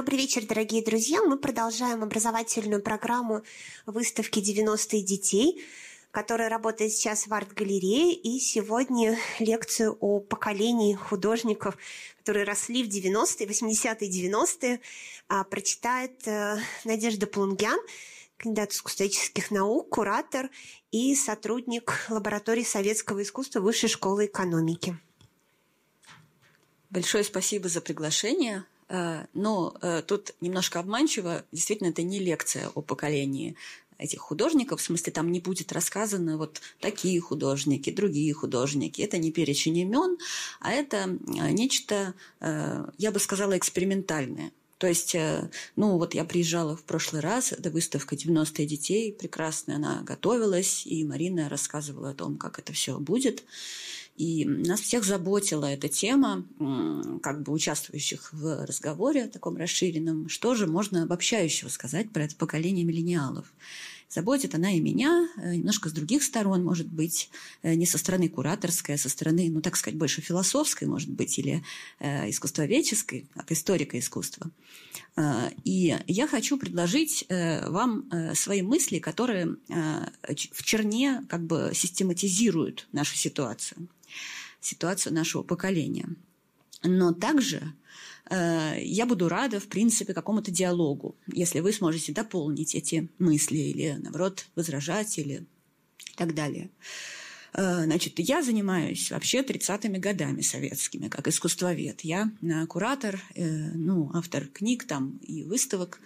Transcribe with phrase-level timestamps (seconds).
[0.00, 1.20] Добрый вечер, дорогие друзья.
[1.22, 3.42] Мы продолжаем образовательную программу
[3.84, 5.62] выставки «90-е детей»,
[6.10, 8.14] которая работает сейчас в арт-галерее.
[8.14, 11.76] И сегодня лекцию о поколении художников,
[12.16, 14.80] которые росли в 90-е, 80-е, 90-е,
[15.50, 16.56] прочитает э,
[16.86, 17.78] Надежда Плунгян,
[18.38, 20.48] кандидат искусствоведческих наук, куратор
[20.92, 24.96] и сотрудник лаборатории советского искусства Высшей школы экономики.
[26.88, 28.64] Большое спасибо за приглашение.
[28.90, 31.44] Э, но э, тут немножко обманчиво.
[31.52, 33.56] Действительно, это не лекция о поколении
[33.98, 39.02] этих художников, в смысле, там не будет рассказано вот такие художники, другие художники.
[39.02, 40.18] Это не перечень имен,
[40.60, 44.52] а это э, нечто, я бы сказала, экспериментальное.
[44.78, 45.14] То есть,
[45.76, 51.04] ну вот я приезжала в прошлый раз, это выставка «90 детей», прекрасная, она готовилась, и
[51.04, 53.44] Марина рассказывала о том, как это все будет.
[54.20, 56.44] И нас всех заботила эта тема,
[57.22, 62.84] как бы участвующих в разговоре таком расширенном, что же можно обобщающего сказать про это поколение
[62.84, 63.50] миллениалов.
[64.10, 67.30] Заботит она и меня, э, немножко с других сторон, может быть,
[67.62, 71.38] э, не со стороны кураторской, а со стороны, ну, так сказать, больше философской, может быть,
[71.38, 71.62] или
[72.00, 74.50] э, искусствоведческой, от историка искусства.
[75.64, 83.88] И я хочу предложить вам свои мысли, которые в черне как бы систематизируют нашу ситуацию
[84.60, 86.08] ситуацию нашего поколения.
[86.82, 87.74] Но также
[88.30, 93.96] э, я буду рада, в принципе, какому-то диалогу, если вы сможете дополнить эти мысли или,
[94.00, 95.46] наоборот, возражать или
[96.16, 96.70] так далее.
[97.52, 102.00] Э, значит, я занимаюсь вообще 30-ми годами советскими, как искусствовед.
[102.00, 106.00] Я э, куратор, ну, автор книг там и выставок.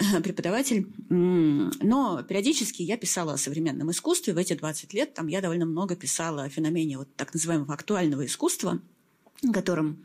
[0.22, 4.32] преподаватель, но периодически я писала о современном искусстве.
[4.32, 8.24] В эти 20 лет там я довольно много писала о феномене вот так называемого актуального
[8.24, 8.80] искусства,
[9.52, 10.04] которым,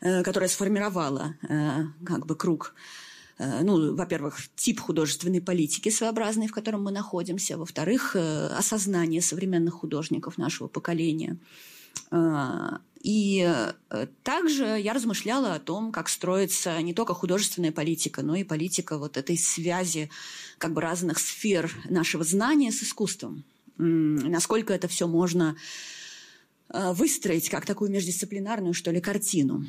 [0.00, 2.74] э, которое сформировало э, как бы круг
[3.38, 10.38] э, ну, во-первых, тип художественной политики своеобразной, в котором мы находимся, во-вторых, осознание современных художников
[10.38, 11.38] нашего поколения–
[13.06, 18.42] и э, также я размышляла о том, как строится не только художественная политика, но и
[18.42, 20.10] политика вот этой связи
[20.58, 23.44] как бы разных сфер нашего знания с искусством.
[23.78, 25.56] Насколько это все можно
[26.74, 29.64] э, выстроить как такую междисциплинарную, что ли, картину.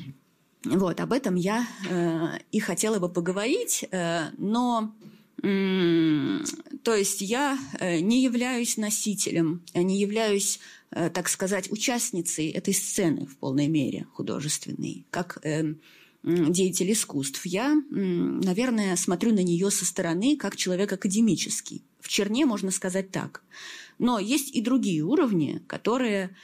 [0.64, 4.92] Вот, об этом я э, и хотела бы поговорить, э, но
[5.40, 10.58] то есть я э, не являюсь носителем, не являюсь,
[10.90, 15.74] э, так сказать, участницей этой сцены в полной мере художественной, как э,
[16.24, 17.46] деятель искусств.
[17.46, 21.84] Я, наверное, смотрю на нее со стороны как человек академический.
[22.00, 23.44] В черне можно сказать так.
[23.98, 26.36] Но есть и другие уровни, которые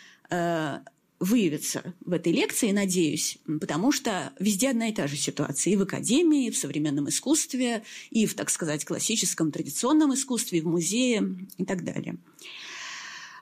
[1.20, 5.72] выявится в этой лекции, надеюсь, потому что везде одна и та же ситуация.
[5.72, 10.62] И в академии, и в современном искусстве, и в, так сказать, классическом традиционном искусстве, и
[10.62, 12.18] в музее и так далее.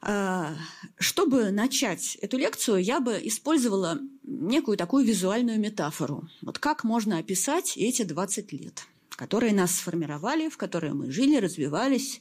[0.04, 0.56] А,
[0.98, 6.28] чтобы начать эту лекцию, я бы использовала некую такую визуальную метафору.
[6.42, 12.20] Вот как можно описать эти 20 лет, которые нас сформировали, в которые мы жили, развивались.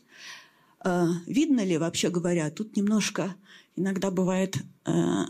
[0.80, 3.36] А, видно ли, вообще говоря, тут немножко
[3.76, 5.26] иногда бывает а,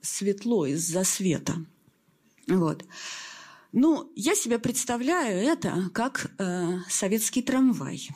[0.00, 1.54] светло из-за света.
[2.48, 2.84] Вот.
[3.72, 8.08] Ну, я себе представляю это как э, советский трамвай.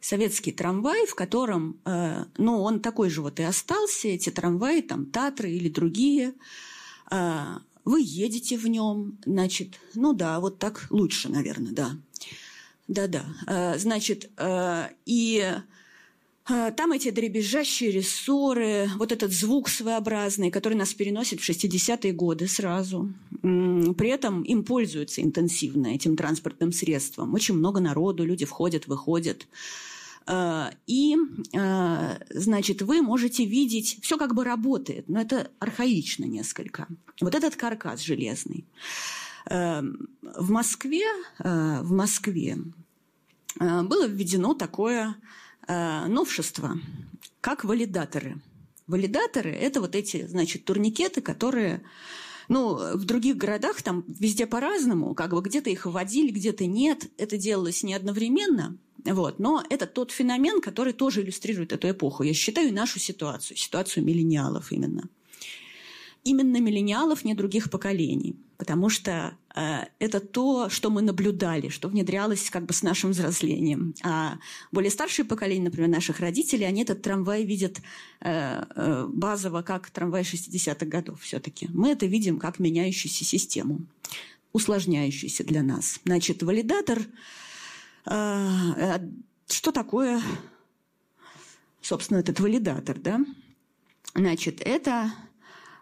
[0.00, 5.06] Советский трамвай, в котором, э, ну, он такой же вот и остался, эти трамваи, там,
[5.06, 6.34] Татры или другие.
[7.10, 11.90] Э, вы едете в нем, значит, ну да, вот так лучше, наверное, да.
[12.88, 13.24] Да-да.
[13.46, 15.54] Э, значит, э, и
[16.44, 23.12] там эти дребезжащие рессоры, вот этот звук своеобразный, который нас переносит в 60-е годы сразу.
[23.42, 27.34] При этом им пользуются интенсивно, этим транспортным средством.
[27.34, 29.46] Очень много народу, люди входят, выходят.
[30.26, 31.16] А, и,
[31.56, 36.86] а, значит, вы можете видеть, все как бы работает, но это архаично несколько.
[37.20, 38.66] Вот этот каркас железный.
[39.44, 41.02] В Москве,
[41.40, 42.58] в Москве
[43.58, 46.78] было введено такое э, новшества,
[47.40, 48.40] как валидаторы.
[48.86, 51.82] Валидаторы– это вот эти, значит, турникеты, которые
[52.48, 57.10] ну, в других городах там везде по-разному, как бы где-то их вводили, где-то нет.
[57.16, 62.24] Это делалось не одновременно, вот, но это тот феномен, который тоже иллюстрирует эту эпоху.
[62.24, 65.08] Я считаю нашу ситуацию, ситуацию миллениалов именно.
[66.24, 68.36] именно миллениалов, не других поколений.
[68.62, 73.92] Потому что э, это то, что мы наблюдали, что внедрялось как бы с нашим взрослением.
[74.04, 74.38] А
[74.70, 77.80] более старшие поколения, например, наших родителей, они этот трамвай видят
[78.20, 81.68] э, э, базово как трамвай 60-х годов все-таки.
[81.72, 83.80] Мы это видим как меняющуюся систему,
[84.52, 85.98] усложняющуюся для нас.
[86.04, 87.00] Значит, валидатор...
[88.06, 88.98] Э, э,
[89.48, 90.22] что такое,
[91.80, 93.26] собственно, этот валидатор, да?
[94.14, 95.12] Значит, это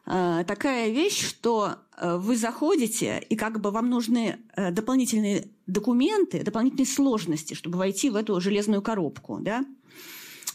[0.04, 6.86] такая вещь, что э, вы заходите, и как бы вам нужны э, дополнительные документы, дополнительные
[6.86, 9.64] сложности, чтобы войти в эту железную коробку, да?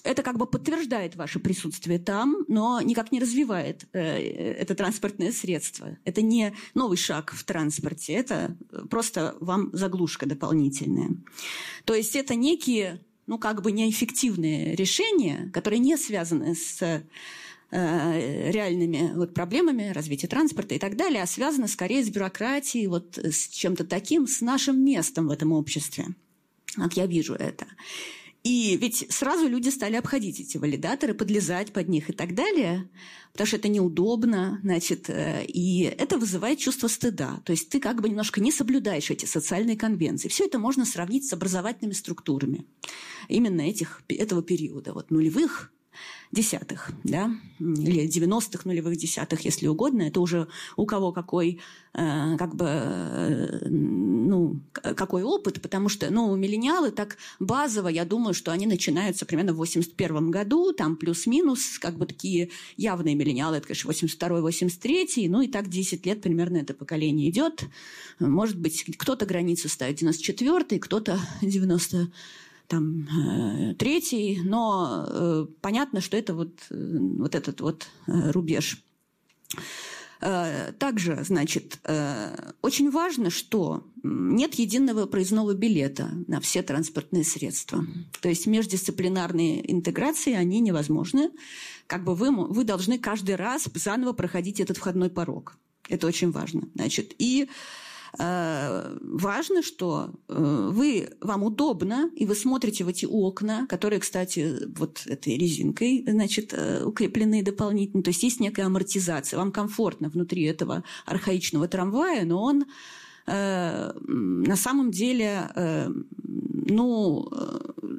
[0.03, 5.97] Это как бы подтверждает ваше присутствие там, но никак не развивает э, это транспортное средство.
[6.03, 8.55] Это не новый шаг в транспорте, это
[8.89, 11.09] просто вам заглушка дополнительная.
[11.85, 17.01] То есть это некие, ну как бы неэффективные решения, которые не связаны с Э,
[17.75, 23.47] реальными вот проблемами развития транспорта и так далее, а связано скорее с бюрократией, вот с
[23.49, 26.07] чем-то таким, с нашим местом в этом обществе.
[26.75, 27.65] Как я вижу это.
[28.45, 32.87] И ведь сразу люди стали обходить эти валидаторы, подлезать под них и так далее,
[33.31, 37.41] потому что это неудобно, значит, э, и это вызывает чувство стыда.
[37.43, 40.27] То есть ты как бы немножко не соблюдаешь эти социальные конвенции.
[40.27, 42.65] Все это можно сравнить с образовательными структурами
[43.29, 45.73] именно этих, этого периода, вот нулевых,
[46.31, 50.03] десятых, да, или девяностых нулевых десятых, если угодно.
[50.03, 51.61] Это уже у кого какой,
[51.93, 58.33] э, как бы, э, ну, какой опыт, потому что, ну, миллениалы так базово, я думаю,
[58.33, 63.67] что они начинаются примерно в 81 году, там плюс-минус, как бы такие явные миллениалы, это,
[63.67, 67.65] конечно, 82 83 ну, и так 10 лет примерно это поколение идет.
[68.19, 72.11] Может быть, кто-то границу ставит 94 кто-то 90
[72.67, 78.83] там э, третий, но э, понятно, что это вот, э, вот этот вот э, рубеж.
[80.21, 87.85] Э, также, значит, э, очень важно, что нет единого проездного билета на все транспортные средства.
[88.21, 91.31] То есть междисциплинарные интеграции, они невозможны.
[91.87, 95.57] Как бы вы, вы должны каждый раз заново проходить этот входной порог.
[95.89, 96.67] Это очень важно.
[96.73, 97.47] Значит, и
[98.17, 105.03] важно, что э, вы, вам удобно, и вы смотрите в эти окна, которые, кстати, вот
[105.05, 108.03] этой резинкой, значит, э, укреплены дополнительно.
[108.03, 109.37] То есть есть некая амортизация.
[109.37, 112.65] Вам комфортно внутри этого архаичного трамвая, но он
[113.27, 115.49] на самом деле
[116.21, 117.27] ну,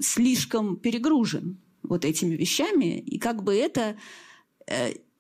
[0.01, 3.97] слишком перегружен вот этими вещами, и как бы это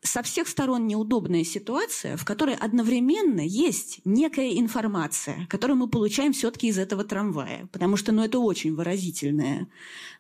[0.06, 6.69] со всех сторон неудобная ситуация, в которой одновременно есть некая информация, которую мы получаем все-таки
[6.69, 9.69] из этого трамвая, потому что ну, это очень выразительное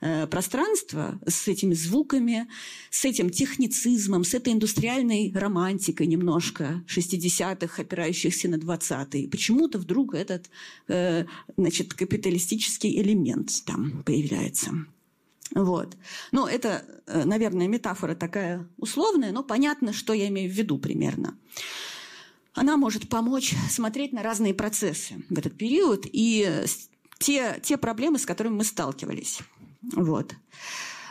[0.00, 2.48] э, пространство с этими звуками,
[2.90, 9.28] с этим техницизмом, с этой индустриальной романтикой немножко 60-х, опирающихся на 20-е.
[9.28, 10.50] Почему-то вдруг этот
[10.88, 11.24] э,
[11.56, 14.86] значит, капиталистический элемент там появляется.
[15.54, 15.96] Вот.
[16.32, 21.38] Ну, это, э, наверное, метафора такая условная, но понятно, что я имею в виду примерно.
[22.54, 26.64] Она может помочь смотреть на разные процессы в этот период и
[27.18, 29.40] те, те проблемы, с которыми мы сталкивались.
[29.92, 30.34] Вот.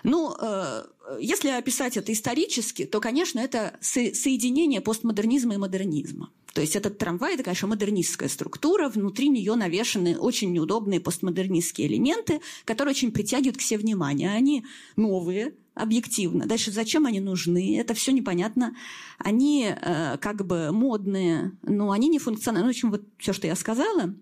[0.06, 0.84] Ну, э,
[1.20, 6.30] если описать это исторически, то, конечно, это соединение постмодернизма и модернизма.
[6.54, 12.40] То есть этот трамвай– это, конечно, модернистская структура, внутри нее навешаны очень неудобные постмодернистские элементы,
[12.66, 14.30] которые очень притягивают к себе внимание.
[14.30, 14.64] Они
[14.96, 16.46] новые, объективно.
[16.46, 17.78] Дальше зачем они нужны?
[17.80, 18.76] Это все непонятно.
[19.18, 22.68] Они э, как бы модные, но они не функциональны.
[22.68, 24.14] Ну, в общем, вот все, что я сказала.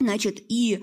[0.00, 0.82] Значит, и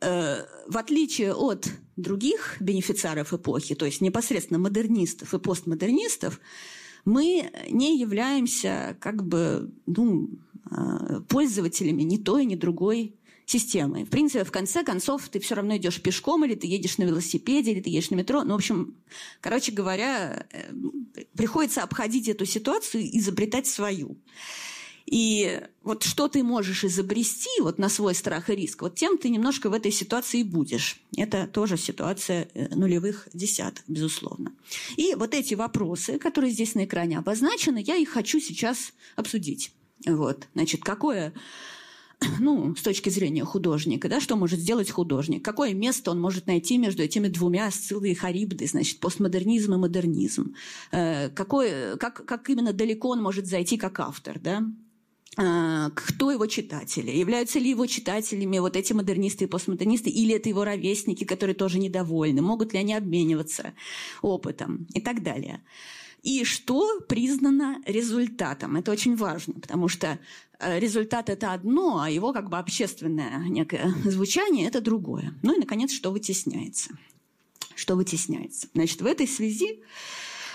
[0.00, 1.68] э, в отличие от
[1.98, 6.40] других бенефициаров эпохи, то есть непосредственно модернистов и постмодернистов,
[7.04, 10.30] мы не являемся как бы ну,
[10.70, 13.14] а, пользователями ни той, ни другой
[13.46, 14.04] системы.
[14.04, 17.72] В принципе, в конце концов, ты все равно идешь пешком, или ты едешь на велосипеде,
[17.72, 18.44] или ты едешь на метро.
[18.44, 18.94] Ну, в общем,
[19.40, 20.72] короче говоря, э,
[21.34, 24.18] приходится обходить эту ситуацию и изобретать свою.
[25.10, 29.30] И вот что ты можешь изобрести вот на свой страх и риск, вот тем ты
[29.30, 31.00] немножко в этой ситуации будешь.
[31.16, 34.52] Это тоже ситуация э, нулевых десятых, безусловно.
[34.98, 39.72] И вот эти вопросы, которые здесь на экране обозначены, я их хочу сейчас обсудить.
[40.06, 41.32] Вот, значит, какое
[42.38, 46.76] ну, с точки зрения художника, да, что может сделать художник, какое место он может найти
[46.76, 50.54] между этими двумя Сциллой и Харибдой, значит, постмодернизм и модернизм,
[50.92, 54.62] э, какой, как, как именно далеко он может зайти как автор, да,
[55.38, 60.64] кто его читатели, являются ли его читателями вот эти модернисты и постмодернисты, или это его
[60.64, 63.72] ровесники, которые тоже недовольны, могут ли они обмениваться
[64.20, 65.62] опытом и так далее.
[66.22, 68.76] и что признано результатом.
[68.76, 70.18] Это очень важно, потому что
[70.58, 75.34] э, результат– это одно, а его как бы общественное некое звучание– это другое.
[75.42, 76.90] Ну и, наконец, что вытесняется.
[77.76, 78.68] Что вытесняется.
[78.74, 79.80] Значит, в этой связи,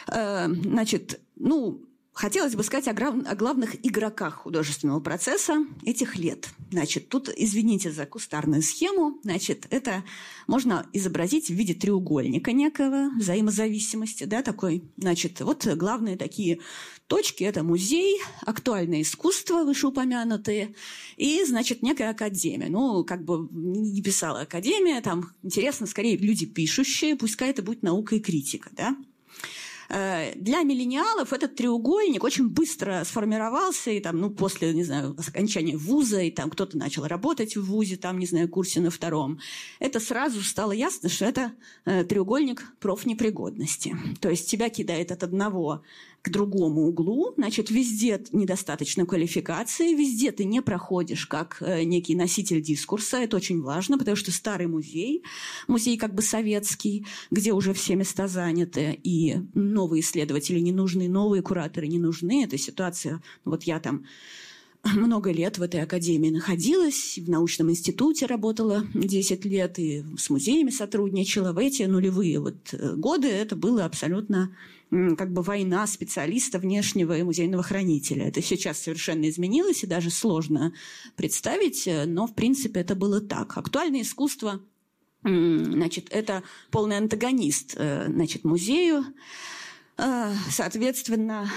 [0.08, 1.82] э, значит, ну,
[2.14, 3.16] Хотелось бы сказать о, грав...
[3.26, 6.48] о главных игроках художественного процесса этих лет.
[6.72, 10.04] Значит, тут, извините за кустарную схему, значит, это
[10.46, 14.84] можно изобразить в виде треугольника некого взаимозависимости, да, такой.
[14.96, 16.60] Значит, вот главные такие
[17.08, 20.76] точки– это музей, актуальное искусство, вышеупомянутые,
[21.18, 22.70] и, значит, некая академия.
[22.70, 28.16] Ну, как бы не писала академия, там интересно, скорее, люди пишущие, пускай это будет наука
[28.16, 28.96] и критика, да.
[29.94, 35.78] Э, для миллениалов этот треугольник очень быстро сформировался, и там, ну, после, не знаю, окончания
[35.78, 39.40] вуза, и там кто-то начал работать в вузе, там, не знаю, курсе на втором.
[39.80, 41.52] Это сразу стало ясно, что это
[41.86, 43.96] э, треугольник профнепригодности.
[44.20, 45.84] То есть тебя кидает от одного
[46.24, 52.62] к другому углу, значит, везде недостаточно квалификации, везде ты не проходишь как э, некий носитель
[52.62, 55.22] дискурса, это очень важно, потому что старый музей,
[55.68, 61.42] музей как бы советский, где уже все места заняты, и новые исследователи не нужны, новые
[61.42, 64.06] кураторы не нужны, эта ситуация, вот я там
[64.84, 70.70] много лет в этой академии находилась, в научном институте работала 10 лет и с музеями
[70.70, 71.54] сотрудничала.
[71.54, 74.56] В эти нулевые вот э, годы это было абсолютно
[75.18, 78.28] как бы война специалиста внешнего и музейного хранителя.
[78.28, 80.74] Это сейчас совершенно изменилось, и даже сложно
[81.16, 83.58] представить, э, но, в принципе, это было так.
[83.58, 84.62] Актуальное искусство
[85.26, 89.06] Значит, это полный антагонист э, значит, музею.
[89.98, 91.50] Э, соответственно,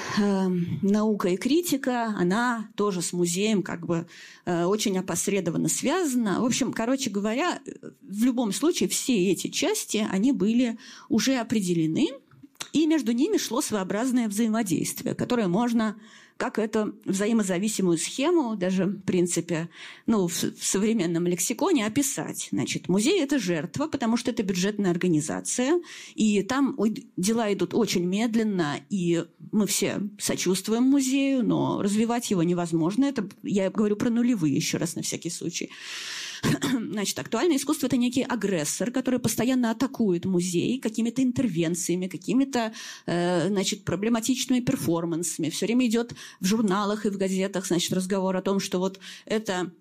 [0.82, 4.06] наука и критика, она тоже с музеем как бы
[4.44, 6.40] очень опосредованно связана.
[6.40, 7.60] В общем, короче говоря,
[8.02, 10.78] в любом случае все эти части, они были
[11.08, 12.08] уже определены,
[12.72, 15.96] и между ними шло своеобразное взаимодействие, которое можно
[16.36, 19.68] как эту взаимозависимую схему даже, в принципе,
[20.06, 22.48] ну, в, современном лексиконе описать.
[22.52, 25.80] Значит, музей– это жертва, потому что это бюджетная организация,
[26.14, 26.76] и там
[27.16, 33.06] дела идут очень медленно, и мы все сочувствуем музею, но развивать его невозможно.
[33.06, 35.70] Это я говорю про нулевые еще раз на всякий случай.
[36.90, 42.72] Значит, актуальное искусство– это некий агрессор, который постоянно атакует музей какими-то интервенциями, какими-то,
[43.06, 45.50] э, значит, проблематичными перформансами.
[45.50, 49.72] Все время идет в журналах и в газетах, значит, разговор о том, что вот это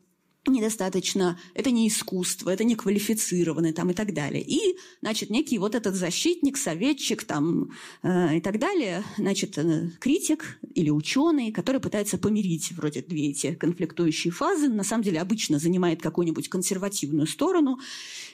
[0.47, 4.43] недостаточно, это не искусство, это не квалифицированный там и так далее.
[4.43, 7.71] И, значит, некий вот этот защитник, советчик там
[8.03, 13.55] э, и так далее, значит, э, критик или ученый, который пытается помирить вроде две эти
[13.55, 17.79] конфликтующие фазы, на самом деле обычно занимает какую-нибудь консервативную сторону.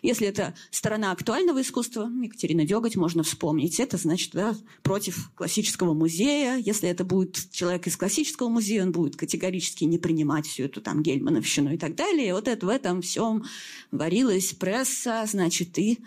[0.01, 6.57] Если это сторона актуального искусства, Екатерина Деготь можно вспомнить, это значит да, против классического музея.
[6.57, 11.01] Если это будет человек из классического музея, он будет категорически не принимать всю эту там
[11.03, 12.33] гельмановщину и так далее далее.
[12.33, 13.43] Вот это в этом всем
[13.91, 15.99] варилась пресса, значит, и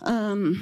[0.00, 0.56] эм,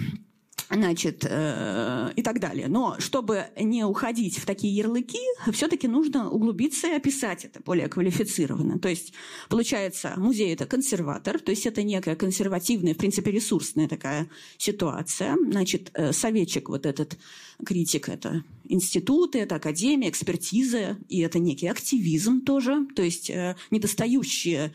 [0.71, 2.69] значит, э, и так далее.
[2.69, 5.21] Но чтобы не уходить в такие ярлыки,
[5.53, 8.79] все-таки нужно углубиться и описать это более квалифицированно.
[8.79, 9.13] То есть,
[9.49, 15.37] получается, музей– это консерватор, то есть это некая консервативная, в принципе, ресурсная такая ситуация.
[15.51, 17.17] Значит, э, советчик вот этот
[17.65, 24.73] критик– это институты, это академия, экспертиза, и это некий активизм тоже, то есть э, недостающая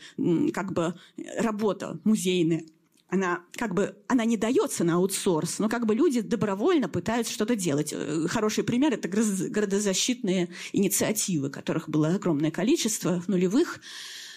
[0.52, 0.94] как бы
[1.38, 2.64] работа музейная
[3.12, 7.54] она как бы она не дается на аутсорс, но как бы люди добровольно пытаются что-то
[7.54, 7.92] делать.
[7.92, 13.80] Э, хороший пример– это городозащитные инициативы, которых было огромное количество в нулевых.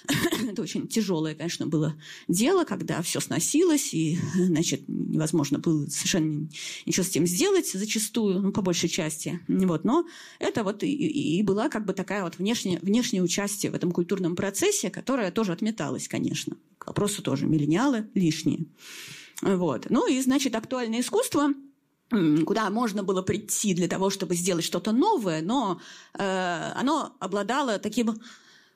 [0.51, 1.95] Это очень тяжелое, конечно, было
[2.27, 6.47] дело, когда все сносилось, и, значит, невозможно было совершенно
[6.85, 9.39] ничего с этим сделать зачастую, ну, по большей части.
[9.47, 9.83] Вот.
[9.83, 10.05] Но
[10.39, 14.35] это вот и, и была как бы такая вот внешняя, внешнее участие в этом культурном
[14.35, 16.57] процессе, которое тоже отметалось, конечно.
[16.77, 18.65] К вопросу тоже миллениалы лишние.
[19.41, 19.87] Вот.
[19.89, 21.53] Ну и, значит, актуальное искусство–
[22.09, 25.81] куда можно было прийти для того, чтобы сделать что-то новое, но
[26.13, 28.21] э, оно обладало таким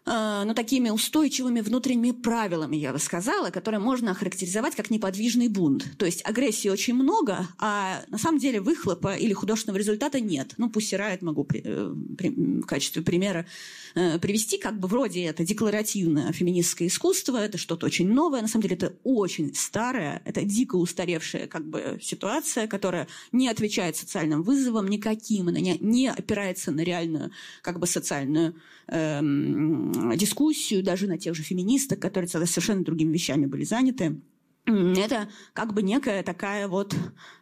[0.10, 5.86] ну, такими устойчивыми внутренними правилами, я бы сказала, которые можно охарактеризовать как неподвижный бунт.
[5.98, 10.54] То есть агрессии очень много, а на самом деле выхлопа или художественного результата нет.
[10.58, 13.46] Ну, пусть Райт могу при, э, при, в качестве примера
[13.94, 18.64] э, привести, как бы вроде это декларативное феминистское искусство, это что-то очень новое, на самом
[18.64, 24.88] деле это очень старое, это дико устаревшая как бы ситуация, которая не отвечает социальным вызовам
[24.88, 28.56] никаким, она не, не опирается на реальную как бы социальную
[28.88, 34.22] эм, дискуссию даже на тех же феминисток, которые совершенно другими вещами были заняты.
[34.66, 36.96] это как бы некая такая вот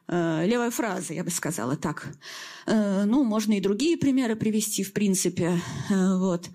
[0.08, 2.08] э, левая фраза, я бы сказала так.
[2.66, 5.60] Э, ну, можно и другие примеры привести, в принципе.
[5.90, 6.50] Э, вот.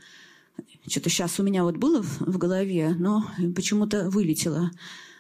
[0.87, 4.71] Что-то сейчас у меня вот было в, в голове, но почему-то вылетело.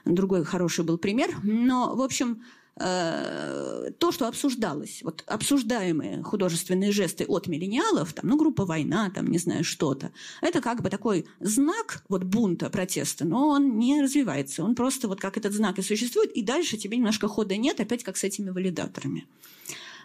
[0.05, 1.31] Другой хороший был пример.
[1.43, 2.43] Но, в общем,
[2.75, 9.39] то, что обсуждалось, вот обсуждаемые художественные жесты от миллениалов, там, ну, группа «Война», там, не
[9.39, 10.11] знаю, что-то,
[10.41, 15.21] это как бы такой знак вот бунта, протеста, но он не развивается, он просто вот
[15.21, 18.49] как этот знак и существует, и дальше тебе немножко хода нет, опять как с этими
[18.49, 19.27] валидаторами.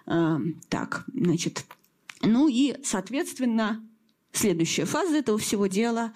[0.06, 1.66] Э, так, значит,
[2.22, 3.82] ну и, соответственно,
[4.34, 6.14] следующая фаза этого всего дела,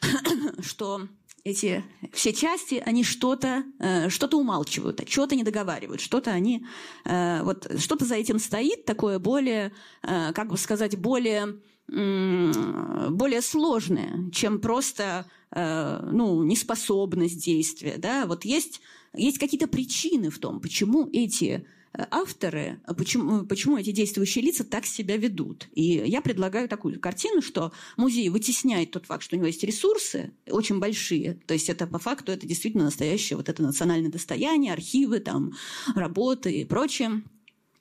[0.60, 1.08] что
[1.44, 6.64] эти все части, они что-то э, что умалчивают, что-то не договаривают, что-то они
[7.04, 14.30] э, вот что-то за этим стоит такое более, э, как бы сказать, более более сложное,
[14.30, 17.96] чем просто ну, неспособность действия.
[17.98, 18.26] Да?
[18.26, 18.80] Вот есть,
[19.12, 24.86] есть какие-то причины в том, почему эти авторы, а почему, почему эти действующие лица так
[24.86, 25.68] себя ведут.
[25.74, 30.32] И я предлагаю такую картину, что музей вытесняет тот факт, что у него есть ресурсы
[30.48, 31.40] очень большие.
[31.46, 35.52] То есть это по факту это действительно настоящее вот это национальное достояние, архивы, там,
[35.94, 37.22] работы и прочее.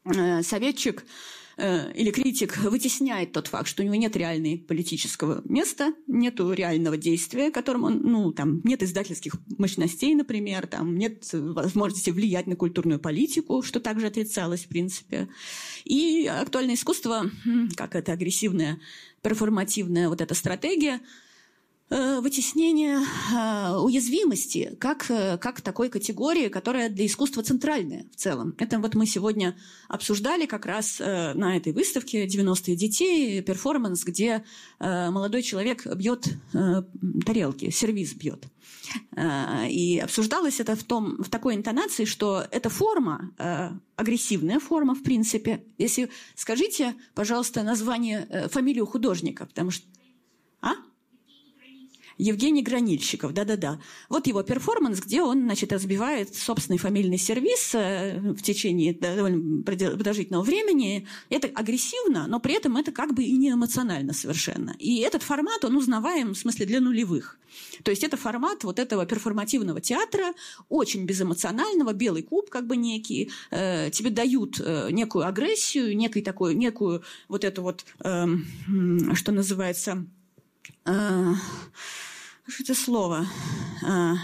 [0.06, 5.94] Э, советчик Э, или критик вытесняет тот факт, что у него нет реального политического места,
[6.08, 12.48] нет реального действия, которым он, ну, там, нет издательских мощностей, например, там, нет возможности влиять
[12.48, 15.28] на культурную политику, что также отрицалось, в принципе.
[15.86, 17.30] И актуальное искусство,
[17.76, 18.80] как это агрессивная,
[19.22, 21.29] перформативная вот эта стратегия– Э,
[21.90, 28.54] вытеснение э, уязвимости как, э, как такой категории, которая для искусства центральная в целом.
[28.60, 34.44] Это вот мы сегодня обсуждали как раз на этой выставке «90-е детей» перформанс, где
[34.80, 36.28] молодой человек бьет
[37.26, 38.46] тарелки, сервиз бьет.
[39.68, 43.32] И обсуждалось это в, том, в такой интонации, что эта форма,
[43.96, 45.64] агрессивная форма, в принципе.
[45.78, 49.88] Если скажите, пожалуйста, название, фамилию художника, потому что...
[52.20, 53.80] Евгений Гранильщиков, да-да-да.
[54.10, 60.44] Вот его перформанс, где он, значит, разбивает собственный фамильный сервиз э, в течение довольно продолжительного
[60.44, 61.08] времени.
[61.30, 64.76] Это агрессивно, но при этом это как бы и не эмоционально совершенно.
[64.80, 67.40] И этот формат, он узнаваем, в смысле, для нулевых.
[67.84, 70.34] То есть это формат вот этого перформативного театра,
[70.68, 73.32] очень безэмоционального, белый куб как бы некий.
[73.50, 78.26] Э, тебе дают э, некую агрессию, некий такой, некую вот эту вот, э,
[79.14, 80.06] что называется...
[80.86, 81.34] Э,
[82.60, 83.28] это слово?
[83.86, 84.16] А,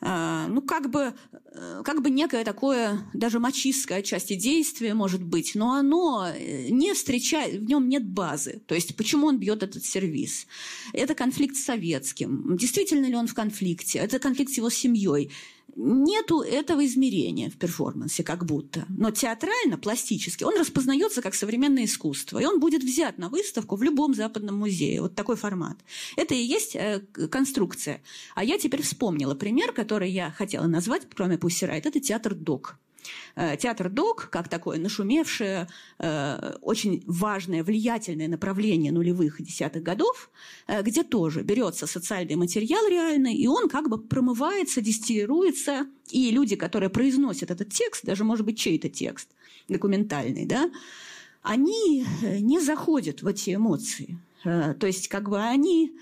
[0.00, 1.14] а, ну, как бы,
[1.52, 6.92] э, как бы некое такое, даже мачистское отчасти действие, может быть, но оно э, не
[6.94, 8.62] встречает, в нем нет базы.
[8.66, 10.46] То есть, почему он бьет этот сервис?
[10.92, 12.56] Это конфликт с советским.
[12.56, 13.98] Действительно ли он в конфликте?
[13.98, 15.30] Это конфликт с его семьей
[15.74, 18.84] нету этого измерения в перформансе как будто.
[18.88, 22.38] Но театрально, пластически, он распознается как современное искусство.
[22.38, 25.02] И он будет взят на выставку в любом западном музее.
[25.02, 25.76] Вот такой формат.
[26.16, 27.00] Это и есть э,
[27.30, 28.02] конструкция.
[28.34, 31.86] А я теперь вспомнила пример, который я хотела назвать, кроме Пуссирайт.
[31.86, 32.78] Это театр Док.
[33.34, 40.30] Э, театр ДОК, как такое нашумевшее, э, очень важное, влиятельное направление нулевых и десятых годов,
[40.66, 46.56] э, где тоже берется социальный материал реальный, и он как бы промывается, дистиллируется, и люди,
[46.56, 49.28] которые произносят этот текст, даже, может быть, чей-то текст
[49.68, 50.70] документальный, да,
[51.42, 54.18] они не заходят в эти эмоции.
[54.42, 55.92] То есть, как бы они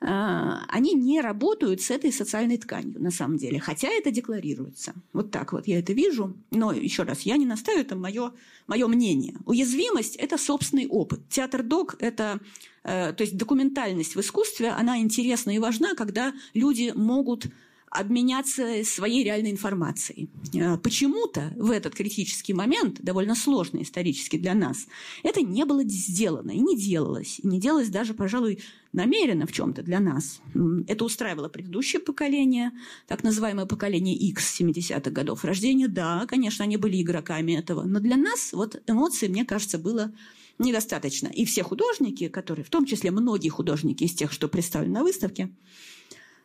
[0.00, 4.92] они не работают с этой социальной тканью на самом деле, хотя это декларируется.
[5.12, 6.36] Вот так вот я это вижу.
[6.50, 8.32] Но еще раз, я не настаиваю, это мое,
[8.66, 9.36] мое мнение.
[9.46, 11.28] Уязвимость– это собственный опыт.
[11.30, 12.40] Театр-док– это
[12.82, 17.46] э, то есть документальность в искусстве, она интересна и важна, когда люди могут
[17.94, 20.28] обменяться своей реальной информацией.
[20.52, 24.88] Э, почему-то в этот критический момент, довольно сложный исторически для нас,
[25.22, 27.38] это не было сделано и не делалось.
[27.40, 28.58] И не делалось даже, пожалуй,
[28.92, 30.40] намеренно в чем-то для нас.
[30.88, 32.72] Это устраивало предыдущее поколение,
[33.06, 35.86] так называемое поколение X 70-х годов рождения.
[35.86, 37.84] Да, конечно, они были игроками этого.
[37.84, 40.12] Но для нас вот эмоций, мне кажется, было
[40.58, 41.28] недостаточно.
[41.28, 45.50] И все художники, которые, в том числе многие художники из тех, что представлены на выставке,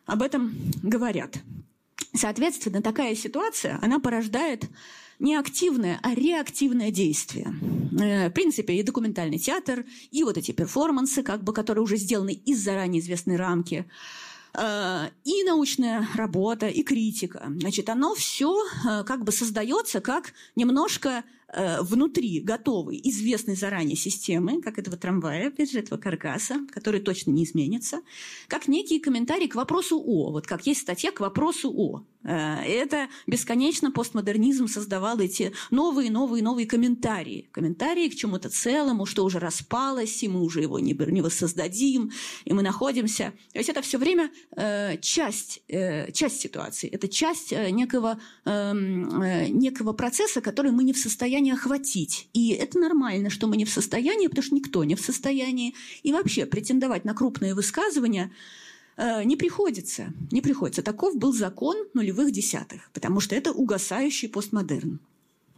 [0.06, 1.38] об этом говорят.
[2.14, 4.64] Соответственно, такая ситуация, она порождает
[5.20, 7.54] не активное, а реактивное действие.
[8.00, 12.32] Э, в принципе, и документальный театр, и вот эти перформансы, как бы, которые уже сделаны
[12.32, 13.86] из заранее известной рамки,
[14.54, 17.44] э, и научная работа, и критика.
[17.48, 21.22] Значит, оно все э, как бы создается как немножко
[21.80, 27.44] внутри готовой, известной заранее системы, как этого трамвая, опять же, этого каркаса, который точно не
[27.44, 28.00] изменится,
[28.48, 30.30] как некий комментарий к вопросу «о».
[30.30, 32.04] Вот как есть статья к вопросу «о».
[32.22, 37.48] Э, это бесконечно постмодернизм создавал эти новые, новые, новые комментарии.
[37.52, 42.12] Комментарии к чему-то целому, что уже распалось, и мы уже его не, не воссоздадим,
[42.44, 43.32] и мы находимся.
[43.52, 49.22] То есть это все время э, часть, э, часть ситуации, это часть э, некого, эм,
[49.22, 52.28] э, некого процесса, который мы не в состоянии охватить.
[52.32, 55.74] И это нормально, что мы не в состоянии, потому что никто не в состоянии.
[56.02, 58.30] И вообще претендовать на крупные высказывания–
[59.00, 60.82] Э, не приходится, не приходится.
[60.82, 65.00] Таков был закон нулевых десятых, потому что это угасающий постмодерн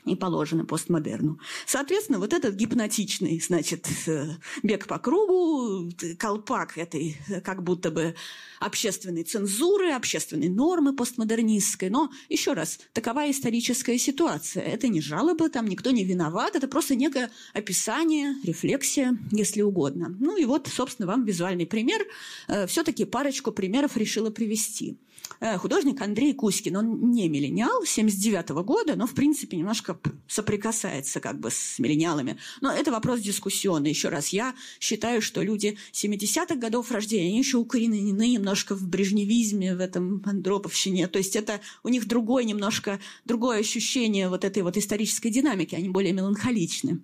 [0.04, 1.38] и положено постмодерну.
[1.66, 4.30] Соответственно, вот этот гипнотичный, значит, э,
[4.62, 8.14] бег по кругу, колпак этой э, как будто бы
[8.58, 11.88] общественной цензуры, общественной нормы постмодернистской.
[11.88, 14.64] Но, еще раз, такова историческая ситуация.
[14.64, 20.16] Это не жалоба, там никто не виноват, это просто некое описание, рефлексия, если угодно.
[20.18, 22.04] Ну и вот, собственно, вам визуальный пример.
[22.48, 24.98] Э, Все-таки парочку примеров решила привести.
[25.42, 31.18] Э, художник Андрей Кузькин, он не миллениал, 79 -го года, но, в принципе, немножко соприкасается
[31.18, 32.36] как бы с миллениалами.
[32.60, 33.90] Но это вопрос дискуссионный.
[33.90, 39.74] Еще раз, я считаю, что люди 70-х годов рождения, они еще укоренены немножко в брежневизме,
[39.74, 41.08] в этом андроповщине.
[41.08, 45.88] То есть это у них другое немножко, другое ощущение вот этой вот исторической динамики, они
[45.88, 47.00] более меланхоличны.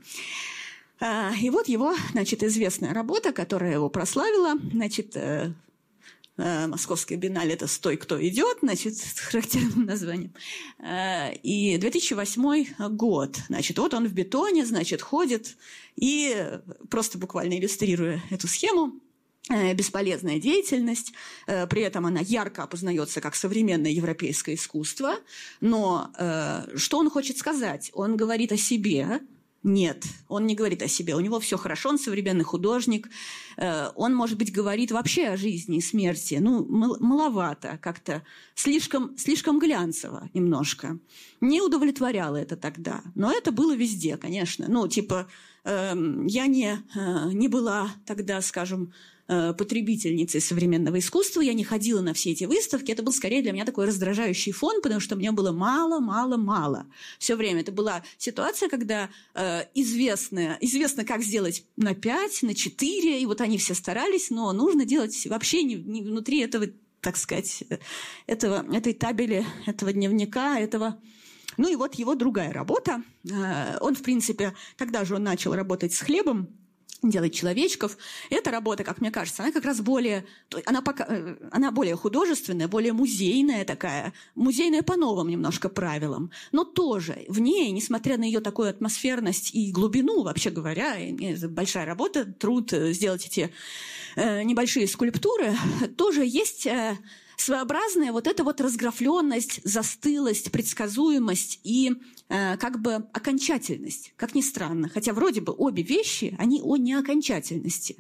[1.01, 5.53] А, и вот его, значит, известная работа, которая его прославила, значит, э,
[6.39, 10.33] Московское биеннале– это «Стой, кто идет», значит, с характерным названием.
[10.79, 15.57] Э, и 2008 год, значит, вот он в бетоне, значит, ходит
[15.97, 16.59] и,
[16.91, 19.01] просто буквально иллюстрируя эту схему,
[19.51, 21.13] э, бесполезная деятельность,
[21.47, 25.17] при этом она ярко опознается как современное европейское искусство,
[25.61, 26.13] но
[26.77, 27.91] что он хочет сказать?
[27.95, 29.21] Он говорит о себе,
[29.69, 31.15] нет, он не говорит о себе.
[31.15, 33.09] У него все хорошо, он современный художник.
[33.59, 36.39] Э, он, может быть, говорит вообще о жизни и смерти.
[36.41, 36.65] Ну,
[37.01, 38.23] маловато как-то.
[38.55, 40.99] Слишком, слишком глянцево немножко.
[41.43, 43.03] Не удовлетворяло это тогда.
[43.15, 44.67] Но это было везде, конечно.
[44.69, 45.29] Ну, типа,
[45.65, 48.95] эм, я не, э, не была тогда, скажем,
[49.29, 53.67] потребительницей современного искусства, я не ходила на все эти выставки, это был скорее для меня
[53.67, 56.87] такой раздражающий фон, потому что мне было мало, мало, мало.
[57.19, 63.21] Все время это была ситуация, когда э, известно, известно, как сделать на 5, на 4,
[63.21, 66.67] и вот они все старались, но нужно делать вообще не, не внутри этого,
[67.03, 67.65] так сказать,
[68.27, 70.99] этого, этой табели, этого дневника, этого
[71.59, 73.03] ну и вот его другая работа.
[73.31, 76.49] Э, он, в принципе, когда же он начал работать с хлебом,
[77.03, 77.97] делать человечков.
[78.31, 80.25] Эта работа, как мне кажется, она как раз более,
[80.67, 86.31] она, пока, э, она более художественная, более музейная такая, музейная по новым немножко правилам.
[86.53, 90.97] Но тоже в ней, несмотря на ее такую атмосферность и глубину, вообще говоря,
[91.49, 93.53] большая работа, труд э, сделать эти
[94.17, 95.57] э, небольшие скульптуры,
[95.97, 96.67] тоже есть
[97.41, 101.93] своеобразная вот эта вот разграфленность, застылость, предсказуемость и
[102.29, 104.89] э, как бы окончательность, как ни странно.
[104.89, 107.97] Хотя вроде бы обе вещи, они о неокончательности.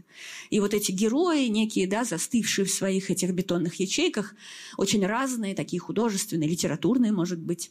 [0.51, 4.35] И вот эти герои некие, да, застывшие в своих этих бетонных ячейках,
[4.77, 7.70] очень разные, такие художественные, литературные, может быть.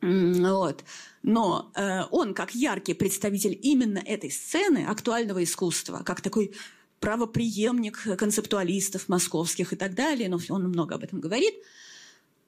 [0.00, 0.84] Вот.
[1.22, 6.54] Но э, он, как яркий представитель именно этой сцены актуального искусства, как такой
[7.00, 11.54] правоприемник концептуалистов московских и так далее, но он много об этом говорит.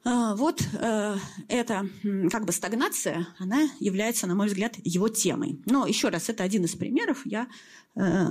[0.03, 1.17] А, вот э,
[1.49, 1.87] эта
[2.31, 5.61] как бы стагнация, она является, на мой взгляд, его темой.
[5.67, 7.21] Но еще раз, это один из примеров.
[7.27, 7.49] Я
[7.97, 8.25] Э,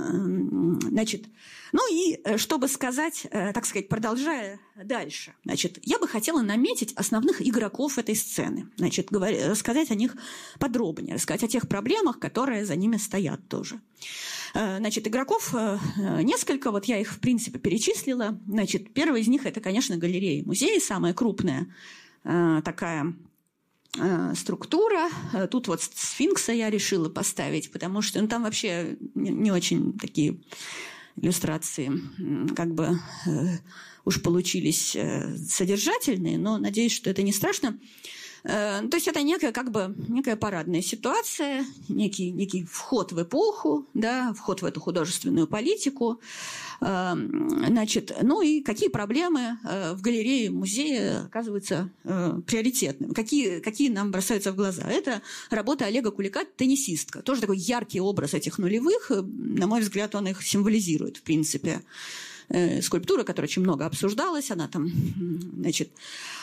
[0.88, 1.26] значит,
[1.72, 7.46] ну и э, чтобы сказать, так сказать, продолжая дальше, значит, я бы хотела наметить основных
[7.46, 10.16] игроков этой сцены, значит, рассказать о них
[10.58, 13.80] подробнее, рассказать о тех проблемах, которые за ними стоят тоже.
[14.52, 15.54] Значит, игроков
[15.96, 18.38] несколько, вот я их, в принципе, перечислила.
[18.46, 21.68] Значит, первый из них– это, конечно, галерея музеи, самая крупная
[22.22, 23.14] такая
[23.98, 25.10] Э, структура.
[25.32, 30.38] Э, тут вот сфинкса я решила поставить, потому что ну, там вообще не, очень такие
[31.16, 31.90] иллюстрации
[32.54, 33.30] как бы э,
[34.04, 37.80] уж получились э, содержательные, но надеюсь, что это не страшно.
[38.44, 43.86] Э, то есть это некая как бы некая парадная ситуация, некий, некий вход в эпоху,
[43.94, 46.20] да, вход в эту художественную политику.
[46.80, 54.10] Э, значит, ну и какие проблемы э, в галерее музея оказываются приоритетными, какие, какие нам
[54.10, 54.82] бросаются в глаза.
[54.88, 57.22] Это работа Олега Кулика «Теннисистка».
[57.22, 59.10] Тоже такой яркий образ этих нулевых.
[59.10, 61.82] На мой взгляд, он их символизирует, в принципе
[62.82, 64.90] скульптура, которая очень много обсуждалась, она там,
[65.58, 65.90] значит,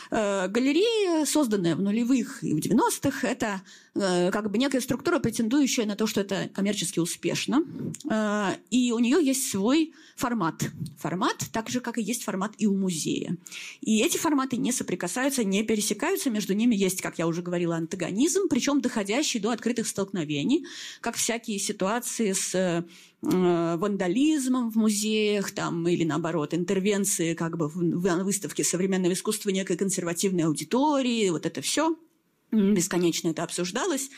[0.09, 5.85] Э, галерея, созданная в нулевых и в 90-х, это э, как бы некая структура, претендующая
[5.85, 7.63] на то, что это коммерчески успешно.
[8.09, 10.63] Э, и у нее есть свой формат.
[10.97, 13.37] Формат так же, как и есть формат и у музея.
[13.81, 16.29] И эти форматы не соприкасаются, не пересекаются.
[16.29, 20.65] Между ними есть, как я уже говорила, антагонизм, причем доходящий до открытых столкновений,
[21.01, 22.83] как всякие ситуации с э,
[23.21, 30.43] вандализмом в музеях там, или, наоборот, интервенции как бы в выставке современного искусства некой консервативной
[30.43, 31.97] аудитории, вот это все
[32.51, 34.09] бесконечно это обсуждалось,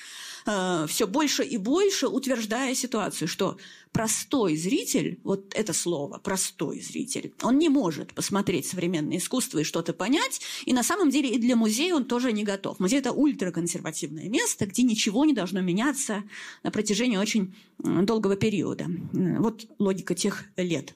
[0.49, 3.57] э, все больше и больше утверждая ситуацию, что
[3.91, 9.93] простой зритель, вот это слово, простой зритель, он не может посмотреть современное искусство и что-то
[9.93, 12.79] понять, и на самом деле и для музея он тоже не готов.
[12.79, 16.23] Музей– это ультраконсервативное место, где ничего не должно меняться
[16.63, 18.87] на протяжении очень долгого периода.
[19.11, 20.95] Вот логика тех лет.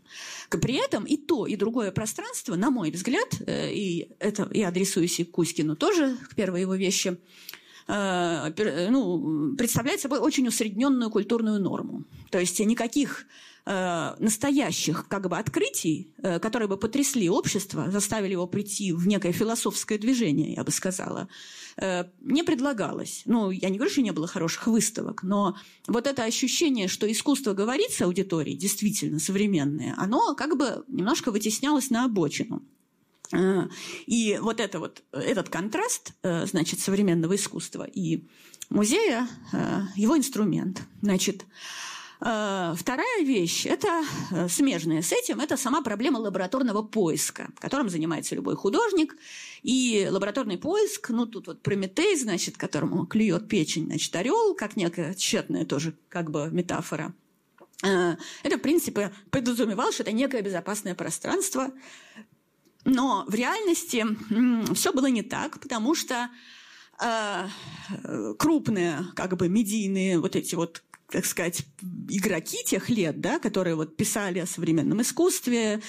[0.49, 5.19] При этом и то, и другое пространство, на мой взгляд, э, и это я адресуюсь
[5.19, 12.03] и Кузькину тоже, к первой его вещи– Э, ну, представляет собой очень усредненную культурную норму.
[12.31, 13.25] То есть никаких
[13.65, 19.31] э, настоящих как бы открытий, э, которые бы потрясли общество, заставили его прийти в некое
[19.31, 21.27] философское движение, я бы сказала,
[22.21, 23.23] не предлагалось.
[23.25, 25.55] Ну, я не говорю, что не было хороших выставок, но
[25.87, 31.89] вот это ощущение, что искусство говорит с аудиторией, действительно современное, оно как бы немножко вытеснялось
[31.89, 32.61] на обочину.
[33.31, 33.67] Э,
[34.05, 38.27] и вот, это вот этот контраст, э, значит, современного искусства и
[38.69, 40.81] музея, э, его инструмент.
[41.01, 41.45] Значит,
[42.19, 44.01] Вторая вещь, это
[44.47, 49.17] смежная с этим, это сама проблема лабораторного поиска, которым занимается любой художник.
[49.61, 55.15] И лабораторный поиск, ну тут вот Прометей, значит, которому клюет печень, значит, орел, как некая
[55.15, 57.13] тщетная тоже как бы метафора.
[57.81, 61.73] Это, в принципе, подразумевал, что это некое безопасное пространство,
[62.85, 64.05] но в реальности
[64.73, 66.29] все было не так, потому что
[67.01, 67.47] э,
[68.37, 71.63] крупные, как бы медийные вот эти вот так сказать,
[72.09, 75.79] игроки тех лет, да, которые вот писали о современном искусстве,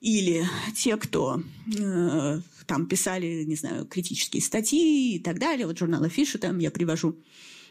[0.00, 1.42] или те, кто
[1.78, 6.70] э, там писали, не знаю, критические статьи и так далее, вот журнал Афиша там я
[6.70, 7.18] привожу,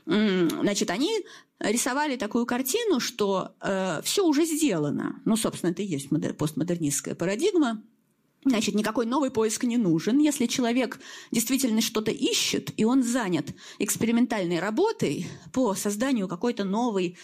[0.05, 1.11] значит, они
[1.59, 5.21] рисовали такую картину, что э, все уже сделано.
[5.25, 7.83] Ну, собственно, это и есть постмодернистская парадигма,
[8.43, 10.17] Значит, никакой новый поиск не нужен.
[10.17, 10.99] Если человек
[11.29, 17.17] действительно что-то ищет, и он занят экспериментальной работой по созданию какой-то новой,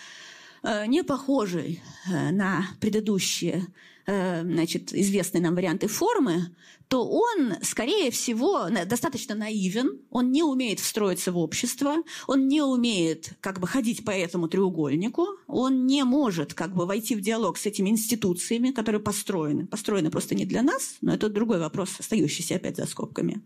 [0.61, 3.65] э, не похожей э, на предыдущие
[4.07, 6.55] значит, известные нам варианты формы,
[6.87, 11.95] то он, скорее всего, достаточно наивен, он не умеет встроиться в общество,
[12.27, 17.15] он не умеет как бы ходить по этому треугольнику, он не может как бы войти
[17.15, 19.67] в диалог с этими институциями, которые построены.
[19.67, 23.41] Построены просто не для нас, но это другой вопрос, остающийся опять за скобками.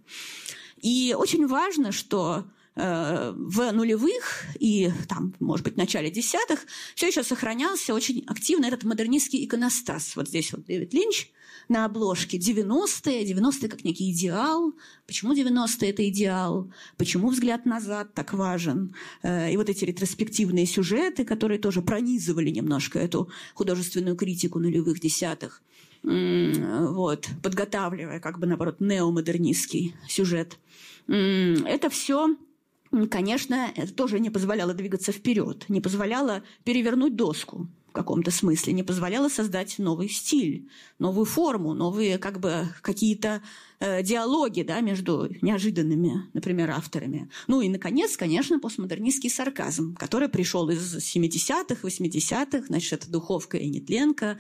[0.82, 6.66] И очень важно, что Э, в нулевых и, там, может быть, в начале десятых
[6.96, 10.16] все еще сохранялся очень активно этот модернистский иконостас.
[10.16, 11.32] Вот здесь вот Дэвид Линч
[11.70, 14.74] на обложке 90-е, 90-е как некий идеал.
[15.06, 16.72] Почему 90-е это идеал?
[16.98, 18.96] Почему взгляд назад так важен?
[19.22, 25.62] Э, и вот эти ретроспективные сюжеты, которые тоже пронизывали немножко эту художественную критику нулевых десятых
[26.04, 30.58] вот, подготавливая, как бы, наоборот, неомодернистский сюжет.
[31.08, 32.36] Это все
[33.10, 38.84] конечно, это тоже не позволяло двигаться вперед, не позволяло перевернуть доску в каком-то смысле, не
[38.84, 43.42] позволяло создать новый стиль, новую форму, новые как бы какие-то
[43.82, 47.30] э, диалоги да, между неожиданными, например, авторами.
[47.48, 53.70] Ну и, наконец, конечно, постмодернистский сарказм, который пришел из 70-х, 80-х, значит, это Духовка и
[53.70, 54.40] Нетленко,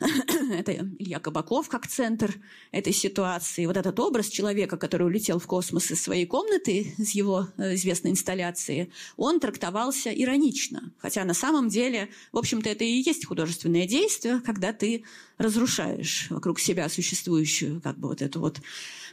[0.52, 2.34] это Илья Кабаков как центр
[2.72, 3.66] этой ситуации.
[3.66, 8.10] Вот этот образ человека, который улетел в космос из своей комнаты, из его э, известной
[8.10, 10.92] инсталляции, он трактовался иронично.
[10.98, 15.04] Хотя на самом деле, в общем-то, это и есть художественное действие, когда ты
[15.38, 18.60] разрушаешь вокруг себя существующую как бы вот эту вот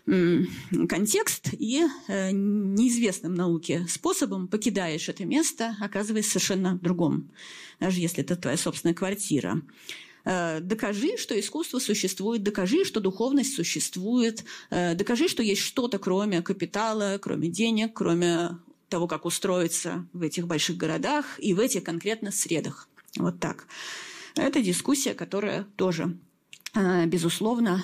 [0.05, 7.31] контекст и э, неизвестным науке способом покидаешь это место, оказываясь совершенно другом,
[7.79, 9.61] даже если это твоя собственная квартира.
[10.25, 16.41] Э, докажи, что искусство существует, докажи, что духовность существует, э, докажи, что есть что-то кроме
[16.41, 18.57] капитала, кроме денег, кроме
[18.89, 22.87] того, как устроиться в этих больших городах и в этих конкретно средах.
[23.17, 23.67] Вот так.
[24.35, 26.17] Это дискуссия, которая тоже
[26.73, 27.83] э, безусловно,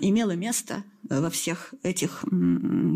[0.00, 2.24] имела место во всех этих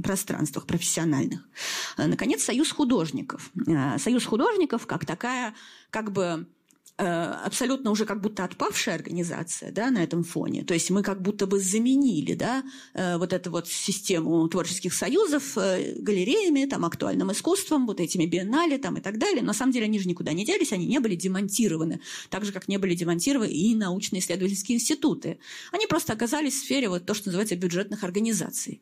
[0.04, 1.48] пространствах профессиональных.
[1.96, 3.50] Наконец, Союз художников.
[3.98, 5.54] Союз художников как такая
[5.90, 6.46] как бы
[6.96, 10.62] абсолютно уже как будто отпавшая организация да, на этом фоне.
[10.62, 12.62] То есть мы как будто бы заменили да,
[12.94, 18.78] э, вот эту вот систему творческих союзов э, галереями, там, актуальным искусством, вот этими биеннале
[18.78, 19.40] там, и так далее.
[19.40, 22.00] Но на самом деле они же никуда не делись, они не были демонтированы.
[22.30, 25.38] Так же, как не были демонтированы и научно-исследовательские институты.
[25.72, 28.80] Они просто оказались в сфере вот то, что называется бюджетных организаций.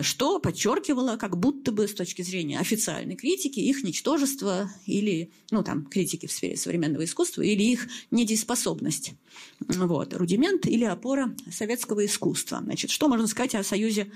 [0.00, 5.84] Что подчеркивало как будто бы с точки зрения официальной критики их ничтожество или ну, там,
[5.86, 9.14] критики в сфере современного искусства искусства или их недееспособность.
[9.60, 12.60] Вот, рудимент или опора советского искусства.
[12.62, 14.10] Значит, что можно сказать о Союзе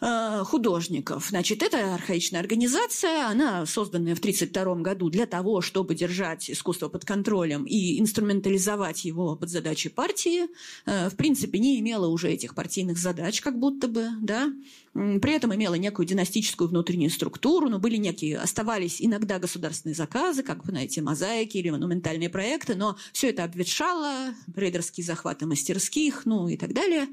[0.00, 1.26] художников.
[1.28, 7.04] Значит, это архаичная организация, она созданная в 1932 году для того, чтобы держать искусство под
[7.04, 10.46] контролем и инструментализовать его под задачи партии.
[10.86, 14.50] Э, в принципе, не имела уже этих партийных задач, как будто бы, да,
[14.94, 20.64] при этом имела некую династическую внутреннюю структуру, но были некие, оставались иногда государственные заказы, как
[20.64, 26.56] вы знаете, мозаики или монументальные проекты, но все это обветшало, рейдерские захваты мастерских, ну и
[26.56, 27.06] так далее.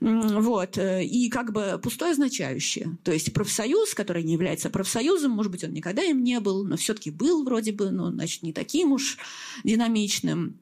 [0.00, 0.78] Вот.
[0.78, 2.96] Э, и как бы пустое означающее.
[3.02, 6.76] То есть профсоюз, который не является профсоюзом, может быть, он никогда им не был, но
[6.76, 9.18] все-таки был вроде бы, но, значит, не таким уж
[9.64, 10.58] динамичным.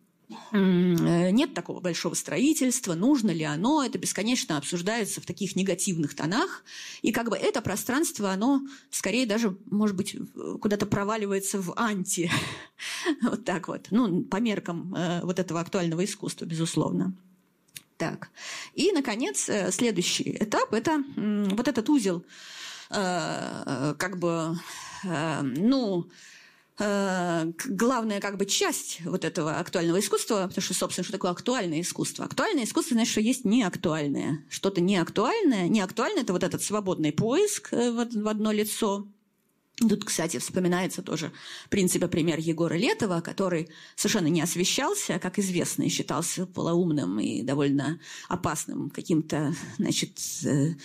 [0.52, 6.64] Э, нет такого большого строительства, нужно ли оно, это бесконечно обсуждается в таких негативных тонах,
[7.02, 10.16] и как бы это пространство, оно скорее даже, может быть,
[10.60, 12.30] куда-то проваливается в анти,
[13.22, 17.14] вот так вот, ну, по меркам э, вот этого актуального искусства, безусловно.
[17.96, 18.30] Так,
[18.74, 22.24] и, наконец, э, следующий этап– это вот этот узел,
[22.88, 24.56] как бы,
[25.02, 26.08] ну,
[26.78, 31.80] Э, главная как бы часть вот этого актуального искусства, потому что, собственно, что такое актуальное
[31.80, 32.26] искусство?
[32.26, 34.44] Актуальное искусство значит, что есть неактуальное.
[34.50, 35.68] Что-то неактуальное.
[35.68, 39.08] Неактуальное– это вот этот свободный поиск э, в одно лицо,
[39.78, 41.32] Тут, кстати, вспоминается тоже
[41.66, 47.42] в принципе пример Егора Летова, который совершенно не освещался, как известно, и считался полоумным и
[47.42, 50.76] довольно опасным каким-то, значит, э,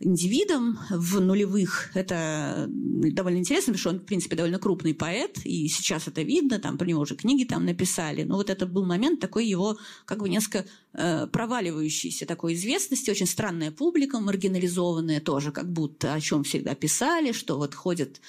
[0.00, 1.90] индивидом в нулевых.
[1.94, 6.58] Это довольно интересно, потому что он, в принципе, довольно крупный поэт, и сейчас это видно,
[6.58, 8.22] там про него уже книги там написали.
[8.22, 13.26] Но вот это был момент такой его как бы несколько э, проваливающейся такой известности, очень
[13.26, 18.20] странная публика, маргинализованная тоже, как будто о чем всегда писали, что вот ходят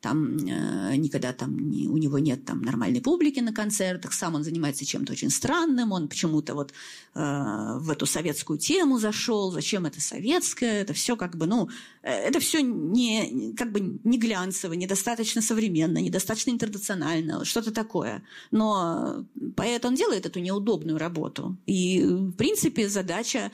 [0.00, 4.44] там э, никогда там не, у него нет там нормальной публики на концертах, сам он
[4.44, 6.72] занимается чем-то очень странным, он почему-то вот
[7.14, 11.68] э, в эту советскую тему зашел, зачем это советское, это все как бы, ну,
[12.02, 18.22] э, это все не, как бы не глянцево, недостаточно современно, недостаточно интернационально, что-то такое.
[18.50, 19.24] Но
[19.56, 21.56] поэт, он делает эту неудобную работу.
[21.66, 23.50] И, в принципе, задача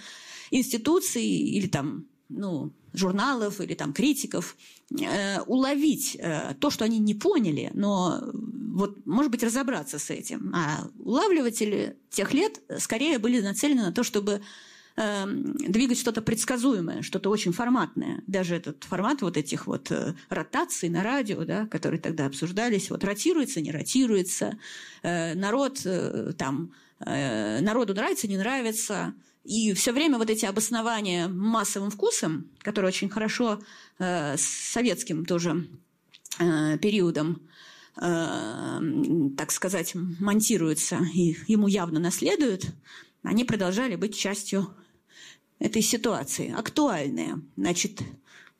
[0.50, 4.56] институций или там, ну, журналов или там критиков
[5.46, 8.20] уловить э, то, что они не поняли, но
[8.74, 10.52] вот, может быть, разобраться с этим.
[10.54, 14.42] А улавливатели тех лет скорее были нацелены на то, чтобы
[14.96, 18.22] э, двигать что-то предсказуемое, что-то очень форматное.
[18.26, 23.04] Даже этот формат вот этих вот э, ротаций на радио, да, которые тогда обсуждались, вот
[23.04, 24.58] ротируется, не ротируется,
[25.02, 31.28] э, народ э, там, э, народу нравится, не нравится, и все время вот эти обоснования
[31.28, 33.60] массовым вкусом, которые очень хорошо
[33.98, 35.68] э, с советским тоже
[36.38, 37.42] э, периодом,
[38.00, 38.80] э,
[39.36, 42.66] так сказать, монтируются и ему явно наследуют,
[43.22, 44.74] они продолжали быть частью
[45.58, 47.40] этой ситуации, актуальные.
[47.56, 48.02] Значит,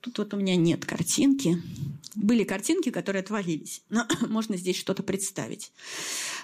[0.04, 1.60] тут вот у меня нет картинки.
[2.14, 5.72] Были картинки, которые отвалились, но можно здесь что-то представить.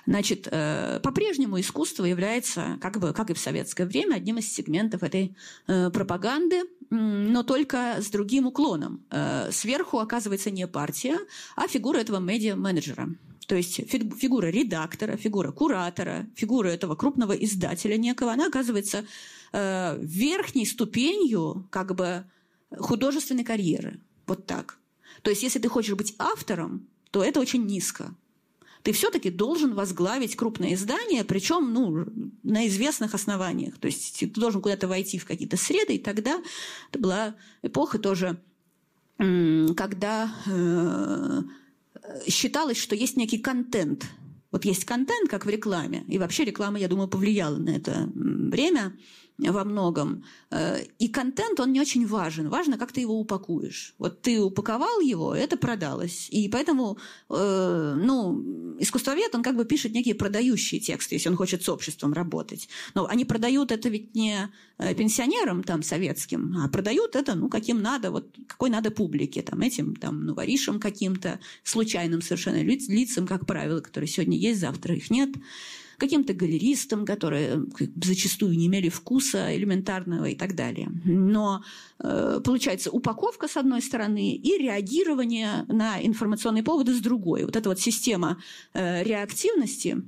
[0.06, 5.02] Значит, э, по-прежнему искусство является, как бы, как и в советское время, одним из сегментов
[5.02, 9.04] этой э, пропаганды, но только с другим уклоном.
[9.10, 11.18] Э, сверху оказывается не партия,
[11.54, 13.14] а фигура этого медиа-менеджера.
[13.46, 19.04] То есть фигура редактора, фигура куратора, фигура этого крупного издателя некого, она оказывается
[19.52, 22.24] верхней ступенью как бы
[22.78, 24.00] художественной карьеры.
[24.26, 24.78] Вот так.
[25.22, 28.14] То есть, если ты хочешь быть автором, то это очень низко
[28.82, 32.06] ты все-таки должен возглавить крупное издание, причем ну,
[32.42, 33.78] на известных основаниях.
[33.78, 36.42] То есть ты должен куда-то войти в какие-то среды, и тогда
[36.90, 38.40] это была эпоха тоже,
[39.18, 41.42] когда э,
[42.26, 44.06] считалось, что есть некий контент.
[44.50, 48.96] Вот есть контент, как в рекламе, и вообще реклама, я думаю, повлияла на это время.
[49.48, 50.24] Во многом.
[50.50, 52.48] Э, и контент, он не очень важен.
[52.48, 53.94] Важно, как ты его упакуешь.
[53.98, 56.28] Вот ты упаковал его, это продалось.
[56.30, 56.98] И поэтому,
[57.30, 62.12] э, ну, искусствовед, он как бы пишет некие продающие тексты, если он хочет с обществом
[62.12, 62.68] работать.
[62.94, 64.48] Но они продают это ведь не
[64.78, 69.60] э, пенсионерам там советским, а продают это, ну, каким надо, вот какой надо публике, там,
[69.60, 70.34] этим, там, ну,
[70.80, 75.30] каким-то, случайным совершенно лицам, как правило, которые сегодня есть, завтра их нет
[76.00, 80.90] каким-то галеристам, которые э, зачастую не имели вкуса элементарного и так далее.
[81.04, 81.62] Но
[81.98, 87.44] э, получается упаковка с одной стороны и реагирование на информационные поводы с другой.
[87.44, 88.42] Вот эта вот система
[88.74, 90.02] э, реактивности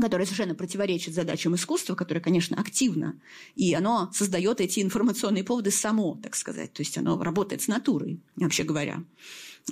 [0.00, 3.20] которая совершенно противоречит задачам искусства, которое, конечно, активно,
[3.56, 8.20] и оно создает эти информационные поводы само, так сказать, то есть оно работает с натурой,
[8.36, 9.02] вообще говоря.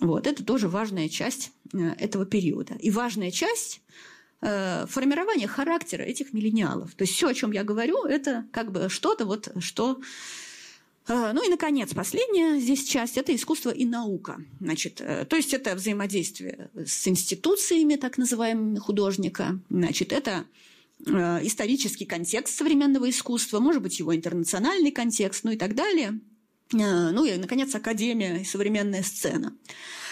[0.00, 2.74] Вот, это тоже важная часть этого периода.
[2.80, 6.94] И важная часть Э, формирование характера этих миллениалов.
[6.94, 10.00] То есть все, о чем я говорю, это как бы что-то вот, что
[11.08, 14.40] э, ну и, наконец, последняя здесь часть– это искусство и наука.
[14.60, 19.58] Значит, э, то есть это взаимодействие с институциями так называемыми художника.
[19.70, 20.44] Значит, это
[21.00, 26.20] исторический контекст современного искусства, может быть, его интернациональный контекст, ну и так далее.
[26.72, 29.56] Ну и, наконец, академия и современная сцена.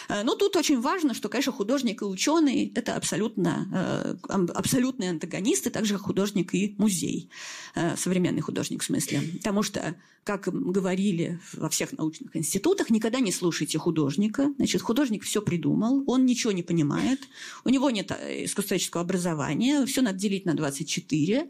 [0.09, 5.11] Э, Но ну, тут очень важно, что, конечно, художник и ученый– это абсолютно, э, абсолютные
[5.11, 7.31] антагонисты, так же художник и музей,
[7.75, 9.21] э, современный художник в смысле.
[9.39, 9.95] Потому что,
[10.25, 14.53] как говорили во всех научных институтах, никогда не слушайте художника.
[14.57, 17.21] Значит, художник все придумал, он ничего не понимает,
[17.65, 21.49] у него нет искусствоведческого образования, все надо делить на 24.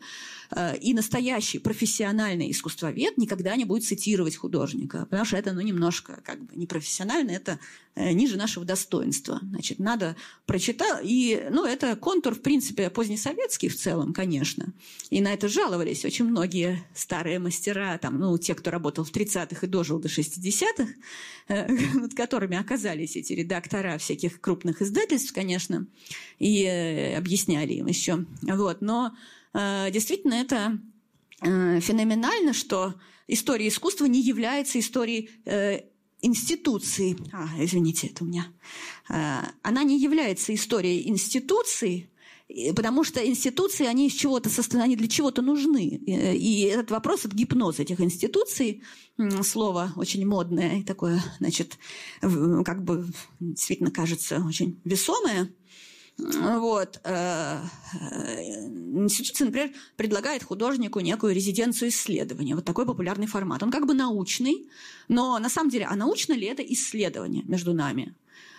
[0.81, 6.43] И настоящий профессиональный искусствовед никогда не будет цитировать художника, потому что это ну, немножко как
[6.45, 7.59] бы непрофессионально, это
[7.97, 9.41] ниже нашего достоинства.
[9.43, 11.01] Значит, надо прочитать.
[11.03, 14.73] И, ну, это контур, в принципе, позднесоветский в целом, конечно.
[15.11, 19.67] И на это жаловались очень многие старые мастера, там, ну, те, кто работал в 30-х
[19.67, 20.87] и дожил до 60-х,
[21.49, 25.87] э, над которыми оказались эти редактора всяких крупных издательств, конечно,
[26.39, 28.25] и э, объясняли им еще.
[28.43, 28.83] Вот.
[28.83, 29.15] Но э,
[29.91, 30.79] действительно это
[31.41, 32.95] феноменально, что
[33.27, 35.31] история искусства не является историей
[36.23, 38.47] институции, а, извините, это у меня,
[39.09, 42.11] она не является историей институции,
[42.75, 45.87] потому что институции, они из чего-то состоят, они для чего-то нужны.
[46.07, 48.83] И этот вопрос от гипноза этих институций,
[49.43, 51.79] слово очень модное такое, значит,
[52.21, 53.07] как бы
[53.41, 55.53] действительно кажется очень весомое–
[56.19, 57.01] вот.
[57.05, 57.61] Э,
[58.01, 62.55] э, институция, например, предлагает художнику некую резиденцию исследования.
[62.55, 63.63] Вот такой популярный формат.
[63.63, 64.69] Он как бы научный,
[65.09, 68.15] но на самом деле, а научно ли это исследование между нами?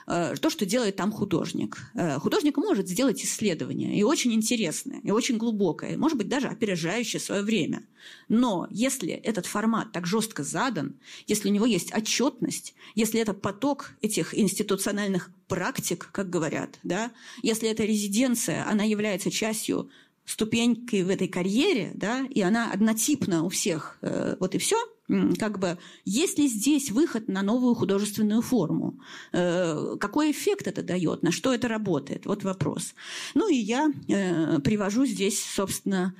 [0.09, 1.77] Э, то, что делает там художник.
[1.93, 7.19] Э, художник может сделать исследование, и очень интересное, и очень глубокое, может быть, даже опережающее
[7.19, 7.83] свое время.
[8.29, 10.95] Но если этот формат так жестко задан,
[11.27, 17.11] если у него есть отчетность, если это поток этих институциональных практик, как говорят, да,
[17.43, 19.89] если эта резиденция, она является частью
[20.23, 24.77] ступенькой в этой карьере, да, и она однотипна у всех, э, вот и все–
[25.39, 28.99] как бы, есть ли здесь выход на новую художественную форму?
[29.31, 31.23] Э, какой эффект это дает?
[31.23, 32.25] На что это работает?
[32.25, 32.93] Вот вопрос.
[33.33, 36.13] Ну и я э, привожу здесь, собственно,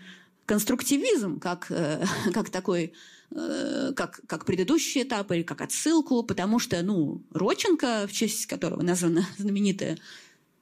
[0.45, 2.93] конструктивизм как, э, как такой
[3.29, 9.27] как, как предыдущий этап или как отсылку, потому что, ну, Роченко, в честь которого названа
[9.37, 9.97] знаменитая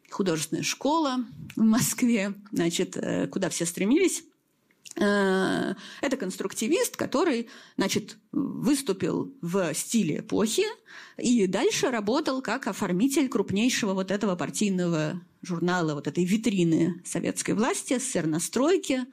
[0.09, 1.23] художественная школа
[1.55, 2.97] в Москве, значит,
[3.30, 4.23] куда все стремились,
[4.96, 10.64] это конструктивист, который значит, выступил в стиле эпохи
[11.18, 17.98] и дальше работал как оформитель крупнейшего вот этого партийного журнала, вот этой витрины советской власти,
[18.00, 19.02] СССР на стройке.
[19.02, 19.06] Э,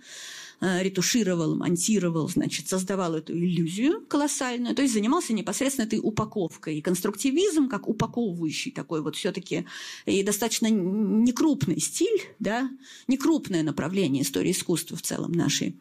[0.62, 6.78] ретушировал, монтировал, значит, создавал эту иллюзию колоссальную, то есть занимался непосредственно этой упаковкой.
[6.78, 9.66] И конструктивизм, как упаковывающий такой вот все-таки
[10.06, 12.70] и достаточно некрупный стиль, да,
[13.08, 15.76] некрупное направление истории искусства в целом нашей,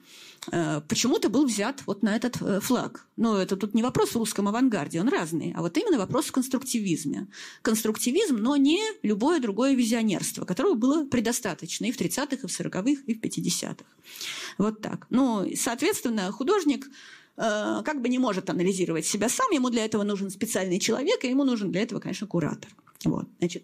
[0.52, 3.06] Э, почему-то был взят вот на этот э, флаг.
[3.16, 6.32] Но это тут не вопрос в русском авангарде, он разный, а вот именно вопрос в
[6.32, 7.28] конструктивизме.
[7.62, 13.04] Конструктивизм, но не любое другое визионерство, которого было предостаточно и в 30-х, и в 40-х,
[13.06, 13.86] и в 50-х.
[14.58, 15.08] Вот так.
[15.10, 16.88] Ну, соответственно, художник
[17.38, 21.30] э, как бы не может анализировать себя сам, ему для этого нужен специальный человек, и
[21.30, 22.70] ему нужен для этого, конечно, куратор.
[23.04, 23.64] Вот, значит,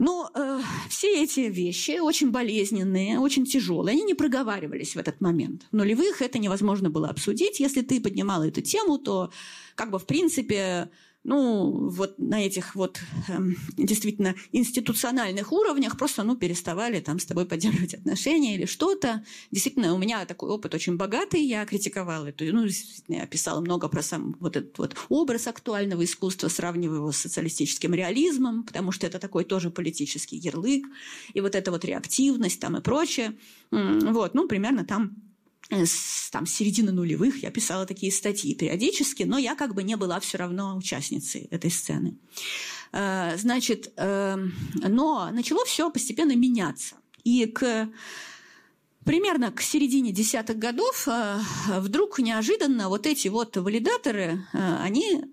[0.00, 5.66] но э, все эти вещи очень болезненные, очень тяжелые, они не проговаривались в этот момент.
[5.70, 7.60] В нулевых это невозможно было обсудить.
[7.60, 9.30] Если ты поднимала эту тему, то
[9.74, 10.90] как бы в принципе
[11.22, 13.38] ну, вот на этих вот э,
[13.76, 19.22] действительно институциональных уровнях просто, ну, переставали там с тобой поддерживать отношения или что-то.
[19.50, 22.66] Действительно, у меня такой опыт очень богатый, я критиковала эту, ну,
[23.08, 27.92] я писала много про сам вот этот вот образ актуального искусства, сравнивая его с социалистическим
[27.92, 30.86] реализмом, потому что это такой тоже политический ярлык,
[31.34, 33.36] и вот эта вот реактивность там и прочее.
[33.70, 35.29] Вот, ну, примерно там
[35.70, 40.18] с там, середины нулевых я писала такие статьи периодически, но я как бы не была
[40.20, 42.18] все равно участницей этой сцены.
[42.92, 46.96] Э, значит, эм, но начало все постепенно меняться.
[47.24, 47.88] И к
[49.02, 51.38] Примерно к середине десятых годов э,
[51.78, 55.24] вдруг неожиданно вот эти вот валидаторы, они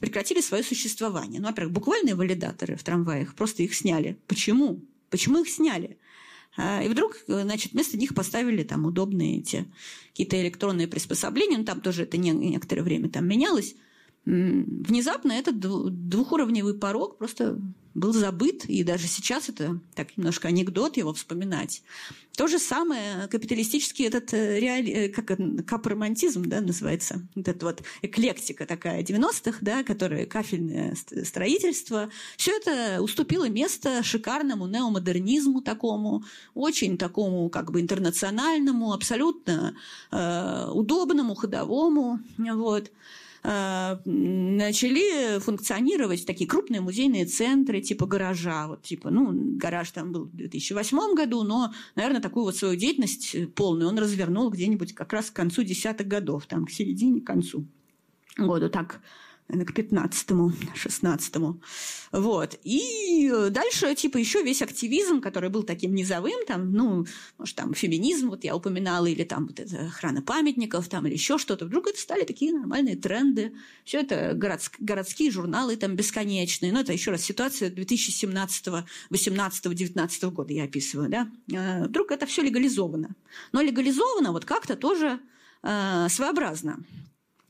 [0.00, 1.40] прекратили свое существование.
[1.40, 4.18] Ну, во-первых, буквальные валидаторы в трамваях, просто их сняли.
[4.26, 4.80] Почему?
[5.10, 5.96] Почему их сняли?
[6.60, 9.64] А, и вдруг, значит, вместо них поставили там удобные эти
[10.08, 13.76] какие-то электронные приспособления, ну, там тоже это не, некоторое время там менялось.
[14.28, 17.58] Внезапно этот двухуровневый порог просто
[17.94, 21.82] был забыт, и даже сейчас это так немножко анекдот его вспоминать.
[22.36, 24.92] То же самое капиталистический этот э, реали...
[24.92, 25.30] Э, как
[25.66, 33.00] капромантизм, да, называется, вот эта вот эклектика такая 90-х, да, которая кафельное строительство, все это
[33.02, 36.22] уступило место шикарному неомодернизму такому,
[36.54, 39.74] очень такому как бы интернациональному, абсолютно
[40.12, 42.92] э, удобному, ходовому, вот.
[43.44, 48.68] Э, начали функционировать такие крупные музейные центры типа гаража.
[48.68, 53.54] Вот, типа, ну, гараж там был в 2008 году, но, наверное, такую вот свою деятельность
[53.54, 57.66] полную он развернул где-нибудь как раз к концу десятых годов, там, к середине, к концу
[58.36, 58.68] году.
[58.68, 59.00] Так
[59.48, 61.60] к 15-му, 16-му.
[62.12, 62.58] Вот.
[62.64, 67.06] И дальше, типа, еще весь активизм, который был таким низовым, там, ну,
[67.38, 71.38] может, там, феминизм, вот я упоминала, или там вот это охрана памятников, там, или еще
[71.38, 71.64] что-то.
[71.64, 73.54] Вдруг это стали такие нормальные тренды.
[73.84, 76.72] Все это городск, городские журналы там бесконечные.
[76.72, 78.68] Ну, это еще раз ситуация 2017,
[79.10, 81.30] 18, 19 года я описываю, да.
[81.54, 83.14] А, вдруг это все легализовано.
[83.52, 85.20] Но легализовано вот как-то тоже
[85.62, 86.84] э, своеобразно.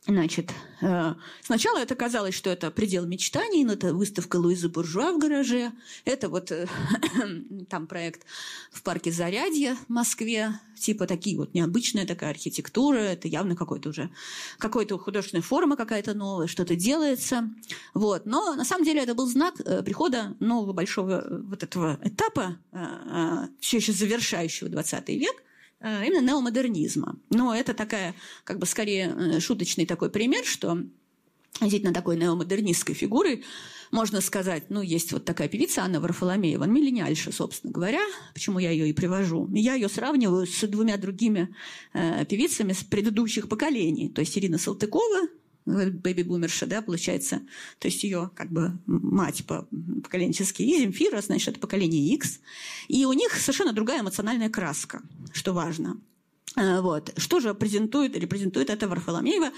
[0.09, 5.19] Значит, э, сначала это казалось, что это предел мечтаний, но это выставка Луизы Буржуа в
[5.19, 5.71] гараже,
[6.07, 6.67] это вот э,
[7.69, 8.23] там проект
[8.73, 14.09] в парке Зарядье в Москве, типа такие вот необычная такая архитектура, это явно какой-то уже
[14.57, 17.51] какой-то художественная форма какая-то новая, что-то делается,
[17.93, 18.25] вот.
[18.25, 22.57] Но на самом деле это был знак э, прихода нового большого вот этого этапа,
[23.61, 25.43] все еще завершающего 20 век,
[25.81, 27.19] именно неомодернизма.
[27.31, 28.15] Но это такая,
[28.45, 30.79] как бы скорее э, шуточный такой пример, что
[31.61, 33.45] действительно такой неомодернистской фигурой
[33.91, 38.01] можно сказать, ну, есть вот такая певица Анна Варфоломеева, миллениальша, собственно говоря,
[38.35, 39.49] почему я ее и привожу.
[39.53, 41.55] Я ее сравниваю с двумя другими
[41.95, 44.09] э, певицами с предыдущих поколений.
[44.09, 45.29] То есть Ирина Салтыкова,
[45.69, 47.43] бэби-бумерша, да, получается,
[47.79, 49.69] то есть ее как бы мать по
[50.03, 52.41] поколенчески, и Земфира, значит, это поколение X,
[52.89, 55.03] и у них совершенно другая эмоциональная краска,
[55.33, 56.01] что важно.
[56.57, 57.13] Э, вот.
[57.17, 59.51] Что же презентует, репрезентует это Варфоломеева?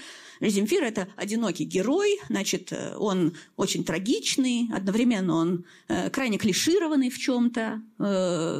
[0.49, 7.17] Земфир– это одинокий герой, значит, э, он очень трагичный, одновременно он э, крайне клишированный в
[7.17, 7.81] чем-то.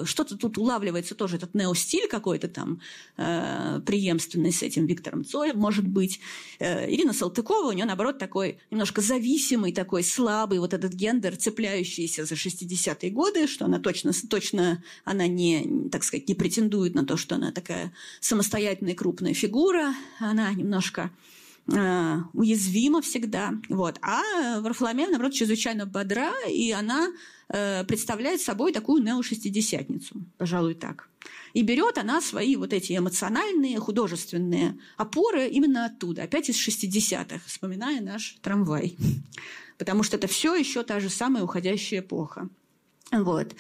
[0.06, 2.80] Что-то тут улавливается тоже этот неостиль какой-то там,
[3.16, 6.20] преемственный с этим Виктором Цоем, может быть.
[6.60, 12.36] Ирина Салтыкова, у нее, наоборот, такой немножко зависимый, такой слабый вот этот гендер, цепляющийся за
[12.36, 17.36] 60-е годы, что она точно, точно она не, так сказать, не претендует на то, что
[17.36, 21.10] она такая самостоятельная крупная фигура, она немножко
[21.68, 23.54] э, уязвима всегда.
[23.70, 23.98] Вот.
[24.02, 27.10] А Варфоломея, наоборот, чрезвычайно бодра, и она
[27.50, 31.10] э, представляет собой такую неошестидесятницу, пожалуй, так.
[31.54, 38.02] И берет она свои вот эти эмоциональные, художественные опоры именно оттуда, опять из 60-х, вспоминая
[38.02, 38.96] наш трамвай.
[39.78, 42.50] Потому что это все еще та же самая уходящая эпоха.
[43.12, 43.56] Вот.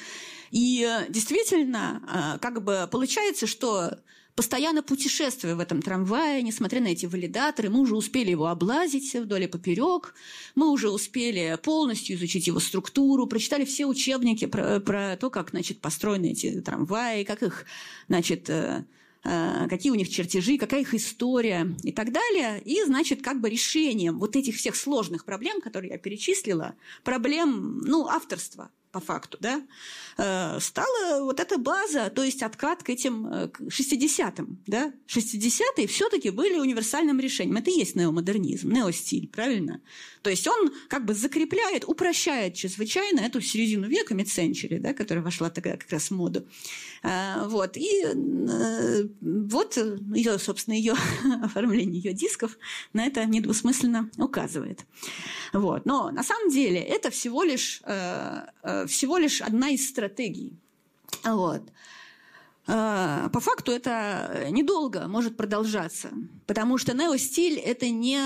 [0.51, 3.97] И э, действительно, как бы получается, что
[4.35, 9.43] постоянно путешествуя в этом трамвае, несмотря на эти валидаторы, мы уже успели его облазить вдоль
[9.43, 10.13] и поперек,
[10.55, 15.79] мы уже успели полностью изучить его структуру, прочитали все учебники про, про то, как значит,
[15.79, 17.65] построены эти трамваи, как их,
[18.07, 18.85] значит, э,
[19.23, 22.61] э, какие у них чертежи, какая их история и так далее.
[22.63, 28.07] И, значит, как бы решением вот этих всех сложных проблем, которые я перечислила, проблем, ну,
[28.07, 29.61] авторства– по факту, да,
[30.17, 34.59] э, стала вот эта база, то есть откат к этим 60-м.
[34.67, 34.93] Да?
[35.07, 37.57] 60-е все-таки были универсальным решением.
[37.57, 39.81] Это и есть неомодернизм, неостиль, правильно?
[40.21, 45.49] То есть он как бы закрепляет, упрощает чрезвычайно эту середину века, mid-century, да, которая вошла
[45.49, 46.45] тогда как раз в моду.
[47.01, 47.75] Э, вот.
[47.75, 50.93] И э, вот ее, собственно, ее
[51.43, 52.57] оформление ее дисков
[52.93, 54.85] на это недвусмысленно указывает.
[55.53, 55.85] Вот.
[55.85, 60.53] Но на самом деле это всего лишь, э, всего лишь одна из стратегий.
[61.23, 61.63] Вот.
[62.65, 66.09] По факту это недолго может продолжаться,
[66.45, 68.21] потому что неостиль– это не,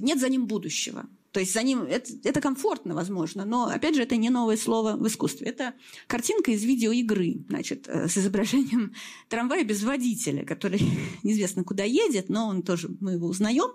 [0.00, 1.06] нет за ним будущего.
[1.34, 4.92] То есть за ним это, это комфортно, возможно, но, опять же, это не новое слово
[4.92, 5.48] в искусстве.
[5.48, 5.74] Это
[6.06, 8.94] картинка из видеоигры, значит, э, с изображением
[9.28, 10.80] трамвая без водителя, который
[11.24, 13.72] неизвестно куда едет, но он тоже, мы его узнаем.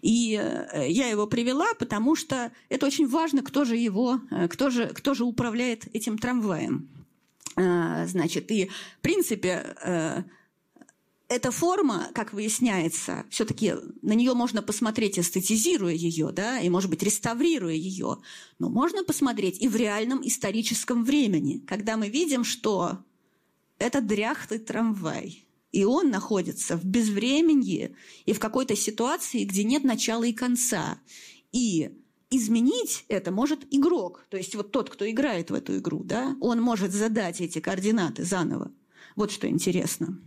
[0.00, 4.70] И э, я его привела, потому что это очень важно, кто же его, э, кто
[4.70, 6.88] же, кто же управляет этим трамваем.
[7.56, 10.24] Значит, и, в принципе,
[11.30, 17.04] эта форма, как выясняется, все-таки на нее можно посмотреть, эстетизируя ее, да, и, может быть,
[17.04, 18.18] реставрируя ее,
[18.58, 22.98] но можно посмотреть и в реальном историческом времени, когда мы видим, что
[23.78, 27.94] это дряхлый трамвай, и он находится в безвременье
[28.26, 30.98] и в какой-то ситуации, где нет начала и конца.
[31.52, 31.92] И
[32.28, 36.60] изменить это может игрок, то есть вот тот, кто играет в эту игру, да, он
[36.60, 38.72] может задать эти координаты заново.
[39.14, 40.20] Вот что интересно.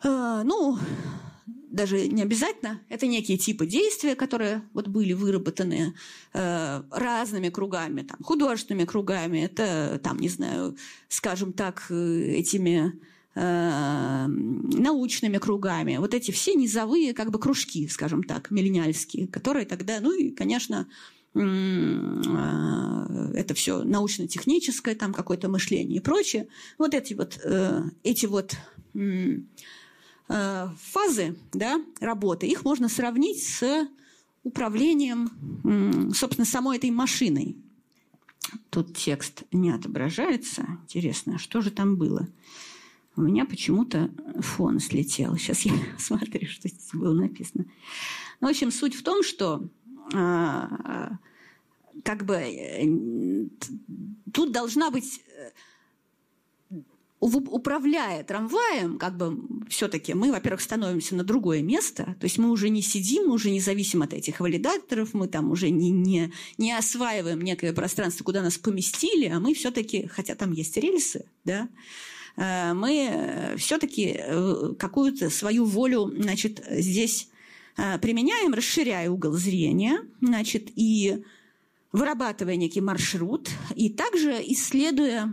[0.00, 0.78] А, ну,
[1.70, 2.80] даже не обязательно.
[2.88, 5.94] Это некие типы действия, которые вот были выработаны
[6.32, 9.38] э, разными кругами, там, художественными кругами.
[9.38, 10.76] Это, там, не знаю,
[11.08, 12.92] скажем так, э, этими
[13.34, 15.96] э, научными кругами.
[15.98, 20.88] Вот эти все низовые как бы кружки, скажем так, миллениальские, которые тогда, ну и, конечно,
[21.34, 21.40] э,
[23.34, 26.46] это все научно-техническое, там какое-то мышление и прочее.
[26.78, 28.56] Вот эти вот, э, эти вот
[28.94, 29.36] Э,
[30.28, 33.88] фазы да, работы, их можно сравнить с
[34.42, 37.56] управлением, собственно, самой этой машиной.
[38.70, 40.66] Тут текст не отображается.
[40.84, 42.28] Интересно, что же там было?
[43.16, 44.10] У меня почему-то
[44.40, 45.36] фон слетел.
[45.36, 47.66] Сейчас я смотрю, что здесь было написано.
[48.40, 49.68] Ну, в общем, суть в том, что
[50.14, 51.18] а,
[52.04, 52.86] как бы э,
[54.32, 55.50] тут должна быть э,
[57.20, 59.38] управляя трамваем, как бы
[59.68, 63.50] все-таки мы, во-первых, становимся на другое место, то есть мы уже не сидим, мы уже
[63.50, 68.42] не зависим от этих валидаторов, мы там уже не, не, не осваиваем некое пространство, куда
[68.42, 71.68] нас поместили, а мы все-таки, хотя там есть рельсы, да,
[72.36, 77.28] э, мы все-таки э, какую-то свою волю, значит, здесь
[77.76, 81.24] э, применяем, расширяя угол зрения, значит, и
[81.92, 85.32] вырабатывая некий маршрут и также исследуя,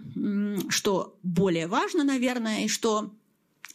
[0.70, 3.14] что более важно, наверное, и что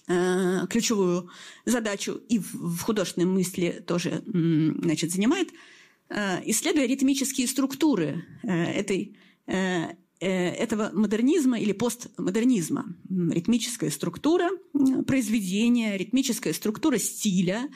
[0.08, 1.30] э, ключевую
[1.66, 5.50] задачу и в художественной мысли тоже значит, занимает,
[6.08, 9.16] э, исследуя ритмические структуры э, этой
[10.20, 12.94] этого модернизма или постмодернизма.
[13.08, 14.48] Ритмическая структура
[15.06, 17.68] произведения, ритмическая структура стиля,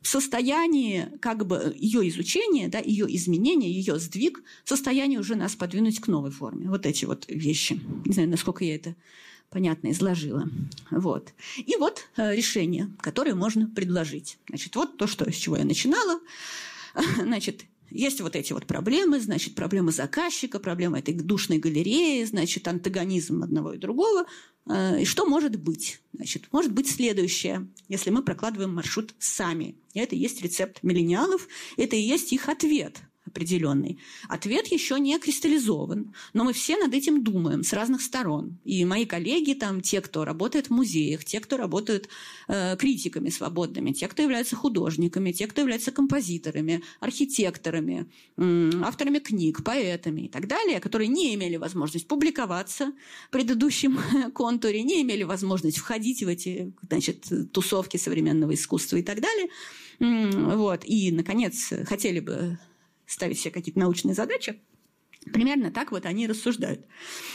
[0.00, 5.56] в состоянии как бы ее изучения, да, ее изменения, ее сдвиг в состоянии уже нас
[5.56, 6.68] подвинуть к новой форме.
[6.68, 7.80] Вот эти вот вещи.
[8.04, 8.94] Не знаю, насколько я это
[9.50, 10.48] понятно изложила.
[10.90, 11.32] Вот.
[11.56, 14.38] И вот э, решение, которое можно предложить.
[14.48, 16.20] Значит, вот то, что, с чего я начинала.
[17.16, 23.42] Значит, есть вот эти вот проблемы, значит, проблема заказчика, проблема этой душной галереи, значит, антагонизм
[23.42, 24.26] одного и другого.
[24.68, 26.00] Э, и что может быть?
[26.12, 29.76] Значит, может быть следующее, если мы прокладываем маршрут сами.
[29.94, 32.98] И это и есть рецепт миллениалов, это и есть их ответ–
[33.28, 33.98] определенный.
[34.28, 38.58] Ответ еще не кристаллизован, но мы все над этим думаем с разных сторон.
[38.64, 42.08] И мои коллеги, там, те, кто работает в музеях, те, кто работают
[42.48, 48.06] э, критиками свободными, те, кто являются художниками, те, кто являются композиторами, архитекторами,
[48.36, 52.92] э, авторами книг, поэтами и так далее, которые не имели возможность публиковаться
[53.28, 53.98] в предыдущем
[54.34, 59.48] контуре, не имели возможность входить в эти значит, тусовки современного искусства и так далее.
[60.00, 60.82] Вот.
[60.84, 62.58] И, наконец, хотели бы
[63.08, 64.60] ставить себе какие-то научные задачи,
[65.32, 66.86] Примерно так вот они рассуждают.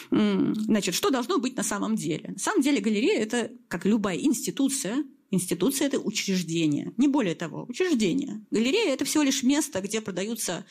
[0.10, 2.32] Значит, что должно быть на самом деле?
[2.32, 8.46] На самом деле галерея– это, как любая институция, Институция– это учреждение, не более того, учреждение.
[8.52, 10.64] Галерея– это всего лишь место, где продаются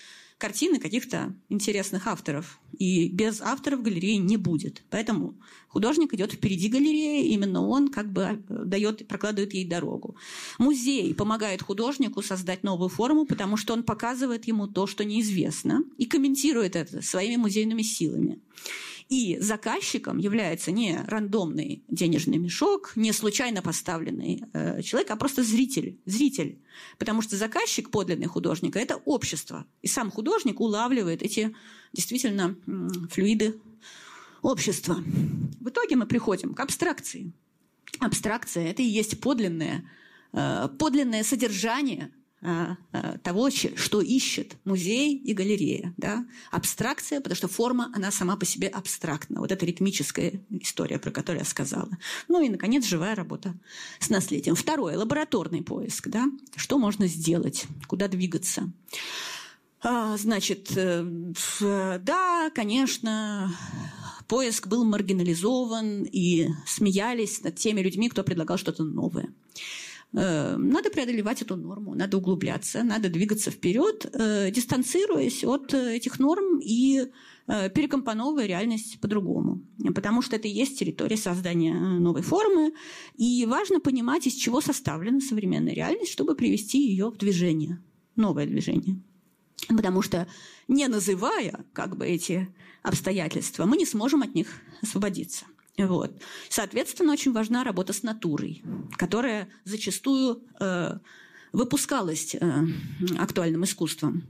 [0.42, 2.58] картины каких-то интересных авторов.
[2.76, 4.82] И без авторов галереи не будет.
[4.90, 5.34] Поэтому
[5.68, 10.16] художник идет впереди галереи, именно он как бы э, дает, прокладывает ей дорогу.
[10.58, 16.06] Музей помогает художнику создать новую форму, потому что он показывает ему то, что неизвестно, и
[16.06, 18.40] комментирует это своими музейными силами.
[19.12, 26.00] И заказчиком является не рандомный денежный мешок, не случайно поставленный э, человек, а просто зритель.
[26.06, 26.62] Зритель.
[26.98, 29.66] Потому что заказчик, подлинный художника, это общество.
[29.82, 31.54] И сам художник улавливает эти
[31.92, 32.56] действительно
[33.10, 33.60] флюиды
[34.40, 34.96] общества.
[35.60, 37.34] В итоге мы приходим к абстракции.
[37.98, 39.84] Абстракция– это и есть подлинное,
[40.32, 42.10] э, подлинное содержание–
[43.22, 45.94] того, что ищет музей и галерея.
[45.96, 46.26] Да?
[46.50, 49.40] Абстракция, потому что форма, она сама по себе абстрактна.
[49.40, 51.90] Вот эта ритмическая история, про которую я сказала.
[52.28, 53.54] Ну и, наконец, живая работа
[54.00, 54.56] с наследием.
[54.56, 56.08] Второе, лабораторный поиск.
[56.08, 56.26] Да?
[56.56, 58.72] Что можно сделать, куда двигаться.
[59.84, 61.04] А, значит, э,
[62.00, 63.52] да, конечно,
[64.28, 69.32] поиск был маргинализован и смеялись над теми людьми, кто предлагал что-то новое.
[70.14, 76.18] Э, надо преодолевать эту норму, надо углубляться, надо двигаться вперед, э, дистанцируясь от э, этих
[76.18, 77.10] норм и
[77.74, 79.62] перекомпоновывая реальность по-другому.
[79.96, 82.72] Потому что это и есть территория создания новой формы.
[83.16, 87.82] И важно понимать, из чего составлена современная реальность, чтобы привести ее в движение,
[88.14, 89.02] новое движение.
[89.68, 90.28] Потому что
[90.68, 92.48] не называя как бы эти
[92.84, 94.46] обстоятельства, мы не сможем от них
[94.80, 95.44] освободиться.
[95.78, 96.12] Вот.
[96.48, 98.62] Соответственно, очень важна работа с натурой,
[98.96, 100.98] которая зачастую э,
[101.52, 102.38] выпускалась э,
[103.18, 104.24] актуальным искусством.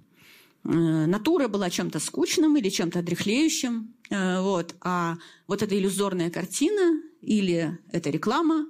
[0.65, 0.69] Э,
[1.07, 4.75] натура была чем-то скучным или чем-то дряхлеющим, э, вот.
[4.81, 5.17] а
[5.49, 8.67] вот эта иллюзорная картина или эта реклама,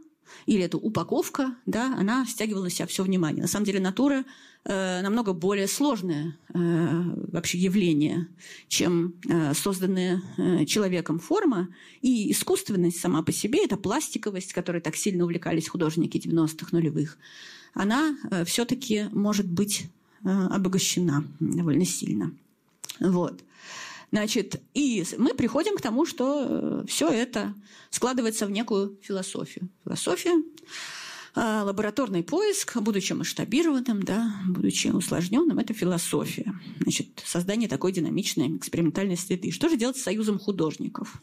[0.46, 3.42] или эта упаковка, да, она стягивала на себя все внимание.
[3.42, 4.24] На самом деле натура
[4.64, 7.02] Э, намного более сложное э,
[7.32, 8.28] вообще явление,
[8.68, 10.22] чем э, созданная
[10.66, 11.68] человеком форма.
[12.00, 17.18] И искусственность сама по себе, эта пластиковость, которой так сильно увлекались художники 90-х нулевых,
[17.74, 19.86] она все-таки может быть
[20.22, 22.32] обогащена довольно сильно.
[23.00, 23.42] Вот.
[24.12, 27.54] Значит, и мы приходим к тому, что все это
[27.88, 29.70] складывается в некую философию.
[29.84, 30.42] Философия
[31.34, 36.52] а, лабораторный поиск, будучи масштабированным, да, будучи усложненным, это философия.
[36.80, 39.50] Значит, создание такой динамичной экспериментальной среды.
[39.50, 41.22] Что же делать с союзом художников?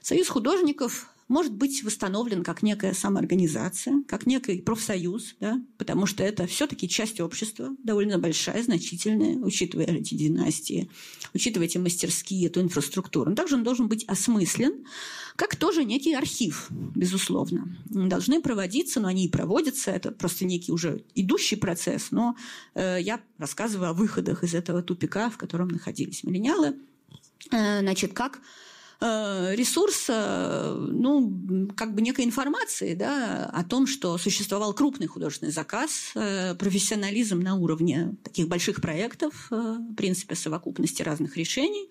[0.00, 6.46] Союз художников может быть восстановлен как некая самоорганизация, как некий профсоюз, да, потому что это
[6.48, 10.90] все-таки часть общества, довольно большая, значительная, учитывая эти династии,
[11.32, 13.30] учитывая эти мастерские, эту инфраструктуру.
[13.30, 14.84] Но также он должен быть осмыслен,
[15.36, 17.76] как тоже некий архив, безусловно.
[17.86, 22.34] Должны проводиться, но они и проводятся, это просто некий уже идущий процесс, но
[22.74, 26.74] э, я рассказываю о выходах из этого тупика, в котором находились миллениалы.
[27.52, 28.40] Э, значит, как
[29.02, 36.10] Э, ресурса, ну, как бы некой информации да, о том, что существовал крупный художественный заказ,
[36.14, 41.88] э, профессионализм на уровне таких больших проектов, э, в принципе, совокупности разных решений.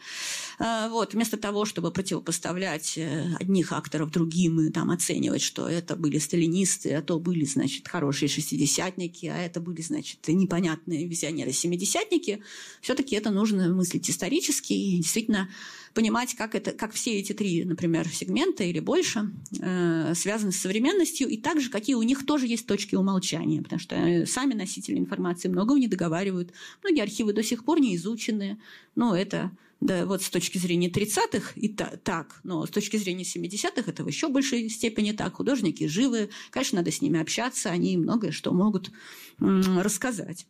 [0.59, 2.99] Вот, вместо того, чтобы противопоставлять
[3.39, 8.27] одних акторов другим и там, оценивать, что это были сталинисты, а то были, значит, хорошие
[8.27, 12.41] шестидесятники, а это были, значит, непонятные визионеры-семидесятники,
[12.81, 15.49] все-таки это нужно мыслить исторически и действительно
[15.93, 21.27] понимать, как, это, как все эти три, например, сегмента или больше э, связаны с современностью,
[21.27, 25.47] и также какие у них тоже есть точки умолчания, потому что э, сами носители информации
[25.47, 26.51] многого не договаривают.
[26.83, 28.59] Многие архивы до сих пор не изучены.
[28.95, 29.51] Ну, это
[29.81, 34.03] да, вот с точки зрения 30-х и та, так, но с точки зрения 70-х это
[34.03, 35.35] в еще большей степени так.
[35.35, 38.91] Художники живы, конечно, надо с ними общаться, они многое что могут
[39.39, 40.45] рассказать.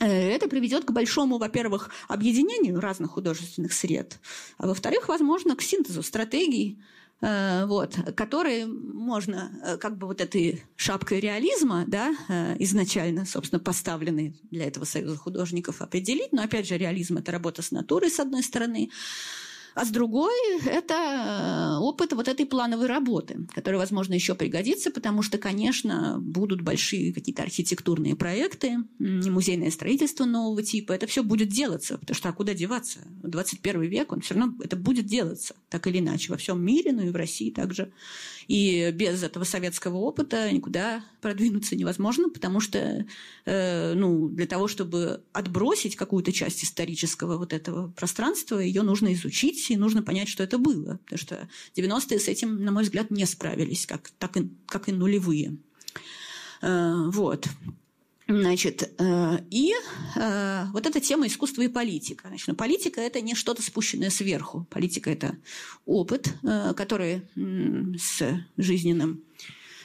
[0.00, 4.18] Э, это приведет к большому, во-первых, объединению разных художественных сред,
[4.56, 6.80] а во-вторых, возможно, к синтезу стратегий,
[7.20, 12.14] вот, которые можно э, как бы вот этой шапкой реализма, да,
[12.58, 16.32] изначально, собственно, поставленной для этого союза художников определить.
[16.32, 18.90] Но, опять же, реализм– это работа с натурой, с одной стороны,
[19.74, 20.34] а с другой–
[20.66, 26.62] это э, опыт вот этой плановой работы, который, возможно, еще пригодится, потому что, конечно, будут
[26.62, 30.92] большие какие-то архитектурные проекты, музейное строительство нового типа.
[30.92, 33.00] Это все будет делаться, потому что а куда деваться?
[33.22, 37.02] 21 век, он все равно это будет делаться, так или иначе, во всем мире, ну
[37.02, 37.92] и в России также.
[38.50, 43.06] И без этого советского опыта никуда продвинуться невозможно, потому что
[43.44, 49.59] э, ну, для того, чтобы отбросить какую-то часть исторического вот этого пространства, ее нужно изучить,
[49.68, 50.98] и нужно понять, что это было.
[51.04, 54.92] Потому что 90-е с этим, на мой взгляд, не справились, как, так и, как и
[54.92, 55.56] нулевые.
[56.62, 57.48] Вот.
[58.28, 58.92] Значит,
[59.50, 59.72] и
[60.72, 62.28] вот эта тема искусства и политика.
[62.28, 64.66] Значит, ну, политика– это не что-то спущенное сверху.
[64.70, 65.36] Политика– это
[65.84, 66.32] опыт,
[66.76, 67.22] который
[67.98, 68.22] с
[68.56, 69.29] жизненным Э,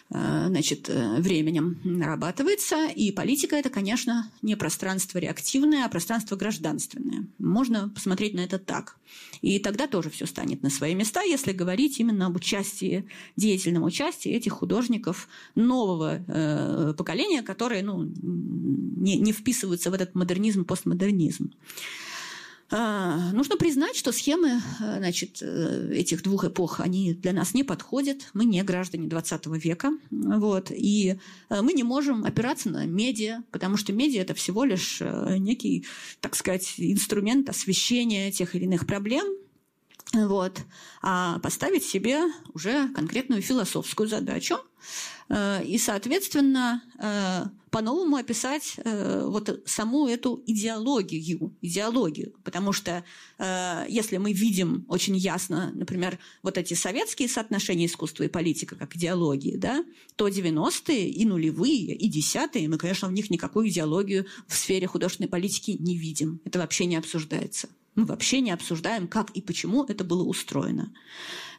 [0.10, 2.88] значит, э, временем нарабатывается.
[2.88, 7.26] И политика– это, конечно, не пространство реактивное, а пространство гражданственное.
[7.40, 8.98] Можно посмотреть на это так.
[9.42, 14.32] И тогда тоже все станет на свои места, если говорить именно об участии, деятельном участии
[14.32, 21.52] этих художников нового э, поколения, которые ну, не, не вписываются в этот модернизм, постмодернизм.
[22.72, 27.64] А, нужно признать, что схемы э, значит, э, этих двух эпох, они для нас не
[27.64, 28.30] подходят.
[28.34, 29.92] Мы не граждане 20 века.
[30.10, 31.18] Вот, и
[31.50, 35.02] э, мы не можем опираться на медиа, потому что медиа– это всего лишь
[35.38, 35.86] некий,
[36.22, 39.26] так сказать, инструмент освещения тех или иных проблем,
[40.14, 40.60] вот,
[41.02, 42.22] а поставить себе
[42.54, 44.58] уже конкретную философскую задачу
[45.30, 46.82] и, соответственно,
[47.76, 53.04] по-новому описать э, вот саму эту идеологию, идеологию, потому что
[53.38, 58.96] э, если мы видим очень ясно, например, вот эти советские соотношения искусства и политика как
[58.96, 59.84] идеологии, да,
[60.16, 65.28] то 90-е и нулевые, и десятые, мы, конечно, в них никакую идеологию в сфере художественной
[65.28, 66.40] политики не видим.
[66.46, 67.68] Это вообще не обсуждается.
[67.96, 70.94] Мы вообще не обсуждаем, как и почему это было устроено.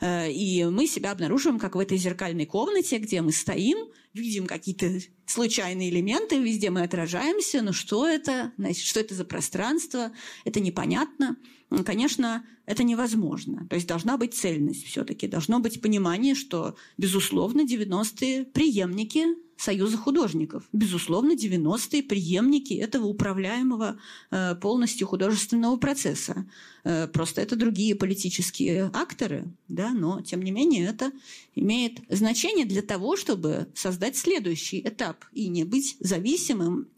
[0.01, 3.79] Э, и мы себя обнаруживаем, как в этой зеркальной комнате, где мы стоим,
[4.13, 10.13] видим какие-то случайные элементы, везде мы отражаемся, но что это, значит, что это за пространство,
[10.45, 11.37] это непонятно.
[11.85, 13.67] Конечно, это невозможно.
[13.69, 19.25] То есть должна быть цельность все-таки, должно быть понимание, что, безусловно, 90-е преемники
[19.57, 20.65] Союза художников.
[20.73, 23.99] Безусловно, 90-е преемники этого управляемого
[24.31, 26.47] э, полностью художественного процесса.
[26.85, 31.11] Э, просто это другие политические акторы, да, но, тем не менее, это
[31.55, 36.89] имеет значение для того, чтобы создать следующий этап и не быть зависимым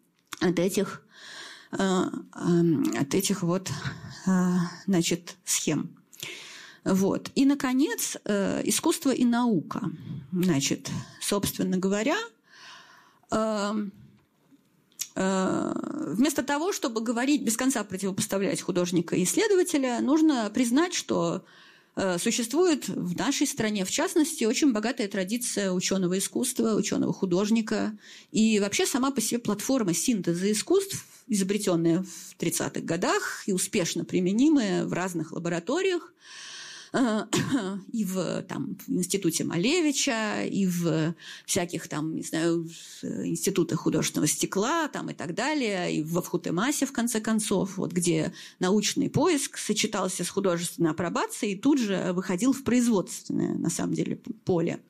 [0.41, 1.07] от этих,
[1.71, 3.71] э, от этих вот,
[4.87, 5.91] значит, схем.
[6.85, 7.31] Вот.
[7.35, 8.17] И, наконец,
[8.65, 9.91] искусство и наука.
[10.33, 10.91] Значит,
[11.21, 12.38] собственно говоря, Эм,
[15.15, 21.45] вместо того, чтобы говорить без конца противопоставлять художника и исследователя, нужно признать, что
[21.97, 27.99] э, существует в нашей стране, в частности, очень богатая традиция ученого искусства, ученого художника.
[28.31, 34.85] И вообще сама по себе платформа синтеза искусств, изобретенная в 30-х годах и успешно применимая
[34.87, 36.58] в разных лабораториях, Э,
[37.93, 41.15] и в, там, в институте Малевича, и в
[41.47, 42.69] всяких там, не знаю,
[43.03, 48.33] институтах художественного стекла там, и так далее, и в Вхутемасе, в конце концов, вот, где
[48.59, 54.17] научный поиск сочетался с художественной апробацией и тут же выходил в производственное, на самом деле,
[54.45, 54.81] поле.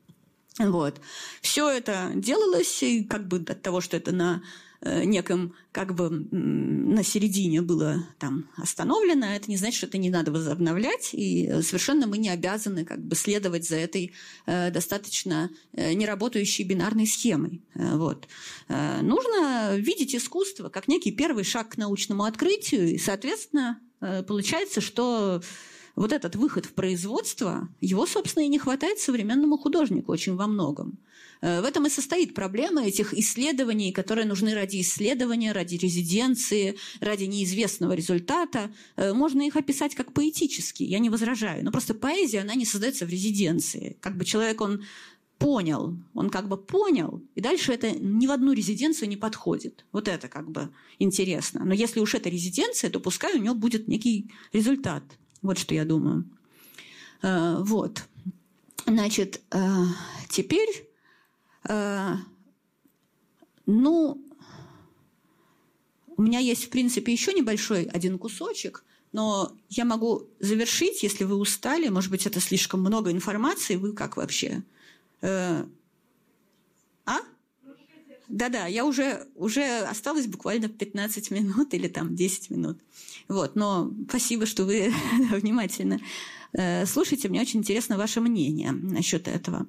[0.58, 1.00] Вот.
[1.40, 6.08] Все это делалось, и как бы от того, что это на Э, неком как бы
[6.10, 12.06] на середине было там остановлено, это не значит, что это не надо возобновлять, и совершенно
[12.06, 14.12] мы не обязаны как бы следовать за этой
[14.46, 17.62] э, достаточно э, неработающей бинарной схемой.
[17.74, 18.28] Э, вот.
[18.68, 24.80] Э, нужно видеть искусство как некий первый шаг к научному открытию, и, соответственно, э, получается,
[24.80, 25.42] что
[25.98, 30.98] вот этот выход в производство, его, собственно, и не хватает современному художнику очень во многом.
[31.40, 37.24] Э, в этом и состоит проблема этих исследований, которые нужны ради исследования, ради резиденции, ради
[37.24, 38.70] неизвестного результата.
[38.96, 41.64] Э, можно их описать как поэтические, я не возражаю.
[41.64, 43.96] Но просто поэзия, она не создается в резиденции.
[44.00, 44.84] Как бы человек, он
[45.38, 49.84] понял, он как бы понял, и дальше это ни в одну резиденцию не подходит.
[49.92, 51.64] Вот это как бы интересно.
[51.64, 55.02] Но если уж это резиденция, то пускай у него будет некий результат.
[55.42, 56.24] Вот что я думаю.
[57.22, 58.04] Э, вот.
[58.86, 59.42] Значит,
[60.30, 60.88] теперь
[61.68, 62.14] Э,
[63.66, 64.24] ну,
[66.16, 71.36] у меня есть, в принципе, еще небольшой один кусочек, но я могу завершить, если вы
[71.36, 71.88] устали.
[71.88, 73.76] Может быть, это слишком много информации.
[73.76, 74.62] Вы как вообще?
[78.28, 82.78] Да-да, я уже, уже осталось буквально 15 минут или там 10 минут.
[83.28, 84.92] Вот, но спасибо, что вы
[85.30, 86.00] внимательно
[86.52, 87.28] э, слушаете.
[87.28, 89.66] Мне очень интересно ваше мнение насчет этого.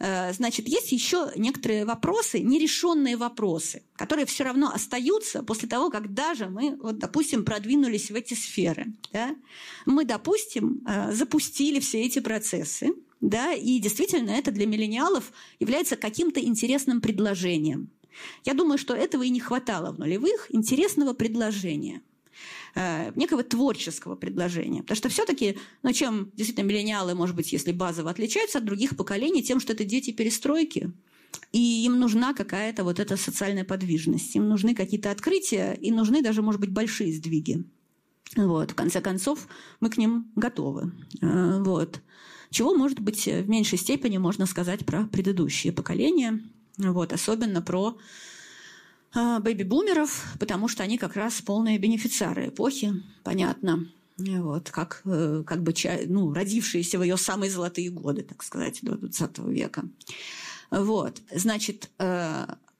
[0.00, 6.12] Э, значит, есть еще некоторые вопросы, нерешенные вопросы, которые все равно остаются после того, как
[6.12, 8.86] даже мы, вот, допустим, продвинулись в эти сферы.
[9.12, 9.34] Да?
[9.86, 12.92] Мы, допустим, э, запустили все эти процессы,
[13.28, 17.90] да, и действительно это для миллениалов является каким-то интересным предложением.
[18.44, 22.02] Я думаю, что этого и не хватало в нулевых, интересного предложения–
[22.74, 24.82] э, некого творческого предложения.
[24.82, 29.42] Потому что все-таки, ну, чем действительно миллениалы, может быть, если базово отличаются от других поколений,
[29.42, 30.92] тем, что это дети перестройки.
[31.52, 34.34] И им нужна какая-то вот эта социальная подвижность.
[34.36, 37.64] Им нужны какие-то открытия, и нужны даже, может быть, большие сдвиги.
[38.36, 39.46] Вот, в конце концов,
[39.80, 40.92] мы к ним готовы.
[41.20, 42.00] Э, вот.
[42.54, 46.40] Чего, может быть, в меньшей степени можно сказать про предыдущие поколения,
[46.78, 47.98] вот, особенно про
[49.12, 52.92] э, бэби-бумеров, потому что они как раз полные бенефициары эпохи,
[53.24, 53.88] понятно.
[54.18, 55.74] Вот, как, э, как бы
[56.06, 59.82] ну, родившиеся в ее самые золотые годы, так сказать, до 20 века.
[60.70, 61.90] Вот, значит,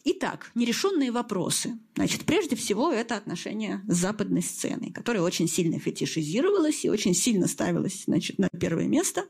[0.06, 1.78] Итак, нерешенные вопросы.
[1.96, 7.48] Значит, прежде всего, это отношение с западной сценой, которая очень сильно фетишизировалась и очень сильно
[7.48, 9.24] ставилась значит, на первое место.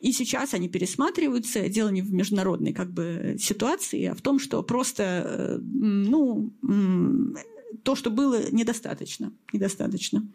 [0.00, 1.68] И сейчас они пересматриваются.
[1.68, 6.52] Дело не в международной как бы, ситуации, а в том, что просто э, ну,
[7.82, 9.32] то, что было, недостаточно.
[9.52, 10.26] недостаточно.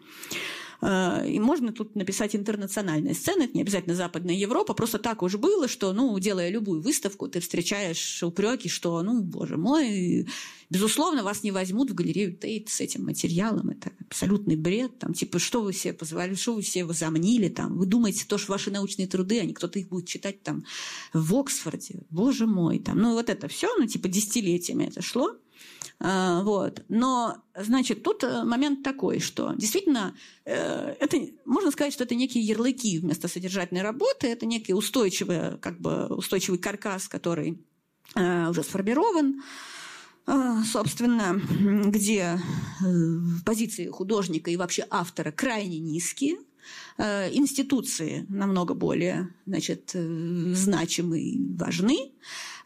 [0.82, 5.36] Э, и можно тут написать интернациональная сцена, это не обязательно Западная Европа, просто так уж
[5.36, 10.28] было, что, ну, делая любую выставку, ты встречаешь упреки, что, ну, боже мой,
[10.70, 15.40] безусловно, вас не возьмут в галерею Тейт с этим материалом, это абсолютный бред, там, типа,
[15.40, 19.08] что вы себе позвали, что вы себе возомнили, там, вы думаете, то, что ваши научные
[19.08, 20.66] труды, а не кто-то их будет читать там
[21.14, 25.36] в Оксфорде, боже мой, там, ну, вот это все, ну, типа, десятилетиями это шло,
[26.02, 26.84] вот.
[26.90, 32.44] Но, значит, тут э, момент такой, что действительно э, это, можно сказать, что это некие
[32.44, 37.64] ярлыки вместо содержательной работы, это некий устойчивый, как бы, устойчивый каркас, который
[38.16, 39.44] э, уже сформирован,
[40.66, 41.42] собственно,
[41.90, 42.40] где
[43.44, 46.38] позиции художника и вообще автора крайне низкие,
[46.98, 52.12] институции намного более значит, значимы и важны,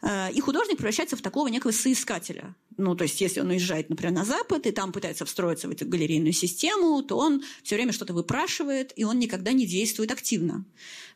[0.04, 4.24] и художник превращается в такого некого соискателя ну, то есть, если он уезжает, например, на
[4.24, 8.92] Запад, и там пытается встроиться в эту галерейную систему, то он все время что-то выпрашивает,
[8.96, 10.64] и он никогда не действует активно.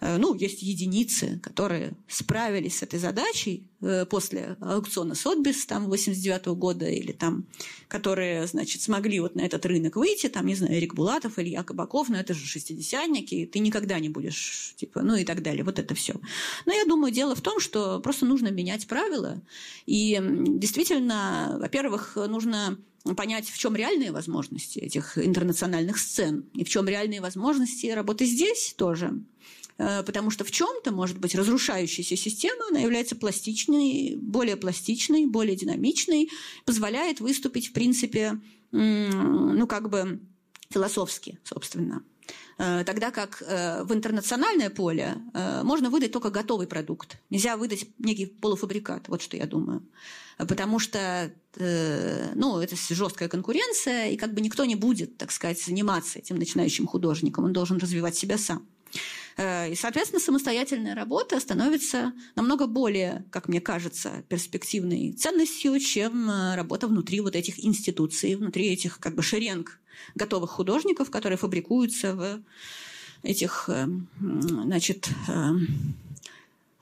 [0.00, 6.46] Э, ну, есть единицы, которые справились с этой задачей э, после аукциона Сотбис там 89
[6.46, 7.44] -го года, или там,
[7.88, 12.08] которые, значит, смогли вот на этот рынок выйти, там, не знаю, Эрик Булатов, Илья Кабаков,
[12.08, 15.94] но это же шестидесятники, ты никогда не будешь, типа, ну и так далее, вот это
[15.94, 16.14] все.
[16.66, 19.42] Но я думаю, дело в том, что просто нужно менять правила,
[19.86, 22.78] и действительно, во-первых, нужно
[23.16, 28.74] понять, в чем реальные возможности этих интернациональных сцен, и в чем реальные возможности работы здесь
[28.76, 29.22] тоже.
[29.78, 35.56] Э, потому что в чем-то, может быть, разрушающаяся система, она является пластичной, более пластичной, более
[35.56, 36.28] динамичной,
[36.66, 38.40] позволяет выступить, в принципе,
[38.72, 40.20] ну, как бы
[40.70, 42.04] философски, собственно.
[42.60, 45.16] Э, тогда как э, в интернациональное поле
[45.62, 47.16] можно выдать только готовый продукт.
[47.30, 49.82] Нельзя выдать некий полуфабрикат, вот что я думаю.
[50.36, 56.18] Потому что ну, это жесткая конкуренция, и как бы никто не будет, так сказать, заниматься
[56.18, 57.44] этим начинающим художником.
[57.44, 58.66] Он должен развивать себя сам.
[59.40, 66.56] Э, и, соответственно, самостоятельная работа становится намного более, как мне кажется, перспективной ценностью, чем э,
[66.56, 69.78] работа внутри вот этих институций, внутри этих как бы шеренг
[70.14, 72.42] готовых художников, которые фабрикуются в
[73.22, 73.86] этих, э,
[74.20, 75.08] значит,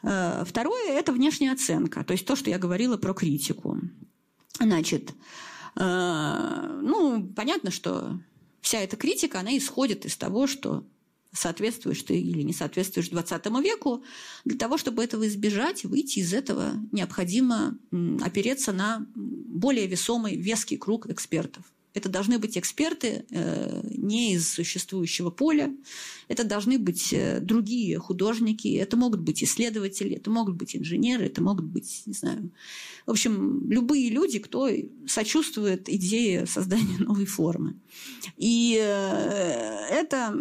[0.01, 3.81] Второе– это внешняя оценка, то есть то, что я говорила про критику.
[4.61, 5.13] Значит,
[5.75, 8.17] ну, понятно, что
[8.61, 10.85] вся эта критика, она исходит из того, что
[11.33, 14.03] соответствуешь ты или не соответствуешь 20 веку.
[14.45, 17.79] Для того, чтобы этого избежать, выйти из этого, необходимо
[18.21, 21.65] опереться на более весомый, веский круг экспертов.
[21.99, 25.75] Это должны быть эксперты э, не из существующего поля,
[26.29, 31.43] это должны быть э, другие художники, это могут быть исследователи, это могут быть инженеры, это
[31.43, 32.51] могут быть, не знаю,
[33.07, 34.69] в общем, любые люди, кто
[35.09, 37.75] сочувствует идее создания новой формы.
[38.37, 40.33] И э, это,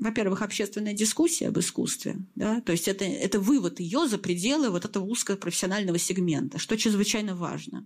[0.00, 2.60] во-первых, общественная дискуссия об искусстве, да?
[2.60, 7.34] то есть это, это вывод ее за пределы вот этого узкого профессионального сегмента, что чрезвычайно
[7.34, 7.84] важно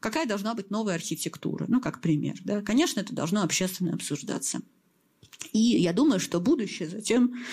[0.00, 2.36] какая должна быть новая архитектура, ну, как пример.
[2.44, 2.62] Да?
[2.62, 4.60] Конечно, это должно общественно обсуждаться.
[5.52, 7.44] И я думаю, что будущее затем,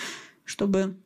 [0.44, 0.96] чтобы,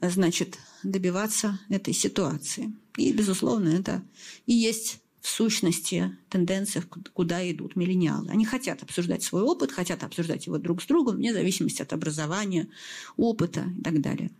[0.00, 2.72] значит, добиваться этой ситуации.
[2.96, 4.02] И, безусловно, это
[4.46, 6.82] и есть в сущности тенденция,
[7.12, 8.28] куда идут миллениалы.
[8.30, 12.68] Они хотят обсуждать свой опыт, хотят обсуждать его друг с другом, вне зависимости от образования,
[13.16, 14.30] опыта и так далее.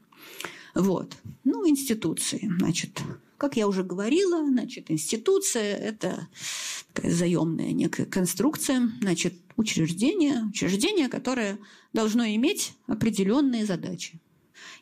[0.74, 1.16] Вот.
[1.44, 2.50] Ну, институции.
[2.58, 3.00] Значит,
[3.36, 6.28] как я уже говорила, значит, институция– это
[6.92, 11.58] такая заемная некая конструкция, значит, учреждение, учреждение, которое
[11.92, 14.20] должно иметь определенные задачи.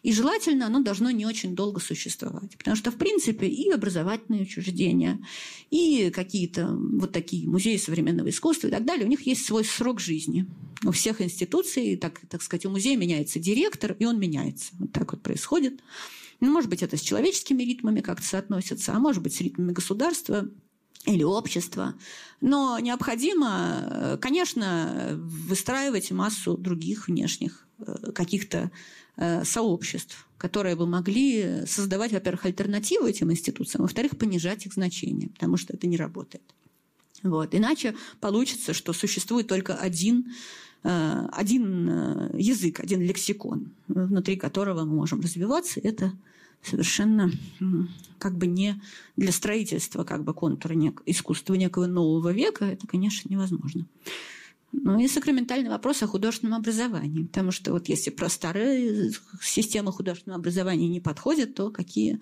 [0.02, 2.56] И желательно оно должно не очень долго существовать.
[2.56, 5.24] Потому что, в принципе, и образовательные учреждения,
[5.70, 10.00] и какие-то вот такие музеи современного искусства и так далее, у них есть свой срок
[10.00, 10.46] жизни.
[10.84, 14.72] У всех институций, так, так сказать, у музея меняется директор, и он меняется.
[14.78, 15.80] Вот так вот происходит.
[16.40, 20.48] Ну, может быть, это с человеческими ритмами как-то соотносится, а может быть, с ритмами государства
[21.04, 21.94] или общества.
[22.40, 28.70] Но необходимо, конечно, выстраивать массу других внешних э, каких-то э,
[29.44, 35.74] сообществ, которые бы могли создавать, во-первых, альтернативу этим институциям, во-вторых, понижать их значение, потому что
[35.74, 36.42] это не работает.
[37.22, 37.54] Вот.
[37.54, 40.32] Иначе получится, что существует только один
[40.82, 45.80] Э, один э, язык, один лексикон, внутри которого мы можем развиваться.
[45.82, 46.12] Это
[46.62, 47.30] совершенно
[48.18, 48.80] как бы не
[49.16, 52.64] для строительства как бы контура нек- искусства некого нового века.
[52.64, 53.86] Это, конечно, невозможно.
[54.72, 57.24] Ну и сакраментальный вопрос о художественном образовании.
[57.24, 59.12] Потому что вот если про старые
[59.42, 62.20] системы художественного образования не подходят, то какие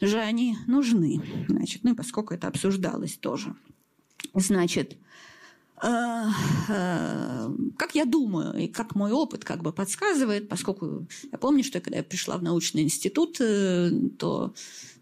[0.00, 1.22] же они нужны?
[1.48, 3.54] Значит, ну и поскольку это обсуждалось тоже.
[4.34, 4.96] Значит,
[5.82, 6.28] Э,
[6.68, 11.80] э, как я думаю, и как мой опыт как бы подсказывает, поскольку я помню, что
[11.80, 14.54] когда я пришла в научный институт, э, то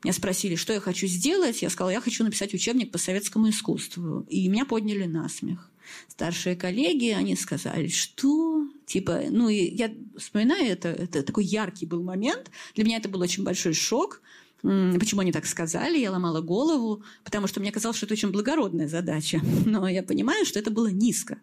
[0.03, 1.61] меня спросили, что я хочу сделать.
[1.61, 4.25] Я сказала, я хочу написать учебник по советскому искусству.
[4.31, 5.71] И меня подняли на смех.
[6.09, 12.03] Старшие коллеги, они сказали, что типа, ну, и я вспоминаю это, это такой яркий был
[12.03, 12.51] момент.
[12.75, 14.23] Для меня это был очень большой шок,
[14.63, 15.99] Почему они так сказали?
[15.99, 19.41] Я ломала голову, потому что мне казалось, что это очень благородная задача.
[19.65, 21.39] Но я понимаю, что это было низко.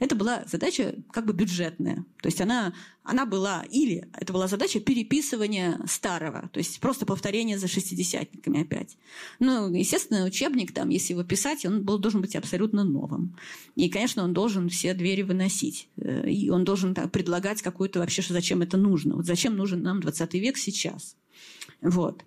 [0.00, 2.04] Это была задача как бы бюджетная.
[2.22, 2.72] То есть она,
[3.04, 8.96] она была, или это была задача переписывания старого, то есть просто повторение за шестидесятниками опять.
[9.38, 13.36] Ну, естественно, учебник, там, если его писать, он был, должен быть абсолютно новым.
[13.76, 15.88] И, конечно, он должен все двери выносить.
[15.98, 19.16] Э, и он должен так, предлагать какую-то вообще, что зачем это нужно.
[19.16, 21.16] Вот зачем нужен нам 20 век сейчас.
[21.82, 22.24] Вот.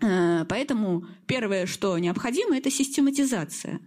[0.00, 3.80] Э, поэтому первое, что необходимо, это систематизация.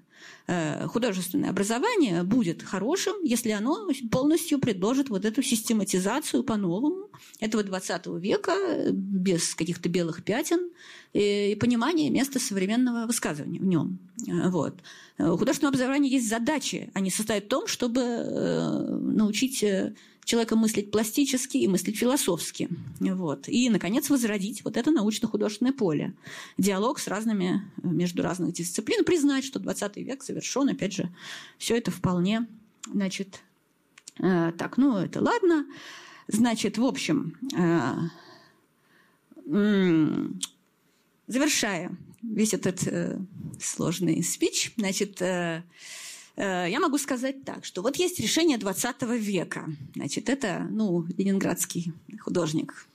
[0.46, 8.08] Э, художественное образование будет хорошим, если оно полностью предложит вот эту систематизацию по-новому этого 20
[8.20, 8.54] века
[8.91, 10.70] без каких-то белых пятен
[11.14, 14.00] и понимания места современного высказывания в нем.
[14.28, 14.76] Э, вот.
[15.18, 16.89] У художественного образования есть задачи.
[16.94, 19.64] Они состоят в том, чтобы научить
[20.26, 22.69] человека мыслить пластически и мыслить философски.
[22.99, 23.47] Вот.
[23.47, 26.13] И, наконец, возродить вот это научно-художественное поле.
[26.57, 29.03] Диалог с разными, между разных дисциплин.
[29.03, 31.13] Признать, что 20 век завершен, опять же,
[31.57, 32.47] все это вполне,
[32.91, 33.41] значит,
[34.19, 35.65] э, так, ну, это ладно.
[36.28, 37.95] Значит, в общем, э,
[39.45, 40.28] э,
[41.28, 43.19] завершая весь этот э,
[43.59, 45.63] сложный спич, значит, Э,
[46.36, 49.70] я могу сказать так, что вот есть решение 20 века.
[49.96, 52.88] Значит, это, ну, ленинградский художник.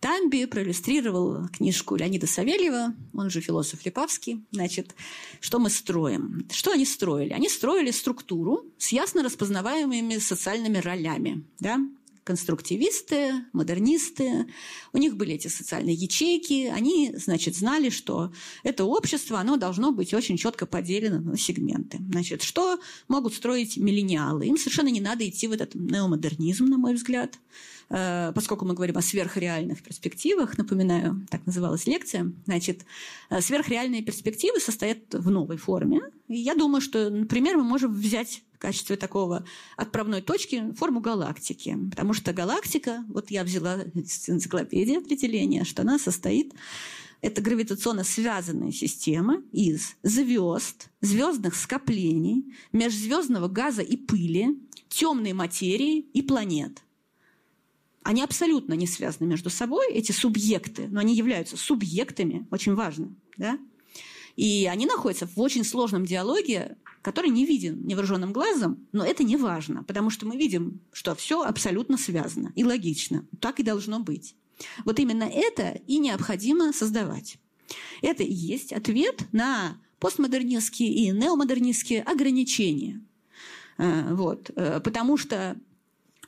[0.00, 4.42] Тамби проиллюстрировал книжку Леонида Савельева, он же философ Липавский.
[4.50, 4.94] Значит,
[5.40, 6.46] что мы строим?
[6.50, 7.34] Что они строили?
[7.34, 11.44] Они строили структуру с ясно распознаваемыми социальными ролями.
[11.58, 11.78] Да?
[12.30, 14.46] Конструктивисты, модернисты.
[14.92, 16.66] У них были эти социальные ячейки.
[16.66, 21.98] Они, значит, знали, что это общество, оно должно быть очень четко поделено на сегменты.
[22.12, 22.78] Значит, что
[23.08, 24.46] могут строить миллениалы?
[24.46, 27.36] Им совершенно не надо идти в этот неомодернизм, на мой взгляд
[28.34, 32.84] поскольку мы говорим о сверхреальных перспективах, напоминаю, так называлась лекция, значит,
[33.30, 36.00] э, сверхреальные перспективы состоят в новой форме.
[36.28, 39.44] И я думаю, что, например, мы можем взять качестве такого
[39.76, 41.76] отправной точки форму галактики.
[41.90, 46.54] Потому что галактика, вот я взяла из энциклопедии определение, что она состоит
[47.22, 56.22] это гравитационно связанная система из звезд, звездных скоплений, межзвездного газа и пыли, темной материи и
[56.22, 56.82] планет.
[58.02, 63.14] Они абсолютно не связаны между собой, эти субъекты, но они являются субъектами, очень важно.
[63.36, 63.58] Да?
[64.36, 69.36] И они находятся в очень сложном диалоге который не виден невооруженным глазом, но это не
[69.36, 73.26] важно, потому что мы видим, что все абсолютно связано и логично.
[73.40, 74.34] Так и должно быть.
[74.84, 77.38] Вот именно это и необходимо создавать.
[78.02, 83.00] Это и есть ответ на постмодернистские и неомодернистские ограничения.
[83.78, 84.50] Э, вот.
[84.56, 85.56] Э, потому что,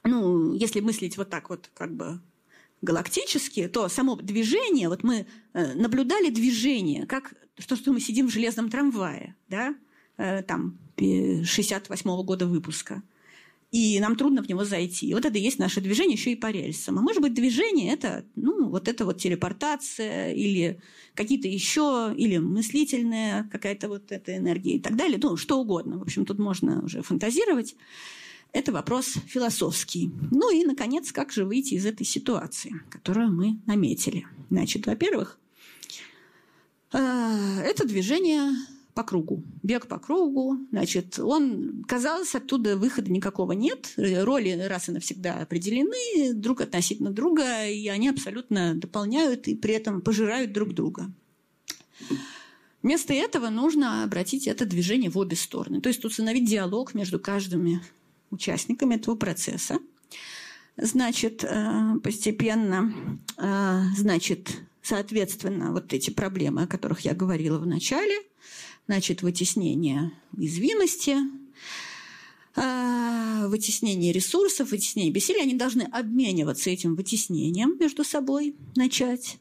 [0.04, 2.20] ну, если мыслить вот так вот, как бы
[2.80, 7.34] галактически, то само движение, вот мы э, наблюдали движение, как
[7.68, 9.76] то, что мы сидим в железном трамвае, да,
[10.18, 13.02] Э, там, 68 -го года выпуска.
[13.72, 15.14] И нам трудно в него зайти.
[15.14, 16.98] Вот это и есть наше движение еще и по рельсам.
[16.98, 20.78] А может быть, движение– это, ну, вот это вот телепортация или
[21.14, 25.18] какие-то еще, или мыслительная какая-то вот эта энергия и так далее.
[25.22, 25.98] Ну, что угодно.
[25.98, 27.74] В общем, тут можно уже фантазировать.
[28.52, 30.10] Это вопрос философский.
[30.30, 34.26] Ну и, наконец, как же выйти из этой ситуации, которую мы наметили?
[34.50, 35.38] Значит, во-первых,
[36.92, 36.98] э,
[37.64, 38.52] это движение
[38.92, 39.42] по кругу.
[39.62, 40.58] Бег по кругу.
[40.70, 43.94] Значит, он, казалось, оттуда выхода никакого нет.
[43.96, 50.02] Роли раз и навсегда определены друг относительно друга, и они абсолютно дополняют и при этом
[50.02, 51.10] пожирают друг друга.
[52.82, 55.80] Вместо этого нужно обратить это движение в обе стороны.
[55.80, 57.80] То есть установить диалог между каждыми
[58.32, 59.78] участниками этого процесса.
[60.76, 68.16] Значит, э, постепенно, э, значит, соответственно, вот эти проблемы, о которых я говорила в начале,
[68.86, 71.16] значит, вытеснение уязвимости,
[72.56, 79.38] э, вытеснение ресурсов, вытеснение бессилия, они должны обмениваться этим вытеснением между собой, начать.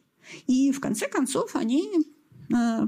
[0.48, 1.90] И в конце концов они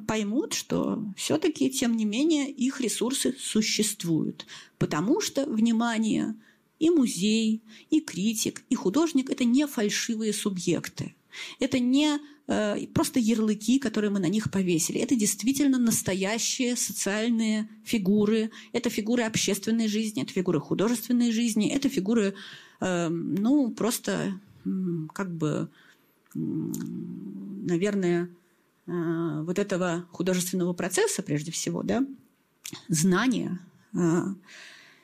[0.08, 4.46] поймут, что все-таки, тем не менее, их ресурсы существуют.
[4.78, 6.36] Потому что, внимание,
[6.80, 11.16] и музей, и критик, и художник– это не фальшивые субъекты.
[11.60, 15.00] Это не э, просто ярлыки, которые мы на них повесили.
[15.00, 18.52] Это действительно настоящие социальные фигуры.
[18.74, 22.36] Это фигуры общественной жизни, это фигуры художественной жизни, это фигуры,
[22.82, 24.40] э, ну, просто
[25.14, 25.70] как бы,
[26.34, 28.43] наверное, Э,
[28.86, 32.06] вот этого художественного процесса, прежде всего, да,
[32.90, 33.60] знания.
[33.98, 34.24] Э,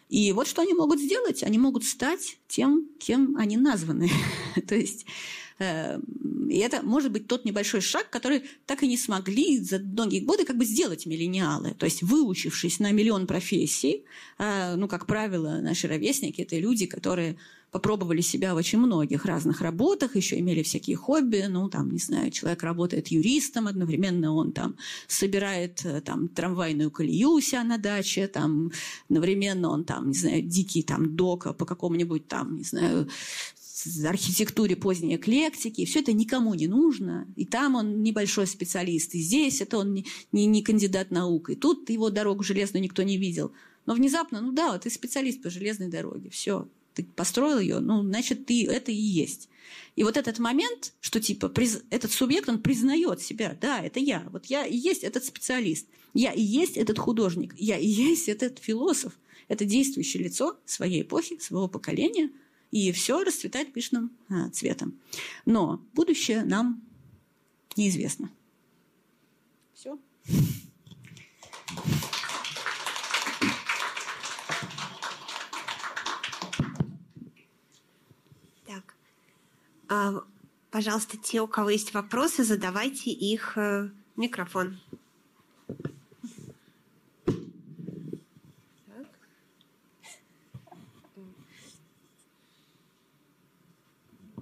[0.10, 1.44] и вот что они могут сделать.
[1.44, 4.10] Они могут стать тем, кем они названы.
[4.68, 5.06] То есть
[5.60, 6.00] э,
[6.50, 10.46] и это может быть тот небольшой шаг, который так и не смогли за многие годы
[10.46, 11.76] как бы сделать миллениалы.
[11.76, 14.04] То есть выучившись на миллион профессий,
[14.40, 17.38] ну, как правило, наши ровесники– это люди, которые
[17.72, 22.32] попробовали себя в очень многих разных работах, еще имели всякие хобби, ну, там, не знаю,
[22.32, 24.76] человек работает юристом, одновременно он там
[25.08, 28.72] собирает э, там трамвайную колею у себя на даче, там,
[29.10, 33.08] одновременно он там, не знаю, дикий там дока по какому-нибудь там, не знаю,
[34.06, 37.28] архитектуре поздней эклектики, все это никому не нужно.
[37.36, 41.56] И там он небольшой специалист, и здесь это он не, не, не кандидат наук, и
[41.56, 43.52] тут его дорогу железную никто не видел.
[43.86, 46.68] Но внезапно, ну да, ты специалист по железной дороге, все,
[47.02, 49.50] ты построил ее, ну, значит, ты это и есть.
[49.96, 54.28] И вот этот момент, что типа приз, этот субъект, он признает себя, да, это я,
[54.32, 58.60] вот я и есть этот специалист, я и есть этот художник, я и есть этот
[58.60, 59.18] философ,
[59.48, 62.32] это действующее лицо своей эпохи, своего поколения,
[62.72, 65.00] и все расцветает пышным а, цветом.
[65.46, 66.82] Но будущее нам
[67.76, 68.32] неизвестно.
[69.74, 69.98] Все.
[70.28, 70.60] А,
[80.72, 84.80] пожалуйста, те, у кого есть вопросы, задавайте их в микрофон.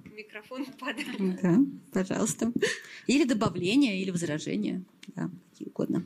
[0.04, 1.40] Микрофон падает.
[1.42, 1.58] Да,
[1.92, 2.52] пожалуйста.
[3.06, 4.82] Или добавление, или возражение.
[5.14, 6.04] Да, какие угодно.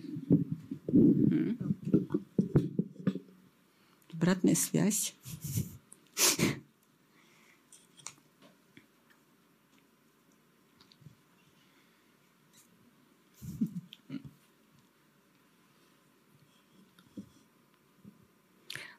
[4.12, 5.14] Обратная связь.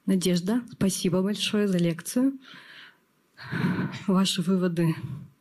[0.05, 2.34] Надежда, спасибо большое за лекцию.
[4.05, 4.95] Ваши выводы,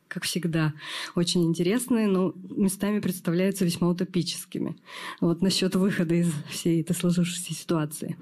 [0.07, 0.73] как всегда,
[1.15, 4.77] очень интересные, но местами представляются весьма утопическими.
[5.19, 8.17] Вот насчет выхода из всей этой сложившейся ситуации.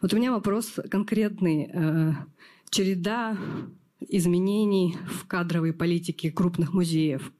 [0.00, 1.70] Вот у меня вопрос конкретный.
[1.70, 2.12] Э,
[2.70, 3.36] череда
[4.00, 7.30] изменений в кадровой политике крупных музеев.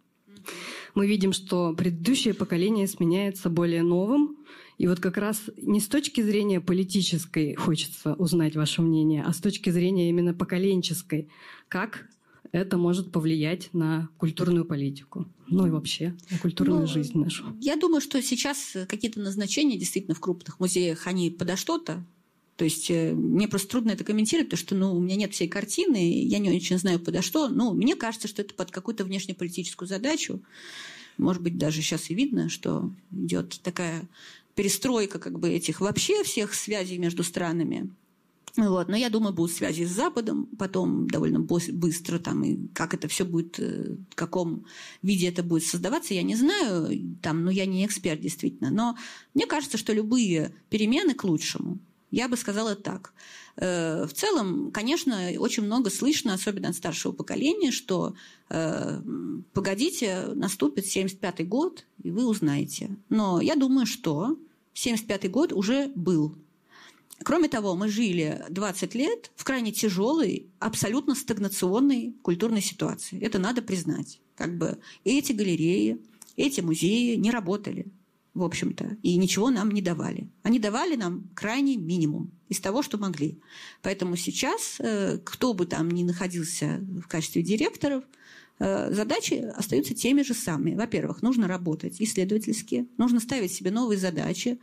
[0.95, 4.37] Мы видим, что предыдущее поколение сменяется более новым,
[4.79, 9.39] и вот как раз не с точки зрения политической хочется узнать ваше мнение, а с
[9.39, 11.29] точки зрения именно поколенческой.
[11.69, 12.09] Как
[12.53, 17.45] это может повлиять на культурную политику, ну и вообще на культурную ну, жизнь нашу.
[17.61, 22.05] Я думаю, что сейчас какие-то назначения действительно в крупных музеях, они подо что-то.
[22.57, 25.49] То есть э, мне просто трудно это комментировать, потому что ну, у меня нет всей
[25.49, 27.49] картины, я не очень знаю подо что.
[27.49, 30.41] Ну, мне кажется, что это под какую-то внешнеполитическую задачу.
[31.19, 34.09] Может быть, даже сейчас и видно, что идет такая
[34.59, 37.95] перестройка как бы этих вообще всех связей между странами.
[38.57, 38.89] Вот.
[38.89, 43.25] Но я думаю, будут связи с Западом, потом довольно быстро, там, и как это все
[43.25, 44.65] будет, э, в каком
[45.01, 48.71] виде это будет создаваться, я не знаю, там, но я не эксперт действительно.
[48.71, 48.97] Но
[49.33, 51.79] мне кажется, что любые перемены к лучшему.
[52.11, 53.13] Я бы сказала так.
[53.55, 58.15] Э, в целом, конечно, очень много слышно, особенно от старшего поколения, что
[58.51, 59.01] э,
[59.53, 62.97] погодите, наступит 75-й год, и вы узнаете.
[63.09, 64.37] Но я думаю, что
[64.79, 66.37] 75 год уже был.
[67.25, 73.21] Кроме того, мы жили 20 лет в крайне тяжелой, абсолютно стагнационной культурной ситуации.
[73.21, 74.21] Это надо признать.
[74.37, 75.99] Как бы эти галереи,
[76.37, 77.87] эти музеи не работали.
[78.35, 80.29] в общем-то, и ничего нам не давали.
[80.45, 83.41] Они давали нам крайний минимум из того, что могли.
[83.83, 88.05] Поэтому сейчас, э, кто бы там ни находился в качестве директоров,
[88.59, 90.75] задачи остаются теми же самыми.
[90.75, 94.59] Во-первых, нужно работать исследовательски, нужно ставить себе новые задачи,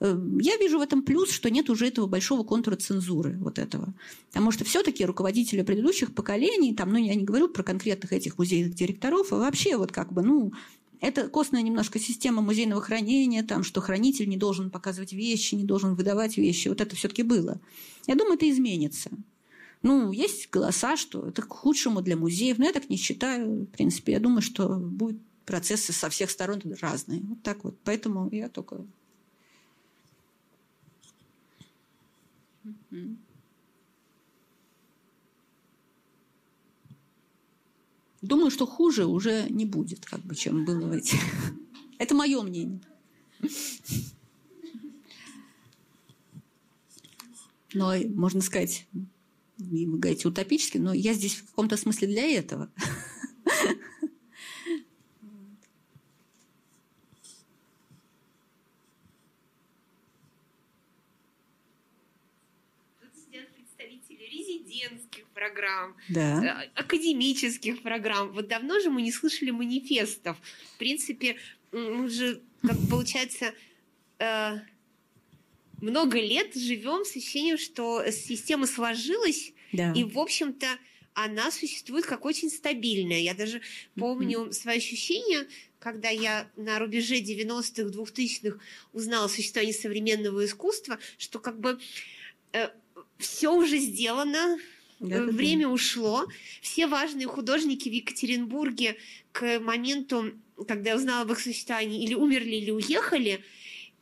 [0.00, 3.94] э, я вижу в этом плюс, что нет уже этого большого контура цензуры вот этого.
[4.28, 8.74] Потому что все-таки руководители предыдущих поколений, там, ну, я не говорю про конкретных этих музейных
[8.74, 10.52] директоров, а вообще вот как бы, ну,
[11.00, 15.94] это костная немножко система музейного хранения, там, что хранитель не должен показывать вещи, не должен
[15.94, 16.68] выдавать вещи.
[16.68, 17.60] Вот это все-таки было.
[18.06, 19.10] Я думаю, это изменится.
[19.82, 23.62] Ну, есть голоса, что это к худшему для музеев, но я так не считаю.
[23.62, 27.20] В принципе, я думаю, что будут процессы со всех сторон разные.
[27.20, 27.78] Вот так вот.
[27.84, 28.84] Поэтому я только...
[38.22, 41.20] Думаю, что хуже уже не будет, как бы, чем было в этих.
[41.98, 42.80] Это мое мнение.
[47.72, 48.88] Но, можно сказать,
[49.70, 52.70] вы говорите утопически, но я здесь в каком-то смысле для этого.
[65.56, 66.64] программ, да.
[66.64, 68.32] Э, академических программ.
[68.32, 70.36] Вот давно же мы не слышали манифестов.
[70.74, 71.36] В принципе,
[71.72, 73.54] мы же, как получается,
[74.18, 74.58] э,
[75.80, 79.92] много лет живем с ощущением, что система сложилась, да.
[79.92, 80.66] и, в общем-то,
[81.14, 83.20] она существует как очень стабильная.
[83.20, 83.62] Я даже
[83.94, 84.52] помню mm-hmm.
[84.52, 85.46] свои ощущения,
[85.78, 88.58] когда я на рубеже 90-х, 2000-х
[88.92, 91.78] узнала о существовании современного искусства, что как бы
[92.52, 92.68] э,
[93.18, 94.58] все уже сделано,
[95.00, 95.72] да, Время да.
[95.72, 96.26] ушло.
[96.62, 98.96] Все важные художники в Екатеринбурге
[99.32, 100.32] к моменту,
[100.66, 103.44] когда я узнала об их существовании, или умерли, или уехали,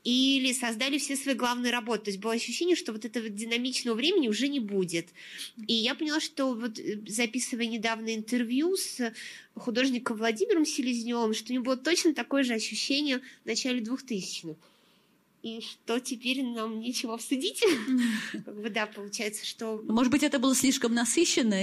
[0.05, 2.05] или создали все свои главные работы.
[2.05, 5.09] То есть было ощущение, что вот этого динамичного времени уже не будет.
[5.67, 9.13] И я поняла, что вот э, записывая недавно интервью с
[9.55, 14.57] художником Владимиром Селезневым, что у него было точно такое же ощущение в начале 2000-х
[15.45, 17.63] и что теперь нам нечего обсудить.
[18.33, 19.83] Как бы, да, получается, что...
[19.87, 21.61] Может быть, это было слишком насыщенно,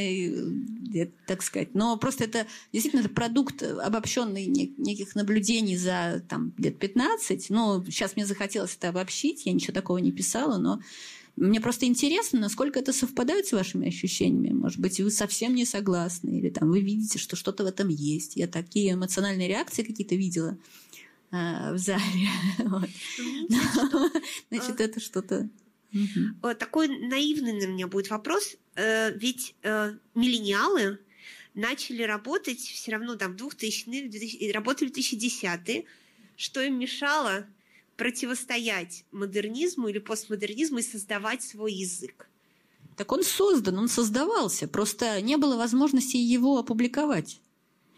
[1.26, 7.50] так сказать, но просто это действительно это продукт обобщенный неких наблюдений за там, лет 15.
[7.50, 10.80] Ну, сейчас мне захотелось это обобщить, я ничего такого не писала, но
[11.36, 14.54] мне просто интересно, насколько это совпадает с вашими ощущениями.
[14.54, 18.36] Может быть, вы совсем не согласны, или там вы видите, что что-то в этом есть.
[18.36, 20.60] Я такие эмоциональные реакции какие-то видела.
[21.32, 22.30] Э, в зале.
[24.50, 25.50] Значит, это что-то...
[26.60, 28.56] Такой наивный на меня будет вопрос.
[28.76, 31.00] Э, ведь э, миллениалы
[31.54, 35.86] начали работать все равно там 2000-е, работали в 2010-е,
[36.38, 37.46] что им мешало
[37.98, 42.30] противостоять модернизму или постмодернизму и создавать свой язык.
[42.98, 47.42] Так он создан, он создавался, просто не было возможности его опубликовать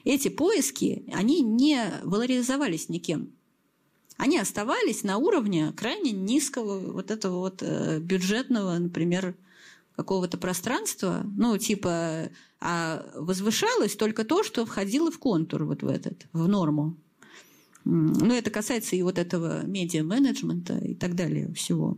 [0.04, 3.32] эти поиски, они не валоризовались никем.
[4.18, 9.36] Они оставались на уровне крайне низкого вот этого вот э, бюджетного, например,
[9.96, 16.28] какого-то пространства, ну, типа, а возвышалось только то, что входило в контур вот в этот,
[16.32, 16.98] в норму.
[17.86, 21.98] Ну, это касается и вот этого медиа-менеджмента и так далее всего.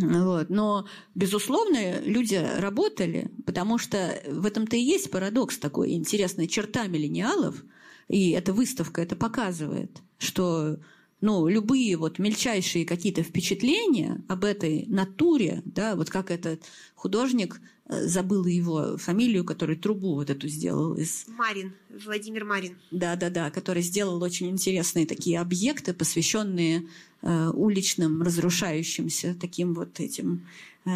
[0.00, 0.50] Вот.
[0.50, 7.62] Но, безусловно, люди работали, потому что в этом-то и есть парадокс такой, интересная черта миллениалов,
[8.08, 10.78] и эта выставка это показывает, что
[11.20, 16.62] ну, любые вот мельчайшие какие-то впечатления об этой натуре, да, вот как этот
[16.94, 21.24] художник, э, забыл его фамилию, который трубу вот эту сделал из...
[21.28, 21.72] Марин,
[22.04, 22.76] Владимир Марин.
[22.90, 26.88] Да-да-да, который сделал очень интересные такие объекты, посвященные
[27.22, 30.46] э, уличным, разрушающимся таким вот этим
[30.84, 30.90] э,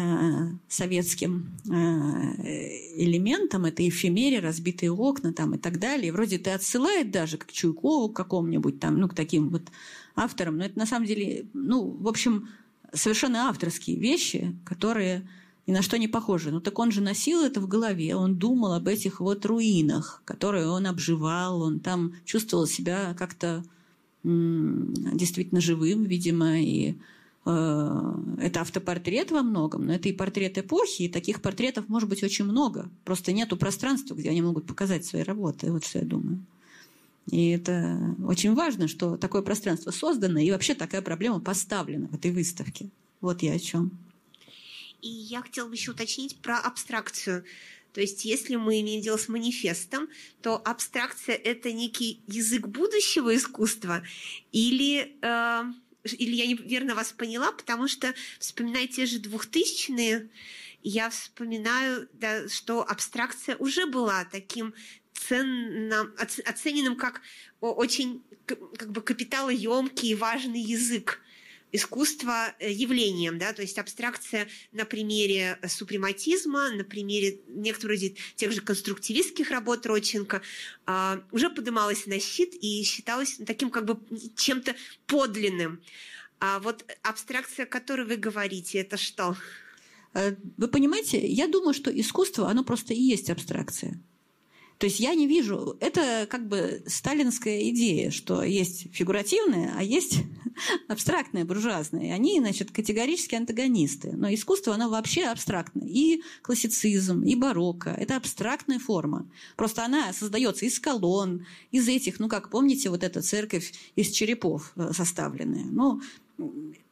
[0.67, 1.71] советским э,
[3.01, 6.09] элементам, это эфемере, разбитые окна там и так далее.
[6.09, 9.63] И вроде ты отсылает даже к Чуйкову к какому-нибудь там, ну, к таким вот
[10.19, 12.49] автором, но это на самом деле, ну, в общем,
[12.93, 15.27] совершенно авторские вещи, которые
[15.67, 16.51] ни на что не похожи.
[16.51, 20.67] Ну так он же носил это в голове, он думал об этих вот руинах, которые
[20.67, 23.63] он обживал, он там чувствовал себя как-то
[24.23, 26.95] действительно живым, видимо, и
[27.45, 32.23] э, это автопортрет во многом, но это и портрет эпохи, и таких портретов может быть
[32.23, 32.89] очень много.
[33.05, 35.71] Просто нету пространства, где они могут показать свои работы.
[35.71, 36.43] Вот что я думаю.
[37.31, 42.31] И это очень важно, что такое пространство создано, и вообще такая проблема поставлена в этой
[42.31, 42.89] выставке.
[43.21, 43.91] Вот я о чем.
[45.01, 47.45] И я хотела бы еще уточнить про абстракцию.
[47.93, 50.09] То есть, если мы имеем дело с манифестом,
[50.41, 54.03] то абстракция– это некий язык будущего искусства
[54.51, 55.63] или, э,
[56.03, 60.29] или я неверно вас поняла, потому что, вспоминая те же двухтысячные,
[60.83, 64.73] я вспоминаю, да, что абстракция уже была таким
[65.27, 67.21] ценным, оцененным как
[67.59, 71.21] очень как бы капиталоемкий и важный язык
[71.71, 77.99] искусства э, явлением, да, то есть абстракция на примере супрематизма, на примере некоторых
[78.35, 80.41] тех же конструктивистских работ Родченко
[80.85, 83.99] а, уже поднималась на щит и считалась таким как бы
[84.35, 84.75] чем-то
[85.05, 85.81] подлинным.
[86.39, 89.37] А вот абстракция, о которой вы говорите, это что?
[90.13, 94.01] Э, вы понимаете, я думаю, что искусство, оно просто и есть абстракция.
[94.79, 100.19] То есть я не вижу, это как бы сталинская идея, что есть фигуративное, а есть
[100.87, 102.05] абстрактное, буржуазное.
[102.05, 104.13] И они, значит, категорически антагонисты.
[104.13, 105.85] Но искусство, оно вообще абстрактное.
[105.85, 109.29] И классицизм, и барокко– это абстрактная форма.
[109.57, 114.71] Просто она создается из колонн, из этих, ну, как помните, вот эта церковь из черепов
[114.77, 115.65] э, составленная.
[115.65, 115.99] Ну,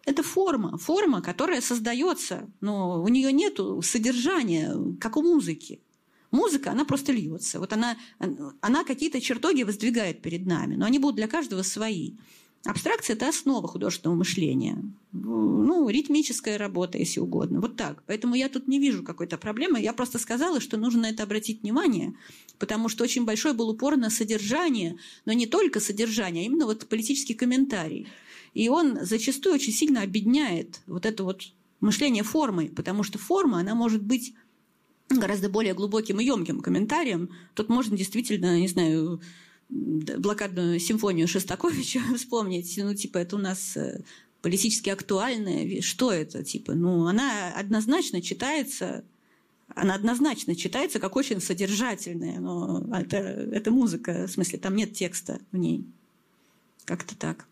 [0.03, 5.79] это форма, форма, которая создается, но у нее нет содержания, как у музыки.
[6.31, 7.59] Музыка, она просто льется.
[7.59, 7.97] Вот она,
[8.61, 12.13] она какие-то чертоги воздвигает перед нами, но они будут для каждого свои.
[12.65, 14.83] Абстракция– это основа художественного мышления.
[15.13, 17.61] Ну, ритмическая работа, если угодно.
[17.61, 18.03] Вот так.
[18.07, 19.79] Поэтому я тут не вижу какой-то проблемы.
[19.79, 22.13] Я просто сказала, что нужно на это обратить внимание,
[22.59, 26.87] потому что очень большой был упор на содержание, но не только содержание, а именно вот
[26.87, 28.07] политический комментарий.
[28.53, 31.43] И он зачастую очень сильно обедняет вот это вот
[31.79, 34.33] мышление формой, потому что форма, она может быть
[35.09, 37.29] гораздо более глубоким и емким комментарием.
[37.53, 39.21] Тут можно действительно, не знаю,
[39.69, 42.73] блокадную симфонию Шостаковича вспомнить.
[42.77, 44.01] Ну, типа, это у нас э,
[44.41, 45.81] политически актуальная.
[45.81, 46.43] Что это?
[46.43, 49.03] Типа, ну, она однозначно читается
[49.75, 55.39] она однозначно читается как очень содержательная, но это, это музыка, в смысле, там нет текста
[55.51, 55.85] в ней.
[56.85, 57.47] Как-то так.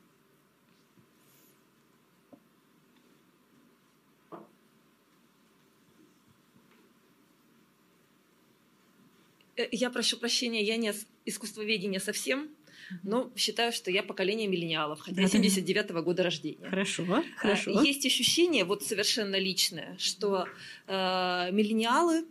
[9.72, 10.94] Я прошу прощения, я не
[11.26, 12.49] искусствоведения совсем,
[13.03, 16.69] но считаю, что я поколение миллениалов, хотя 79 -го года рождения.
[16.69, 17.84] Хорошо, а, хорошо.
[17.84, 20.48] Есть ощущение, вот совершенно личное, что
[20.88, 22.26] э, миллениалы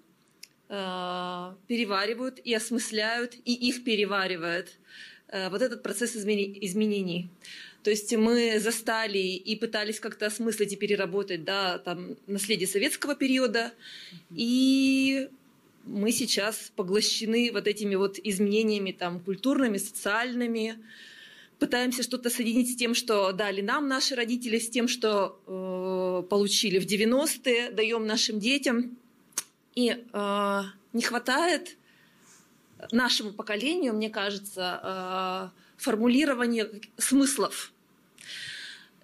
[0.69, 4.79] э, переваривают и осмысляют, и их переваривает
[5.29, 7.29] э, вот этот процесс изменений.
[7.83, 13.73] То есть мы застали и пытались как-то осмыслить и переработать да, там, наследие советского периода.
[14.35, 15.29] И
[15.87, 20.79] мы сейчас поглощены вот этими вот изменениями там, культурными, социальными,
[21.59, 26.79] пытаемся что-то соединить с тем, что дали нам наши родители, с тем, что э, получили
[26.79, 28.97] в 90-е, даем нашим детям.
[29.75, 30.63] И э,
[30.93, 31.77] не хватает
[32.91, 37.73] нашему поколению, мне кажется, э, формулирования смыслов.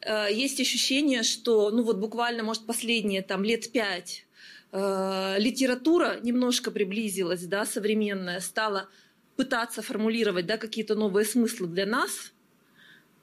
[0.02, 4.24] Э, есть ощущение, что ну вот буквально, может, последние там, лет пять
[4.72, 8.88] Э, литература немножко приблизилась, да, современная, стала
[9.36, 12.32] пытаться формулировать да, какие-то новые смыслы для нас,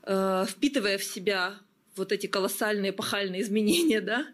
[0.03, 1.55] э, впитывая в себя
[1.95, 4.27] вот эти колоссальные эпохальные изменения, да,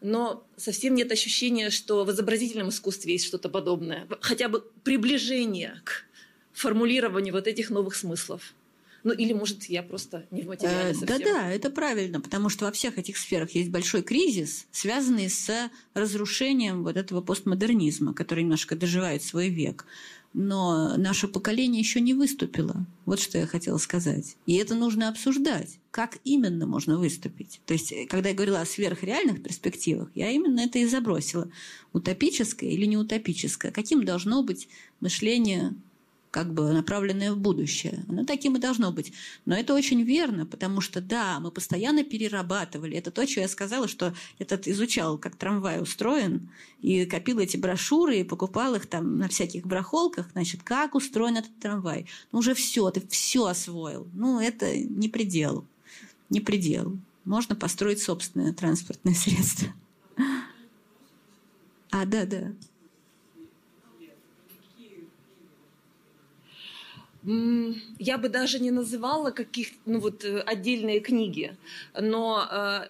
[0.00, 6.04] но совсем нет ощущения, что в изобразительном искусстве есть что-то подобное, хотя бы приближение к
[6.52, 8.54] формулированию вот этих новых смыслов.
[9.04, 11.18] Ну или, может, я просто не в материале э, совсем.
[11.18, 16.82] Да-да, это правильно, потому что во всех этих сферах есть большой кризис, связанный с разрушением
[16.82, 19.84] вот этого постмодернизма, который немножко доживает свой век.
[20.32, 22.84] Но наше поколение еще не выступило.
[23.06, 24.36] Вот что я хотела сказать.
[24.46, 25.78] И это нужно обсуждать.
[25.92, 27.60] Как именно можно выступить?
[27.66, 31.48] То есть, когда я говорила о сверхреальных перспективах, я именно это и забросила.
[31.92, 33.70] Утопическое или не утопическое?
[33.70, 34.68] Каким должно быть
[34.98, 35.74] мышление
[36.34, 38.04] как бы направленное в будущее.
[38.08, 39.12] Оно таким и должно быть.
[39.44, 42.96] Но это очень верно, потому что, да, мы постоянно перерабатывали.
[42.96, 46.50] Это то, что я сказала, что этот изучал, как трамвай устроен,
[46.82, 51.56] и копил эти брошюры, и покупал их там на всяких брахолках, значит, как устроен этот
[51.60, 52.08] трамвай.
[52.32, 54.08] Ну, уже все, ты все освоил.
[54.12, 55.64] Ну, это не предел.
[56.30, 56.98] Не предел.
[57.24, 59.72] Можно построить собственное транспортное средство.
[61.92, 62.50] А, да, да.
[67.98, 71.56] Я бы даже не называла каких ну вот э, отдельные книги,
[71.98, 72.88] но э,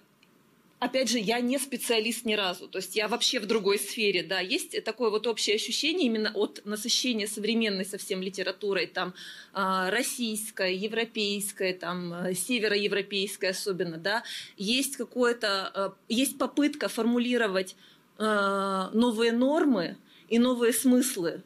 [0.81, 4.41] опять же, я не специалист ни разу, то есть я вообще в другой сфере, да,
[4.41, 9.15] есть такое вот общее ощущение именно от насыщения современной совсем литературой, там,
[9.53, 14.25] а, российской, европейской, там, э, североевропейской особенно, да,
[14.57, 17.77] есть какое-то, есть попытка формулировать
[18.17, 19.97] новые нормы,
[20.29, 21.43] и новые смыслы,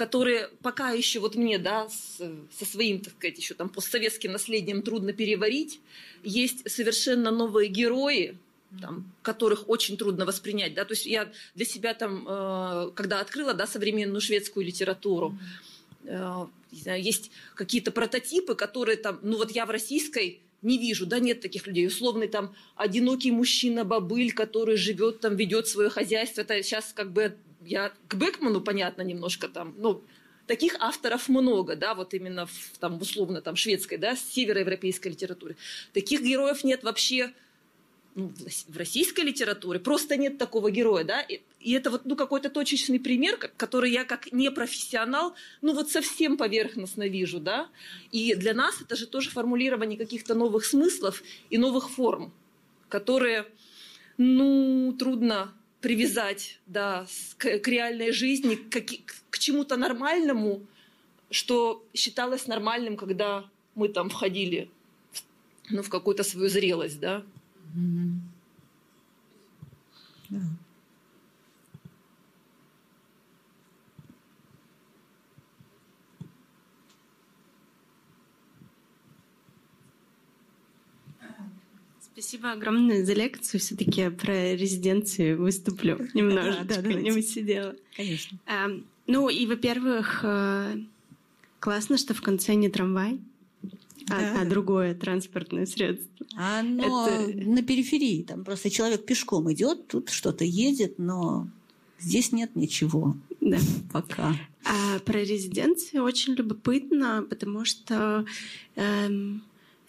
[0.00, 2.22] которые пока еще вот мне, да, с,
[2.58, 5.78] со своим, так сказать, еще там постсоветским наследием трудно переварить,
[6.22, 8.38] есть совершенно новые герои,
[8.80, 13.52] там, которых очень трудно воспринять, да, то есть я для себя там, э, когда открыла,
[13.52, 15.36] да, современную шведскую литературу,
[16.04, 21.42] э, есть какие-то прототипы, которые там, ну вот я в российской не вижу, да, нет
[21.42, 21.86] таких людей.
[21.86, 26.40] Условный там одинокий мужчина-бабыль, который живет там, ведет свое хозяйство.
[26.42, 30.02] Это сейчас как бы я к Бекману, понятно, немножко там, ну,
[30.46, 35.56] таких авторов много, да, вот именно в, там, условно, там, шведской, да, североевропейской литературе.
[35.92, 37.32] Таких героев нет вообще
[38.16, 38.32] ну,
[38.68, 42.98] в российской литературе просто нет такого героя, да, и, и это вот, ну, какой-то точечный
[42.98, 47.68] пример, который я как непрофессионал, ну, вот совсем поверхностно вижу, да,
[48.10, 52.32] и для нас это же тоже формулирование каких-то новых смыслов и новых форм,
[52.88, 53.46] которые,
[54.18, 57.06] ну, трудно привязать, да,
[57.38, 58.82] к, к реальной жизни, к,
[59.30, 60.66] к чему-то нормальному,
[61.30, 64.68] что считалось нормальным, когда мы там входили
[65.70, 67.22] ну, в какую-то свою зрелость, да.
[70.28, 70.40] Да.
[82.20, 83.62] Спасибо огромное за лекцию.
[83.62, 86.64] Все-таки про резиденции выступлю немножечко.
[86.64, 87.74] Да, да, не сидела.
[87.96, 88.38] Конечно.
[88.46, 88.68] А,
[89.06, 90.76] ну и, во-первых, э,
[91.60, 93.20] классно, что в конце не трамвай,
[94.10, 96.26] а, а другое транспортное средство.
[96.36, 97.38] Оно Это...
[97.38, 98.22] на периферии.
[98.22, 101.48] Там просто человек пешком идет, тут что-то едет, но
[101.98, 103.16] здесь нет ничего.
[103.40, 103.56] Да.
[103.94, 104.36] Пока.
[104.66, 108.26] А про резиденции очень любопытно, потому что
[108.76, 109.42] эм,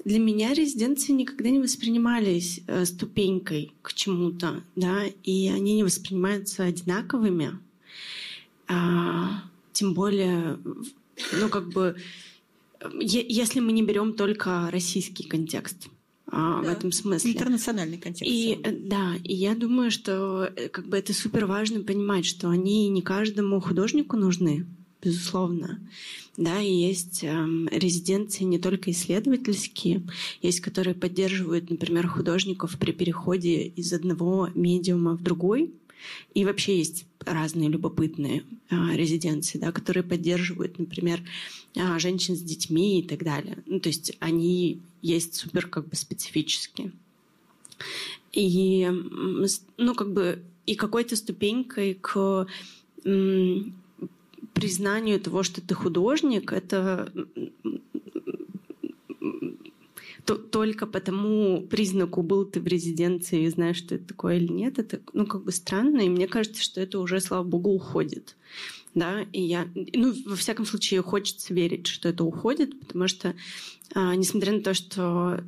[0.04, 6.64] для меня резиденции никогда не воспринимались э, ступенькой к чему-то, да, и они не воспринимаются
[6.64, 7.60] одинаковыми.
[8.68, 10.60] А, тем более,
[11.40, 11.96] ну, как бы
[13.00, 15.88] если мы не берем только российский контекст
[16.28, 16.70] а, да.
[16.70, 17.34] в этом смысле.
[17.34, 18.24] Интернациональный контекст.
[18.26, 22.90] И да, и я думаю, что э, как бы это супер важно понимать, что они
[22.90, 24.66] не каждому художнику нужны,
[25.02, 25.80] безусловно.
[26.38, 30.02] Да, и есть э, резиденции не только исследовательские,
[30.42, 35.74] есть, которые поддерживают, например, художников при переходе из одного медиума в другой,
[36.34, 41.22] и вообще есть разные любопытные а, резиденции, да, которые поддерживают, например,
[41.78, 43.58] а, женщин с детьми и так далее.
[43.66, 46.92] Ну, то есть они есть супер как бы специфические.
[48.32, 48.90] И,
[49.78, 52.48] ну, как бы и какой-то ступенькой к
[54.54, 57.12] признанию того, что ты художник, это
[60.26, 64.52] то, только по тому признаку, был ты в резиденции и знаешь, что это такое или
[64.52, 68.36] нет, это, ну, как бы странно, и мне кажется, что это уже, слава богу, уходит.
[68.94, 73.36] Да, и я, ну, во всяком случае, хочется верить, что это уходит, потому что,
[73.94, 75.44] а, несмотря на то, что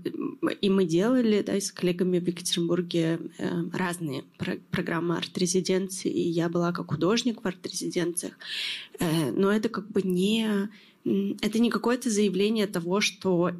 [0.61, 6.49] и мы делали, да, с коллегами в Екатеринбурге э, разные про- программы арт-резиденции, и я
[6.49, 8.34] была как художник в арт-резиденциях,
[8.99, 10.70] э, но это как бы не
[11.06, 13.52] это не какое-то заявление того, что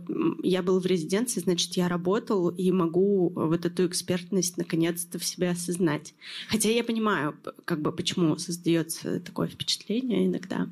[0.44, 5.50] я был в резиденции, значит, я работал и могу вот эту экспертность наконец-то в себе
[5.50, 6.14] осознать.
[6.48, 7.36] Хотя я понимаю,
[7.66, 10.70] как бы, почему создается такое впечатление иногда.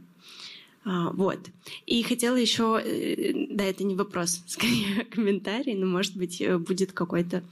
[0.83, 1.39] А, вот.
[1.85, 6.91] И хотела еще, э, да, это не вопрос, скорее комментарий, но, может быть, э, будет
[6.91, 7.43] какой-то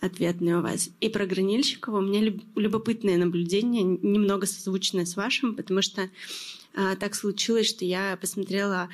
[0.00, 0.90] ответный у вас.
[1.00, 6.08] И про Гранильщикова у меня любопытное наблюдение, немного созвучное с вашим, потому что
[6.74, 8.88] а, так случилось, что я посмотрела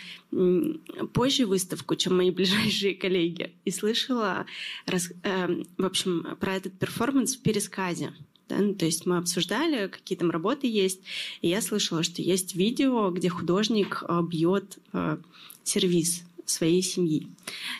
[1.12, 4.46] позже выставку, чем мои ближайшие коллеги, и слышала,
[4.86, 8.14] рас, э, в общем, про этот перформанс в пересказе.
[8.48, 8.58] Да?
[8.58, 11.00] Ну, то есть мы обсуждали, какие там работы есть,
[11.40, 15.18] и я слышала, что есть видео, где художник э, бьет э,
[15.62, 17.28] сервис своей семьи.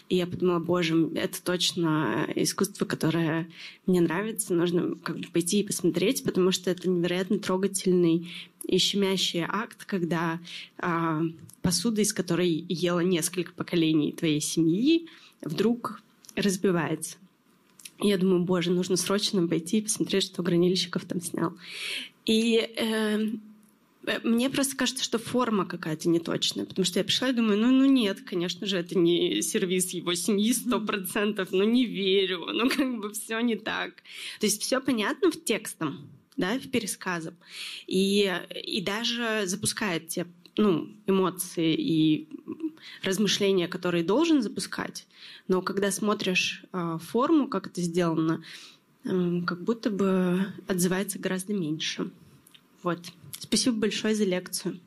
[0.09, 3.49] И я подумала, боже, это точно искусство, которое
[3.87, 8.31] мне нравится, нужно как бы пойти и посмотреть, потому что это невероятно трогательный
[8.65, 10.41] и щемящий акт, когда
[10.79, 11.23] а,
[11.63, 15.09] посуда, из которой ела несколько поколений твоей семьи,
[15.43, 16.01] вдруг
[16.35, 17.17] разбивается.
[18.07, 21.55] Я думаю, боже, нужно срочно пойти и посмотреть, что Гранильщиков там снял.
[22.27, 23.19] И э,
[24.23, 27.87] мне просто кажется, что форма какая-то неточная, потому что я пришла и думаю, ну, ну
[27.87, 33.01] нет, конечно же, это не сервис его семьи сто процентов, ну не верю, ну как
[33.01, 34.03] бы все не так.
[34.39, 36.07] То есть все понятно в текстом,
[36.37, 37.39] да, в пересказом.
[37.87, 40.27] И, и даже запускает те
[40.57, 42.29] ну, эмоции и
[43.03, 45.07] размышления, которые должен запускать.
[45.49, 48.43] Но когда смотришь э, форму, как это сделано,
[49.05, 52.11] э, как будто бы отзывается гораздо меньше.
[52.83, 53.01] Вот.
[53.39, 54.79] Спасибо большое за лекцию.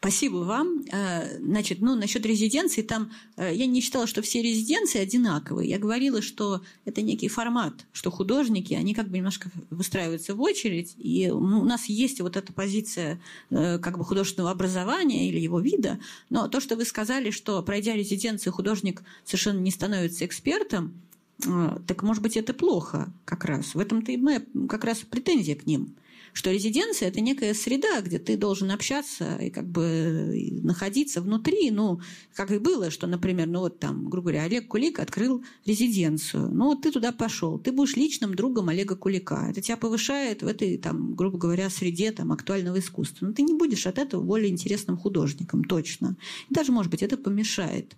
[0.00, 0.84] Спасибо вам.
[0.92, 5.68] Э, значит, ну, насчет резиденции, там э, я не считала, что все резиденции одинаковые.
[5.68, 10.94] Я говорила, что это некий формат, что художники, они как бы немножко выстраиваются в очередь,
[10.98, 13.20] и у нас есть вот эта позиция
[13.50, 15.98] э, как бы художественного образования или его вида,
[16.30, 20.94] но то, что вы сказали, что пройдя резиденцию, художник совершенно не становится экспертом,
[21.38, 23.76] так, может быть, это плохо как раз.
[23.76, 25.94] В этом-то и моя как раз претензия к ним–
[26.32, 31.70] что резиденция– это некая среда, где ты должен общаться и как бы находиться внутри.
[31.70, 32.00] Ну,
[32.34, 36.50] как и было, что, например, ну вот там, грубо говоря, Олег Кулик открыл резиденцию.
[36.52, 37.58] Ну, вот ты туда пошел.
[37.58, 39.46] Ты будешь личным другом Олега Кулика.
[39.50, 43.26] Это тебя повышает в этой, там, грубо говоря, среде там, актуального искусства.
[43.26, 46.16] Но ты не будешь от этого более интересным художником, точно.
[46.50, 47.96] Даже, может быть, это помешает.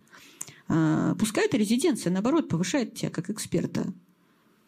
[0.69, 3.93] А, пускай эта резиденция, наоборот, повышает тебя как эксперта.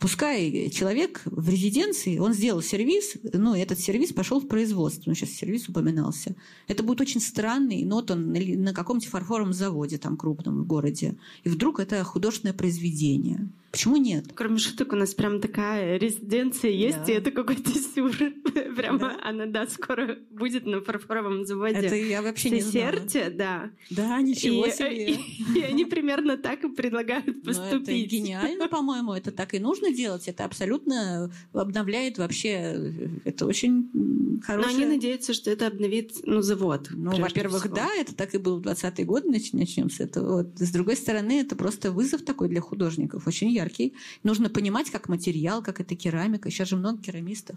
[0.03, 5.31] Пускай человек в резиденции, он сделал сервис, ну, этот сервис пошел в производство, ну, сейчас
[5.31, 6.35] сервис упоминался.
[6.67, 11.15] Это будет очень странный, но он на каком-нибудь фарфоровом заводе там крупном в городе.
[11.45, 13.49] И вдруг это художественное произведение.
[13.73, 14.27] Почему нет?
[14.35, 17.13] Кроме шуток, у нас прям такая резиденция есть, да.
[17.13, 18.13] и это какой-то сюр.
[18.77, 19.19] Прямо да.
[19.23, 21.77] она, да, скоро будет на фарфоровом заводе.
[21.77, 23.01] Это я вообще не знала.
[23.31, 23.71] да.
[23.89, 25.13] Да, ничего и, себе.
[25.13, 25.21] И,
[25.59, 27.73] и они примерно так и предлагают поступить.
[27.73, 30.29] Ну, это гениально, по-моему, это так и нужно делать.
[30.29, 32.95] Это абсолютно обновляет вообще,
[33.25, 34.77] это очень хорошее.
[34.77, 36.89] Но они надеются, что это обновит, ну, завод.
[36.91, 40.37] Ну, во-первых, да, это так и был 20-й год, начнем с этого.
[40.37, 40.59] Вот.
[40.59, 43.95] С другой стороны, это просто вызов такой для художников, очень яркий.
[44.23, 46.51] Нужно понимать, как материал, как это керамика.
[46.51, 47.57] Сейчас же много керамистов.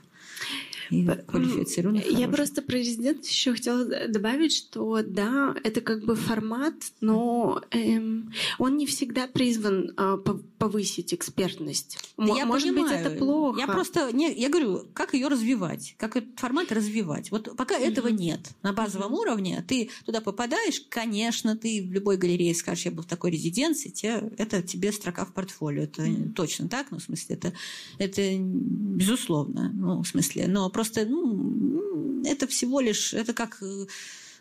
[0.92, 2.06] И квалифицированных.
[2.12, 8.32] Я просто про резидент еще хотела добавить, что да, это как бы формат, но эм,
[8.60, 10.18] он не всегда призван э,
[10.58, 11.98] повысить экспертность.
[12.34, 12.98] Я Может понимаю.
[12.98, 13.60] быть, это плохо.
[13.60, 17.32] Я просто не, я говорю, как ее развивать, как этот формат развивать.
[17.32, 17.92] Вот пока mm-hmm.
[17.92, 19.18] этого нет на базовом mm-hmm.
[19.18, 23.90] уровне, ты туда попадаешь, конечно, ты в любой галерее скажешь, я был в такой резиденции,
[23.90, 26.34] тебе, это тебе строка в портфолио, это mm-hmm.
[26.34, 27.54] точно так, ну в смысле это
[27.98, 33.86] это безусловно, ну в смысле, но просто ну, это всего лишь, это как э,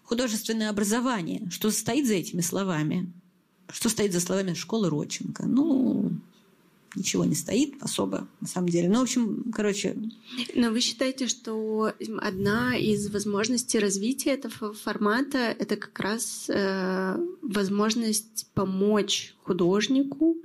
[0.04, 1.48] художественное образование.
[1.50, 3.12] Что стоит за этими словами?
[3.68, 5.44] Что стоит за словами школы Родченко?
[5.46, 6.12] Ну,
[6.94, 8.88] ничего не стоит особо, на самом деле.
[8.88, 9.96] Ну, в общем, короче...
[10.54, 18.46] Но вы считаете, что одна из возможностей развития этого формата— это как раз э, возможность
[18.54, 20.36] помочь художнику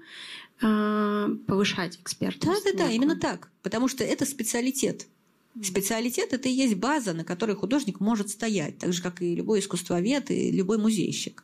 [0.62, 2.64] э, повышать экспертность?
[2.66, 3.50] Да, да, да, именно так.
[3.62, 5.08] Потому что это специалитет.
[5.62, 9.60] Специалитет– это и есть база, на которой художник может стоять, так же, как и любой
[9.60, 11.44] искусствовед и любой музейщик.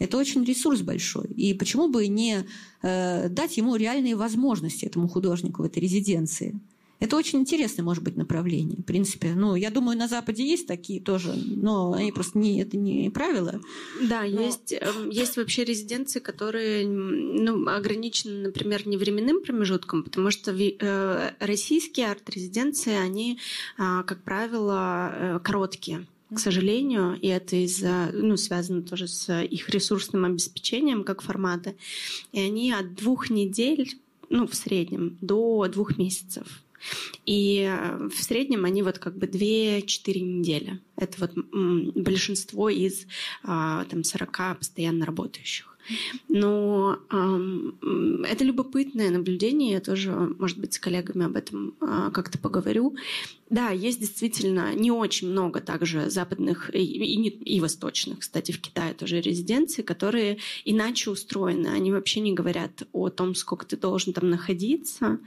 [0.00, 1.26] Это очень ресурс большой.
[1.26, 2.44] И почему бы не
[2.82, 6.58] э, дать ему реальные возможности, этому художнику в этой резиденции?
[7.00, 8.78] Это очень интересное, может быть, направление.
[8.78, 12.76] В принципе, ну, я думаю, на Западе есть такие тоже, но они просто не, это
[12.76, 13.60] не правило.
[14.02, 14.42] Да, но...
[14.42, 21.30] есть, эм, есть вообще резиденции, которые ну, ограничены, например, не временным промежутком, потому что э,
[21.40, 23.38] российские арт-резиденции, они,
[23.78, 29.68] э, как правило, э, короткие к сожалению, и это из-за, ну, связано тоже с их
[29.70, 31.74] ресурсным обеспечением как формата.
[32.32, 33.98] И они от двух недель,
[34.28, 36.46] ну, в среднем, до двух месяцев.
[37.26, 40.80] И э, в среднем они вот как бы 2-4 недели.
[40.96, 41.32] Это вот
[41.94, 43.06] большинство из
[43.42, 45.66] а, там 40 постоянно работающих.
[46.28, 46.98] Но
[48.28, 49.72] это любопытное наблюдение.
[49.72, 52.94] Я тоже, может быть, с коллегами об этом э, как-то поговорю.
[53.50, 58.94] Да, есть действительно не очень много также западных и, и, и восточных, кстати, в Китае
[58.94, 61.66] тоже резиденций, которые иначе устроены.
[61.68, 65.18] Они вообще не говорят о том, сколько ты должен там находиться.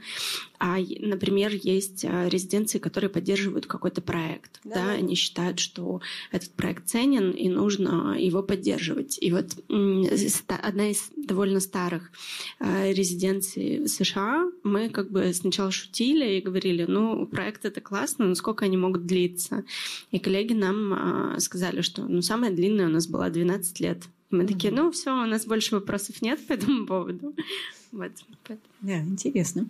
[0.58, 4.60] А, например, есть а, резиденции, которые поддерживают какой-то проект.
[4.64, 4.74] Да.
[4.74, 4.90] Да?
[4.92, 6.00] Они считают, что
[6.32, 9.18] этот проект ценен и нужно его поддерживать.
[9.20, 9.56] И вот
[10.48, 12.10] одна из довольно старых
[12.58, 18.34] а, резиденций США, мы как бы сначала шутили и говорили, ну, проект это классно, но
[18.34, 19.64] сколько они могут длиться?
[20.10, 24.04] И коллеги нам а, сказали, что ну, самая длинная у нас была 12 лет.
[24.30, 27.34] И мы такие, ну, все, у нас больше вопросов нет по этому поводу.
[27.92, 28.10] Вот.
[28.80, 29.68] Да, интересно.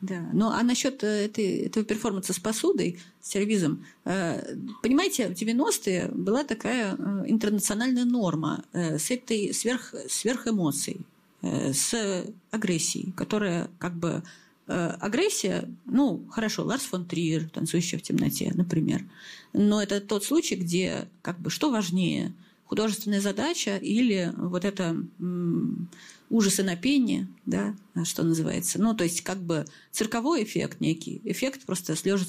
[0.00, 0.28] Да.
[0.32, 6.10] Ну, а насчет э, этой, этого перформанса с посудой, с сервизом, э, понимаете, в 90-е
[6.12, 11.00] была такая э, интернациональная норма с этой сверх, сверхэмоцией,
[11.42, 14.22] с агрессией, которая как бы
[14.66, 19.04] агрессия, ну, хорошо, Ларс фон Триер, танцующая в темноте, например.
[19.52, 22.34] Но это тот случай, где как бы что важнее–
[22.66, 24.96] художественная задача или вот это
[26.28, 28.80] ужасы на пене, да, что называется.
[28.80, 32.24] Ну, то есть как бы цирковой эффект некий, эффект просто слезы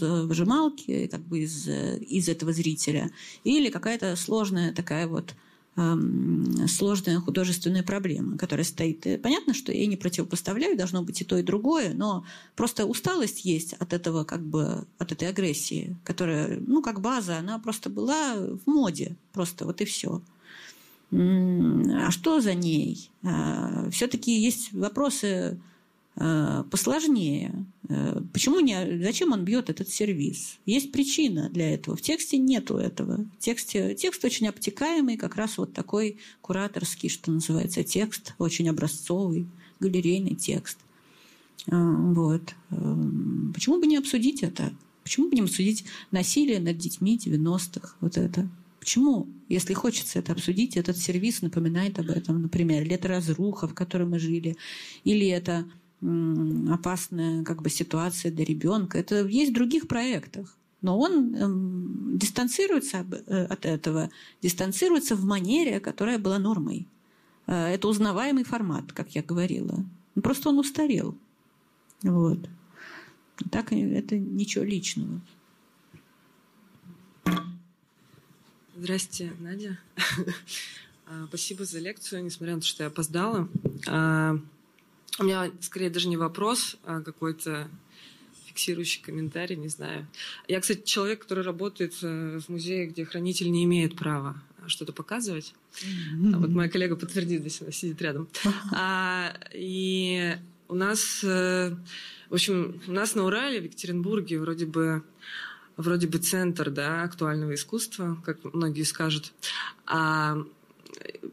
[1.08, 3.10] как бы из, из этого зрителя.
[3.44, 5.34] Или какая-то сложная такая вот
[6.68, 9.06] сложная художественная проблема, которая стоит.
[9.06, 12.26] И понятно, что я не противопоставляю, должно быть и то, и другое, но
[12.56, 17.60] просто усталость есть от этого, как бы, от этой агрессии, которая, ну, как база, она
[17.60, 20.22] просто была в моде, просто вот и все.
[21.12, 23.12] А что за ней?
[23.24, 25.60] А, Все-таки есть вопросы
[26.72, 27.66] посложнее.
[27.90, 30.58] Э, почему не, зачем он бьет этот сервис?
[30.66, 31.96] Есть причина для этого.
[31.96, 33.26] В тексте нету этого.
[33.40, 39.48] В тексте, текст очень обтекаемый, как раз вот такой кураторский, что называется, текст, очень образцовый,
[39.80, 40.80] галерейный текст.
[41.68, 42.56] Э, вот.
[43.54, 44.72] Почему бы не обсудить это?
[45.04, 47.96] Почему бы не обсудить насилие над детьми 90-х?
[48.02, 48.50] Вот это.
[48.80, 53.74] Почему, если хочется это обсудить, этот сервис напоминает об этом, например, или это разруха, в
[53.74, 54.56] которой мы жили,
[55.04, 55.66] или это
[56.02, 58.98] опасная как бы, ситуация для ребенка.
[58.98, 60.56] Это есть в других проектах.
[60.82, 64.12] Но он эм, дистанцируется э, от этого,
[64.44, 66.88] дистанцируется в манере, которая была нормой.
[67.48, 69.84] Э, это узнаваемый формат, как я говорила.
[70.22, 71.18] Просто он устарел.
[72.04, 72.48] Вот.
[73.52, 75.20] Так это ничего личного.
[78.76, 79.80] Здрасте, Надя.
[81.10, 83.48] А, спасибо за лекцию, несмотря на то, что я опоздала.
[85.18, 87.68] А, у меня скорее даже не вопрос, а какой-то
[88.46, 90.08] фиксирующий комментарий, не знаю.
[90.48, 95.54] Я, кстати, человек, который работает э, в музее, где хранитель не имеет права что-то показывать.
[95.82, 96.38] Mm-hmm.
[96.38, 98.28] Вот моя коллега подтвердит, здесь она сидит рядом.
[98.74, 100.38] А, и
[100.68, 101.76] у нас, э,
[102.30, 105.04] в общем, у нас на Урале, в Екатеринбурге, вроде бы
[105.78, 109.32] вроде бы центр да, актуального искусства, как многие скажут.
[109.86, 110.38] А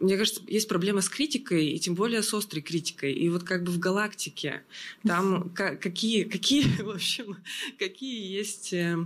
[0.01, 3.12] мне кажется, есть проблема с критикой, и тем более с острой критикой.
[3.12, 4.62] И вот как бы в галактике
[5.07, 7.36] там какие, какие, в общем,
[7.78, 8.99] какие есть э,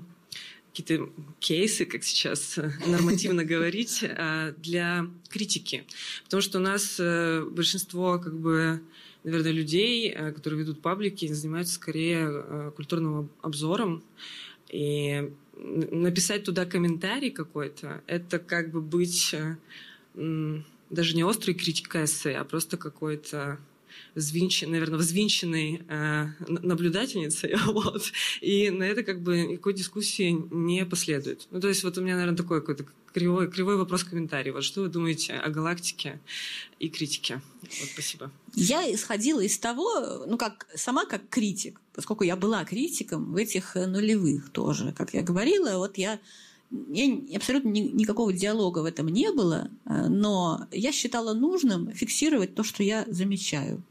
[0.73, 5.85] какие-то кейсы, как сейчас э, нормативно говорить, э, для критики.
[6.25, 8.81] Потому что у нас большинство как бы
[9.25, 14.03] наверное, людей, которые ведут паблики, занимаются скорее культурным обзором.
[14.71, 19.35] И написать туда комментарий какой-то, это как бы быть
[20.91, 23.59] даже не острый критика эссе, а просто какой-то
[24.15, 31.47] взвинчен, наверное, взвинченной э, наблюдательницей, вот, и на это как бы никакой дискуссии не последует.
[31.51, 34.53] Ну, то есть вот у меня, наверное, такой какой-то кривой, кривой вопрос-комментарий.
[34.53, 36.21] Вот что вы думаете о галактике
[36.79, 37.41] и критике?
[37.63, 38.31] Вот, спасибо.
[38.55, 43.75] Я исходила из того, ну, как сама как критик, поскольку я была критиком в этих
[43.75, 46.21] нулевых тоже, как я говорила, вот я
[46.71, 52.55] я, абсолютно ни, никакого диалога в этом не было, э, но я считала нужным фиксировать
[52.55, 53.83] то, что я замечаю.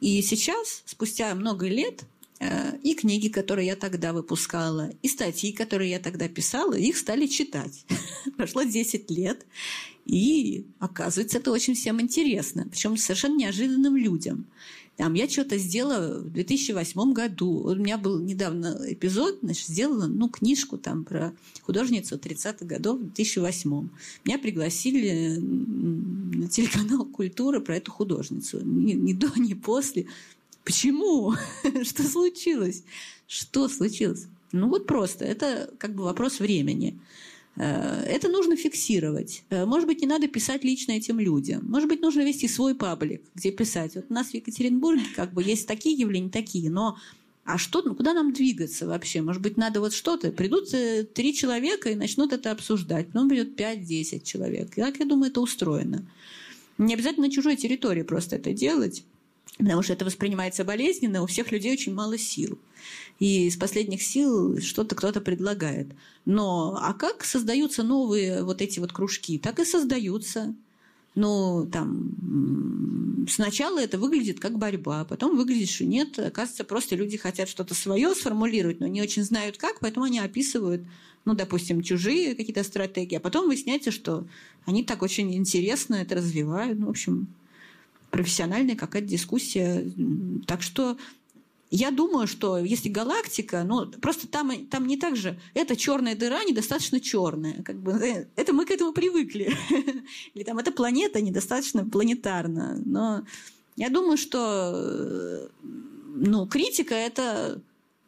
[0.00, 2.04] И сейчас, спустя много лет,
[2.40, 7.26] э, и книги, которые я тогда выпускала, и статьи, которые я тогда писала, их стали
[7.26, 7.84] читать.
[8.36, 9.46] Прошло 10 лет,
[10.06, 14.46] и оказывается, это очень всем интересно, причем совершенно неожиданным людям.
[15.00, 17.62] Там, я что-то сделала в 2008 году.
[17.64, 21.32] У меня был недавно эпизод, значит, сделала ну, книжку там про
[21.62, 23.88] художницу 30-х годов в 2008.
[24.26, 28.60] Меня пригласили на телеканал «Культура» про эту художницу.
[28.62, 30.04] Ни, ни до, ни после.
[30.64, 31.32] Почему?
[31.82, 32.82] Что случилось?
[33.26, 34.26] Что случилось?
[34.52, 35.24] Ну вот просто.
[35.24, 36.98] Это как бы вопрос времени.
[37.60, 39.44] Э, это нужно фиксировать.
[39.50, 41.68] Э, может быть, не надо писать лично этим людям.
[41.68, 43.96] Может быть, нужно вести свой паблик, где писать.
[43.96, 46.96] Вот у нас в Екатеринбурге как бы есть такие явления, такие, но
[47.44, 49.20] а что, ну, куда нам двигаться вообще?
[49.20, 50.32] Может быть, надо вот что-то.
[50.32, 53.08] Придут э, три человека и начнут это обсуждать.
[53.08, 54.78] Потом придет пять-десять человек.
[54.78, 56.06] И так, я думаю, это устроено.
[56.78, 59.04] Не обязательно на чужой территории просто это делать,
[59.64, 62.58] потому что это воспринимается болезненно, у всех людей очень мало сил
[63.20, 65.88] и из последних сил что-то кто-то предлагает.
[66.24, 69.38] Но а как создаются новые вот эти вот кружки?
[69.38, 70.54] Так и создаются.
[71.16, 77.48] Ну, там, сначала это выглядит как борьба, потом выглядит, что нет, оказывается, просто люди хотят
[77.48, 80.82] что-то свое сформулировать, но не очень знают как, поэтому они описывают,
[81.24, 84.24] ну, допустим, чужие какие-то стратегии, а потом выясняется, что
[84.66, 87.26] они так очень интересно это развивают, ну, в общем,
[88.10, 89.90] профессиональная какая-то дискуссия.
[90.46, 90.96] Так что
[91.70, 96.42] я думаю, что если галактика, ну, просто там, там не так же, эта черная дыра
[96.44, 97.62] недостаточно черная.
[97.62, 99.56] Как бы, э, это мы к этому привыкли.
[100.34, 102.82] Или там эта планета недостаточно планетарна.
[102.84, 103.24] Но
[103.76, 105.48] я думаю, что э,
[106.16, 107.62] ну, критика– это,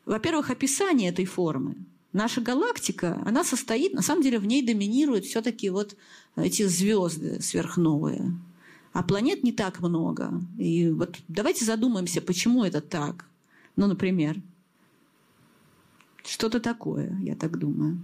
[0.07, 1.77] во-первых, описание этой формы.
[2.13, 5.97] наша галактика, она состоит, на самом деле в ней доминируют все-таки вот
[6.37, 8.33] эти звезды сверхновые.
[8.93, 10.33] А планет не так много.
[10.59, 13.25] И вот давайте задумаемся, почему это так.
[13.77, 14.37] Ну, например,
[16.25, 17.99] что-то такое, я так думаю.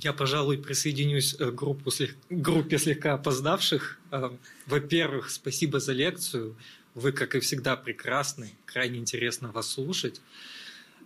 [0.00, 1.92] Я, пожалуй, присоединюсь к группу,
[2.28, 4.00] группе слегка опоздавших.
[4.10, 4.30] Э,
[4.66, 6.56] во-первых, спасибо за лекцию.
[6.94, 8.50] Вы, как и всегда, прекрасны.
[8.64, 10.20] Крайне интересно вас слушать.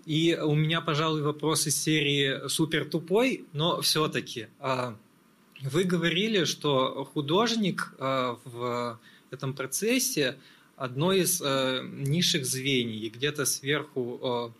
[0.06, 4.94] И у меня, пожалуй, вопрос из серии «Супер тупой», но все-таки э,
[5.62, 8.98] вы говорили, что художник э, в
[9.30, 10.36] этом процессе
[10.76, 14.52] одно из низших звеньев, и где-то сверху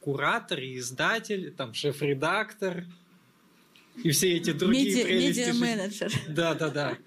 [0.00, 2.84] куратор и издатель, там шеф-редактор,
[4.02, 5.38] и все эти другие Медиа, прелести.
[5.40, 6.12] Медиа-менеджер.
[6.28, 6.98] Да, да, да.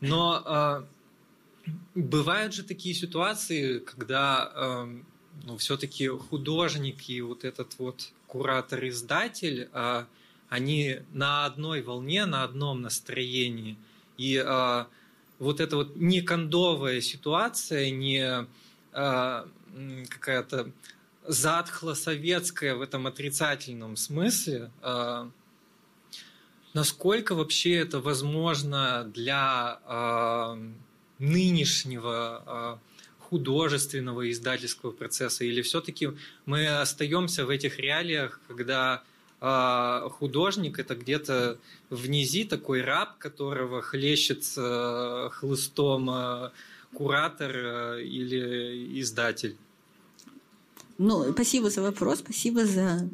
[0.00, 0.84] Но
[1.94, 4.86] бывают же такие ситуации, когда
[5.44, 10.04] ну, все-таки художник и вот этот вот куратор-издатель, э,
[10.48, 13.76] они на одной волне, на одном настроении.
[14.16, 14.84] И э,
[15.38, 18.46] вот эта вот не кондовая ситуация, не
[18.92, 19.44] э,
[20.08, 20.70] какая-то
[21.26, 24.70] затхло-советская в этом отрицательном смысле,
[26.74, 29.78] насколько вообще это возможно для
[31.20, 32.80] нынешнего
[33.32, 36.10] художественного издательского процесса, или все-таки
[36.44, 39.02] мы остаемся в этих реалиях, когда
[39.40, 41.56] э, художник это где-то
[41.88, 46.50] внизи такой раб, которого хлещет э, хлыстом э,
[46.92, 49.56] куратор э, или издатель.
[51.04, 53.10] Ну, спасибо за вопрос, спасибо за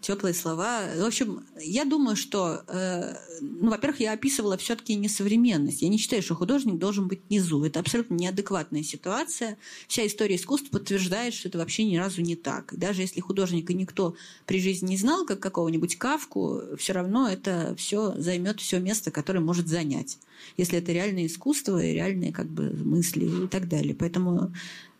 [0.00, 0.84] теплые слова.
[0.96, 5.82] В общем, я думаю, что, э, ну, во-первых, я описывала все-таки несовременность.
[5.82, 7.62] Я не считаю, что художник должен быть внизу.
[7.64, 9.58] Это абсолютно неадекватная ситуация.
[9.88, 12.72] Вся история искусства подтверждает, что это вообще ни разу не так.
[12.74, 14.14] даже если художника никто
[14.46, 19.40] при жизни не знал, как какого-нибудь Кавку, все равно это все займет все место, которое
[19.40, 20.16] может занять.
[20.56, 23.94] Если это реальное искусство и реальные как бы мысли и так далее.
[23.94, 24.50] Поэтому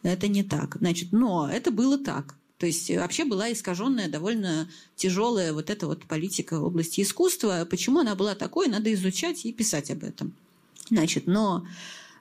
[0.06, 0.76] это не так.
[0.78, 2.34] Значит, но это было так.
[2.58, 7.66] То есть вообще была искаженная довольно тяжелая вот эта вот политика в области искусства.
[7.68, 10.32] Почему она была такой, надо изучать и писать об этом.
[10.88, 11.66] Значит, но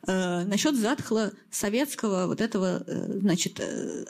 [0.07, 4.05] э, насчет затхла советского вот этого, э, значит, э,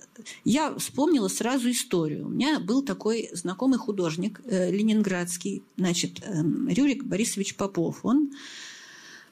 [0.45, 2.25] я вспомнила сразу историю.
[2.25, 7.99] У меня был такой знакомый художник э, ленинградский, значит, э, Рюрик Борисович Попов.
[8.03, 8.31] Он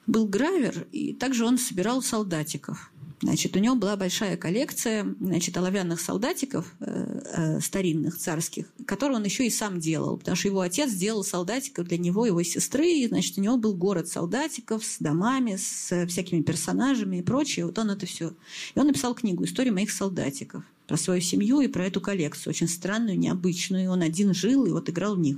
[0.05, 2.91] был гравер, и также он собирал солдатиков.
[3.23, 9.23] Значит, у него была большая коллекция значит, оловянных солдатиков э, э, старинных, царских, которые он
[9.23, 13.07] еще и сам делал, потому что его отец делал солдатиков для него, его сестры, и,
[13.07, 17.65] значит, у него был город солдатиков с домами, с всякими персонажами и прочее.
[17.65, 18.33] Вот он это все.
[18.75, 22.67] И он написал книгу «История моих солдатиков» про свою семью и про эту коллекцию, очень
[22.67, 23.89] странную, необычную.
[23.89, 25.37] Он один жил и вот играл в них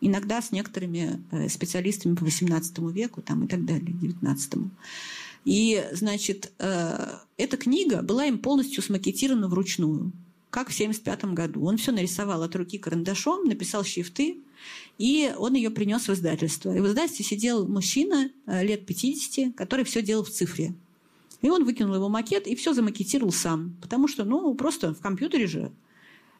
[0.00, 4.68] иногда с некоторыми э, специалистами по XVIII веку там, и так далее, XIX.
[5.44, 10.12] И, значит, э, эта книга была им полностью смакетирована вручную,
[10.50, 11.64] как в 1975 году.
[11.64, 14.38] Он все нарисовал от руки карандашом, написал шрифты,
[14.98, 16.74] и он ее принес в издательство.
[16.76, 20.74] И в издательстве сидел мужчина э, лет 50, который все делал в цифре.
[21.40, 23.76] И он выкинул его макет и все замакетировал сам.
[23.82, 25.72] Потому что, ну, просто в компьютере же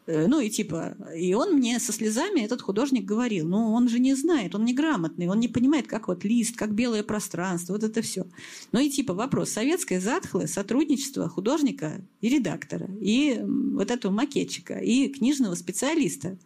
[0.07, 4.15] ну и типа, и он мне со слезами, этот художник, говорил, ну он же не
[4.15, 8.27] знает, он неграмотный, он не понимает, как вот лист, как белое пространство, вот это все.
[8.73, 15.09] Ну и типа вопрос, советское затхлое сотрудничество художника и редактора, и вот этого макетчика, и
[15.09, 16.37] книжного специалиста.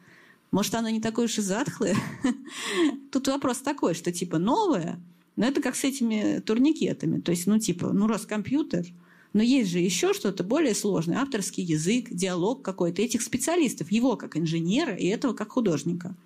[0.50, 1.96] Может, оно не такое уж и затхлое?
[3.10, 5.00] Тут вопрос такой, что типа новое,
[5.36, 7.20] но это как с этими турникетами.
[7.20, 8.84] То есть, ну типа, ну раз компьютер–
[9.36, 11.18] но есть же еще что-то более сложное.
[11.18, 16.16] Авторский язык, диалог какой-то этих специалистов, его как инженера и этого как художника.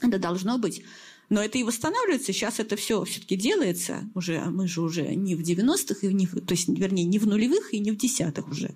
[0.00, 0.84] Это должно быть
[1.32, 2.34] но это и восстанавливается.
[2.34, 4.36] Сейчас это все все-таки делается уже.
[4.36, 7.72] А мы же уже не в 90-х, и не то есть, вернее, не в нулевых
[7.72, 8.74] и не в десятых уже.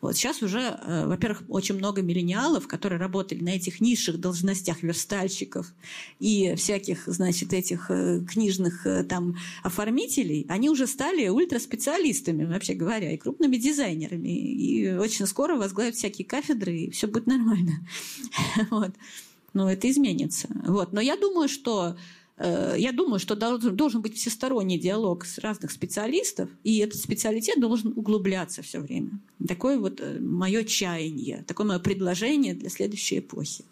[0.00, 5.72] Вот сейчас уже, э, во-первых, очень много миллениалов, которые работали на этих низших должностях верстальщиков
[6.20, 13.12] и всяких, значит, этих э, книжных э, там оформителей, они уже стали ультраспециалистами, вообще говоря,
[13.12, 14.28] и крупными дизайнерами.
[14.28, 17.86] И очень скоро возглавят всякие кафедры, и все будет нормально.
[18.70, 18.92] Вот
[19.54, 20.48] но это изменится.
[20.64, 20.92] Вот.
[20.92, 21.96] Но я думаю, что
[22.40, 27.92] я думаю, что должен, должен быть всесторонний диалог с разных специалистов, и этот специалитет должен
[27.96, 29.18] углубляться все время.
[29.46, 33.64] Такое вот э, мое чаяние, такое мое предложение для следующей эпохи.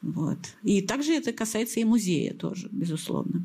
[0.00, 0.38] Вот.
[0.62, 3.44] И также это касается и музея тоже, безусловно.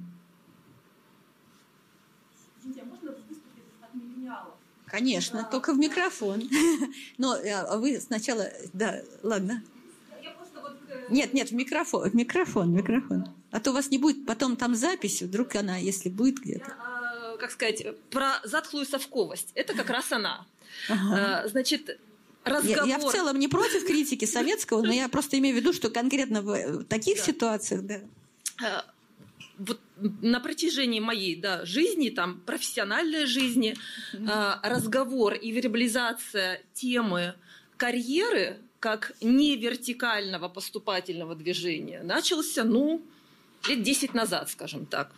[4.86, 6.50] Конечно, только в микрофон.
[7.18, 8.50] Но а вы сначала...
[8.74, 9.64] Да, ладно.
[11.10, 13.28] Нет, нет, в микрофон, в микрофон, в микрофон.
[13.52, 16.76] А то у вас не будет потом там запись, вдруг она, если будет где-то.
[16.80, 19.52] А, как сказать, про затхлую совковость.
[19.56, 20.46] Это как раз она.
[20.88, 21.44] Ага.
[21.44, 22.00] А, значит,
[22.44, 22.88] разговор...
[22.88, 25.90] Я, я в целом не против критики советского, но я просто имею в виду, что
[25.90, 27.24] конкретно в таких да.
[27.24, 28.86] ситуациях, да.
[29.58, 33.76] Вот на протяжении моей да, жизни, там, профессиональной жизни,
[34.14, 34.60] mm-hmm.
[34.64, 37.34] разговор и вербализация темы
[37.76, 43.02] карьеры как не вертикального поступательного движения начался, ну,
[43.68, 45.12] лет 10 назад, скажем так.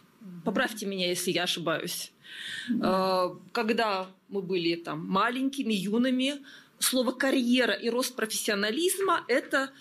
[0.46, 2.12] Поправьте меня, если я ошибаюсь.
[2.70, 3.42] Mm-hmm.
[3.52, 6.42] Когда мы были там маленькими, юными,
[6.80, 9.72] слово карьера и рост профессионализма– это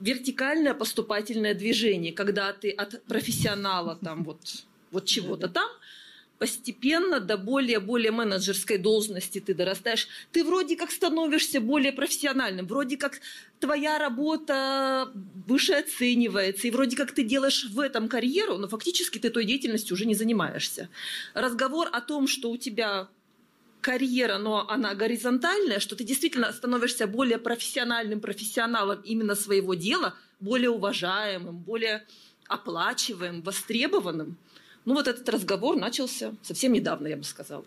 [0.00, 5.68] вертикальное поступательное движение, когда ты от профессионала там вот, вот чего-то там
[6.38, 13.20] постепенно до более-более менеджерской должности ты дорастаешь, ты вроде как становишься более профессиональным, вроде как
[13.60, 15.10] твоя работа
[15.46, 19.94] выше оценивается, и вроде как ты делаешь в этом карьеру, но фактически ты той деятельностью
[19.94, 20.88] уже не занимаешься.
[21.34, 23.08] Разговор о том, что у тебя
[23.80, 30.70] карьера, но она горизонтальная, что ты действительно становишься более профессиональным профессионалом именно своего дела, более
[30.70, 32.04] уважаемым, более
[32.48, 34.36] оплачиваемым, востребованным–
[34.84, 37.64] ну вот этот разговор начался совсем недавно, я бы сказала.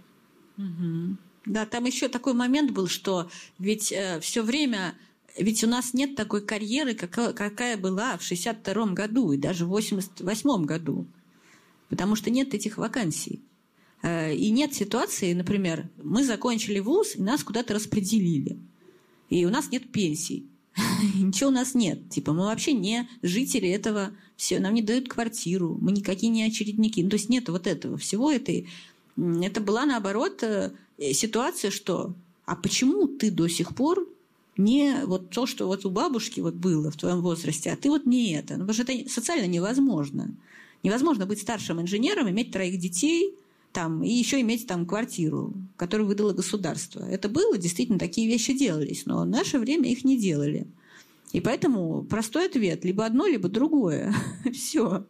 [0.57, 1.17] Угу.
[1.45, 4.95] Да, там еще такой момент был, что ведь э, все время
[5.37, 9.69] ведь у нас нет такой карьеры, какая, какая была в 62 году и даже в
[9.69, 11.05] 88 году,
[11.89, 13.41] потому что нет этих вакансий.
[14.01, 18.57] Э, и нет ситуации, например, мы закончили вуз, и нас куда-то распределили,
[19.29, 20.47] и у нас нет пенсий.
[21.15, 22.09] Ничего у нас нет.
[22.09, 27.01] Типа мы вообще не жители этого все, нам не дают квартиру, мы никакие не очередники.
[27.01, 28.69] Ну, то есть нет вот этого всего этой.
[29.17, 30.71] Это была наоборот э,
[31.13, 32.13] ситуация, что
[32.45, 34.07] а почему ты до сих пор
[34.55, 38.05] не вот то, что вот у бабушки вот было в твоем возрасте, а ты вот
[38.05, 38.55] не это.
[38.55, 40.33] Ну, потому что это социально невозможно.
[40.83, 43.33] Невозможно быть старшим инженером, иметь троих детей,
[43.77, 47.05] там, и еще иметь там квартиру, которую выдало государство.
[47.07, 50.65] Это было, действительно, такие вещи делались, но в наше время их не делали.
[51.31, 54.15] И поэтому простой ответ– либо одно, либо другое.
[54.51, 55.05] Все.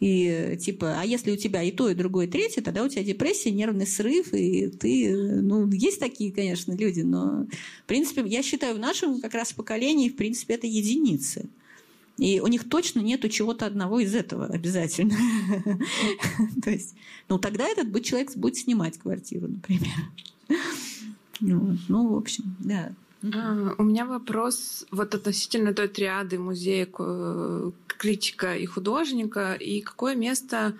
[0.00, 3.04] И типа, а если у тебя и то, и другое, и третье, тогда у тебя
[3.04, 7.46] депрессия, нервный срыв, и ты, ну, есть такие, конечно, люди, но,
[7.84, 11.48] в принципе, я считаю, в нашем как раз поколении, в принципе, это единицы.
[12.16, 15.16] И у них точно нету чего-то одного из этого обязательно.
[16.62, 16.94] То есть,
[17.28, 19.94] ну, тогда этот человек будет снимать квартиру, например.
[21.40, 22.92] Ну, в общем, да.
[23.32, 26.86] А, у меня вопрос вот относительно той триады музея
[27.86, 30.74] критика и художника, и какое место,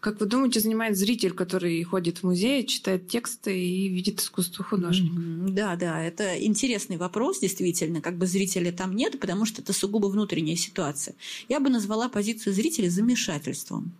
[0.00, 5.14] как вы думаете, занимает зритель, который ходит в музей, читает тексты и видит искусство художника?
[5.48, 10.06] Да, да, это интересный вопрос, действительно, как бы зрителя там нет, потому что это сугубо
[10.06, 11.14] внутренняя ситуация.
[11.48, 13.92] Я бы назвала позицию зрителя замешательством,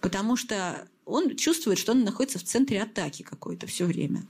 [0.00, 4.24] потому что он чувствует, что он находится в центре атаки какой-то все время.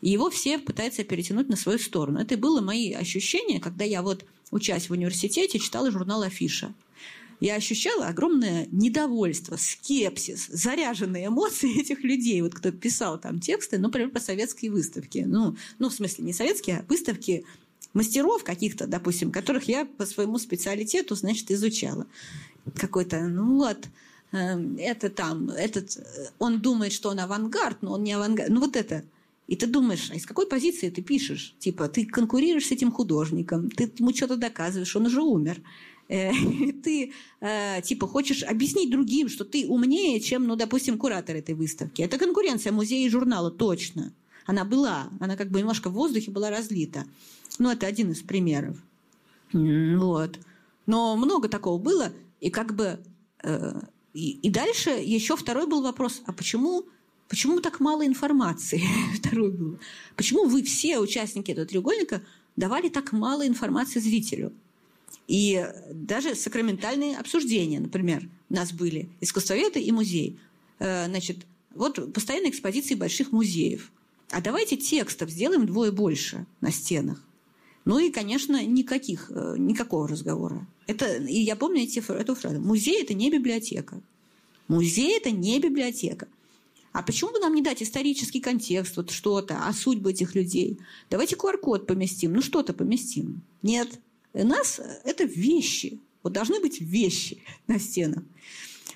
[0.00, 2.18] И его все пытаются перетянуть на свою сторону.
[2.18, 6.72] Это было мои ощущения, когда я вот, учась в университете, читала журнал «Афиша».
[7.40, 13.84] Я ощущала огромное недовольство, скепсис, заряженные эмоции этих людей, вот кто писал там тексты, ну,
[13.84, 15.24] например, по советские выставки.
[15.26, 17.44] Ну, ну, в смысле, не советские, а выставки
[17.92, 22.06] мастеров каких-то, допустим, которых я по своему специалитету, значит, изучала.
[22.74, 23.88] Какой-то, ну вот,
[24.32, 28.50] эм, это там, этот, э, он думает, что он авангард, но он не авангард.
[28.50, 29.04] Ну вот это–
[29.46, 31.54] и ты думаешь, а из какой позиции ты пишешь?
[31.58, 35.60] Типа, ты конкурируешь с этим художником, ты ему что-то доказываешь, он уже умер.
[36.08, 36.32] Э,
[36.84, 42.02] ты, э, типа, хочешь объяснить другим, что ты умнее, чем, ну, допустим, куратор этой выставки.
[42.02, 44.12] Это конкуренция музея и журнала, точно.
[44.46, 47.04] Она была, она как бы немножко в воздухе была разлита.
[47.58, 48.76] Ну, это один из примеров.
[49.52, 50.38] Вот.
[50.86, 53.00] Но много такого было, и как бы...
[53.42, 53.80] Э,
[54.14, 56.86] и, и дальше еще второй был вопрос, а почему
[57.28, 58.84] Почему так мало информации?
[59.18, 59.78] Второй был.
[60.14, 62.22] Почему вы все участники этого треугольника
[62.54, 64.52] давали так мало информации зрителю?
[65.28, 70.38] И даже сакраментальные обсуждения, например, у нас были искусствоведы и музей.
[70.78, 71.38] Э, значит,
[71.74, 73.90] вот постоянные экспозиции больших музеев.
[74.30, 77.22] А давайте текстов сделаем двое больше на стенах.
[77.84, 80.66] Ну и, конечно, никаких, э, никакого разговора.
[80.86, 82.60] Это, и я помню эти, эту фразу.
[82.60, 84.00] Музей– это не библиотека.
[84.68, 86.26] Музей– это не библиотека.
[86.92, 90.78] А почему бы нам не дать исторический контекст, вот что-то, о судьбе этих людей?
[91.10, 93.42] Давайте QR-код поместим, ну что-то поместим.
[93.62, 94.00] Нет.
[94.44, 96.00] Нас это вещи.
[96.22, 98.22] Вот должны быть вещи на стенах.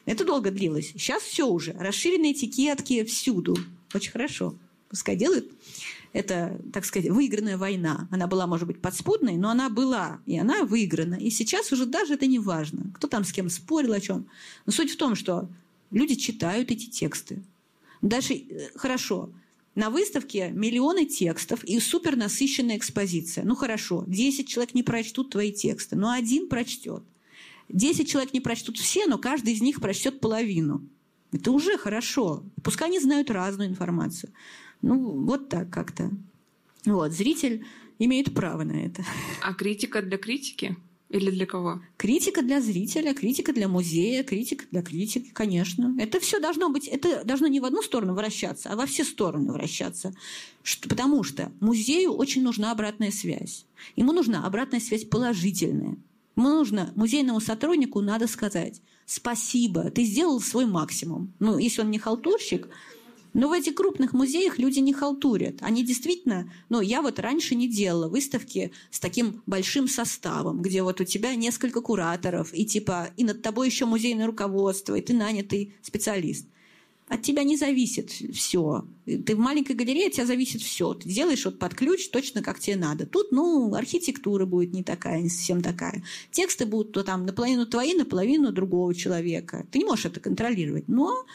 [0.05, 0.89] Это долго длилось.
[0.93, 1.73] Сейчас все уже.
[1.73, 3.57] Расширенные этикетки всюду.
[3.95, 4.55] Очень хорошо.
[4.89, 5.51] Пускай делают.
[6.13, 8.09] Это, так сказать, выигранная война.
[8.11, 11.15] Она была, может быть, подспудной, но она была, и она выиграна.
[11.15, 14.27] И сейчас уже даже это не важно, кто там с кем спорил, о чем.
[14.67, 15.49] Но суть в том, что
[15.93, 17.45] люди читают эти тексты.
[18.03, 19.31] Даже э, хорошо,
[19.81, 23.45] на выставке миллионы текстов и супер насыщенная экспозиция.
[23.47, 27.03] Ну хорошо, 10 человек не прочтут твои тексты, но один прочтет.
[27.71, 30.87] 10 человек не прочтут все, но каждый из них прочтет половину.
[31.33, 32.45] Это уже хорошо.
[32.63, 34.31] Пускай они знают разную информацию.
[34.83, 36.11] Ну, вот так как-то.
[36.85, 37.65] Вот, зритель
[37.99, 39.03] имеет право на это.
[39.41, 40.77] А критика для критики?
[41.11, 41.83] Или для кого?
[41.97, 45.97] Критика для зрителя, критика для музея, критика для критики, конечно.
[45.99, 49.53] Это все должно быть, это должно не в одну сторону вращаться, а во все стороны
[49.53, 50.15] вращаться.
[50.63, 53.67] Что, потому что музею очень нужна обратная связь.
[53.97, 55.97] Ему нужна обратная связь положительная.
[56.37, 61.35] Ему нужно, музейному сотруднику надо сказать, спасибо, ты сделал свой максимум.
[61.41, 62.69] Ну, если он не халтурщик,
[63.33, 65.57] но в этих крупных музеях люди не халтурят.
[65.61, 66.51] Они действительно...
[66.69, 71.35] Ну, я вот раньше не делала выставки с таким большим составом, где вот у тебя
[71.35, 76.47] несколько кураторов, и типа и над тобой еще музейное руководство, и ты нанятый специалист.
[77.11, 78.85] От тебя не зависит все.
[79.05, 80.95] Ты в маленькой галерее, от тебя зависит все.
[80.95, 83.05] Ты делаешь вот под ключ точно как тебе надо.
[83.05, 86.05] Тут, ну, архитектура будет не такая, не совсем такая.
[86.31, 89.67] Тексты будут то там наполовину твои, наполовину другого человека.
[89.73, 90.87] Ты не можешь это контролировать.
[90.87, 91.27] Но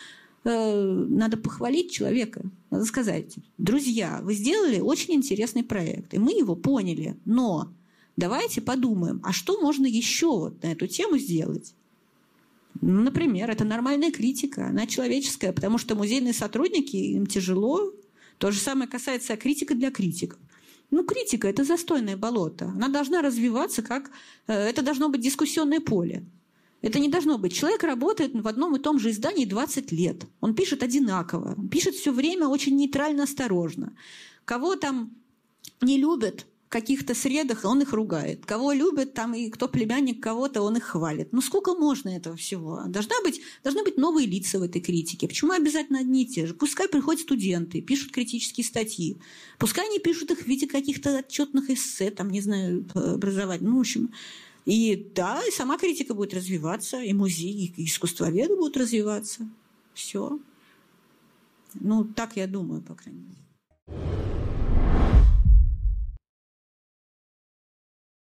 [0.46, 2.44] надо похвалить человека.
[2.70, 7.74] Надо сказать, друзья, вы сделали очень интересный проект, и мы его поняли, но
[8.16, 11.74] давайте подумаем, а что можно еще вот на эту тему сделать?
[12.82, 17.94] Ну, например, это нормальная критика, она человеческая, потому что музейные сотрудники, им тяжело.
[18.38, 20.40] То же самое касается критика для критиков.
[20.92, 22.66] Ну, критика– это застойное болото.
[22.66, 24.12] Она должна развиваться как…
[24.48, 26.26] Э, это должно быть дискуссионное поле.
[26.86, 27.52] Это не должно быть.
[27.52, 30.28] Человек работает в одном и том же издании 20 лет.
[30.40, 31.58] Он пишет одинаково.
[31.72, 33.98] Пишет все время очень нейтрально, осторожно.
[34.46, 35.18] Кого там
[35.82, 38.46] не любят каких-то средах, он их ругает.
[38.46, 41.30] Кого любят там и кто племянник кого-то, он их хвалит.
[41.32, 42.84] Ну сколько можно этого всего?
[42.86, 45.28] Должна быть, должны быть новые лица в этой критике.
[45.28, 46.54] Почему обязательно одни и те же?
[46.54, 49.18] Пускай приходят студенты, пишут критические статьи.
[49.58, 53.66] Пускай они пишут их в виде каких-то отчетных эссе, там, не знаю, образования.
[53.66, 54.12] Ну, в общем,
[54.66, 59.48] и да, и сама критика будет развиваться, и музеи, и искусствоведы будут развиваться.
[59.94, 60.40] Все.
[61.76, 63.46] Ну, так я думаю, по крайней мере.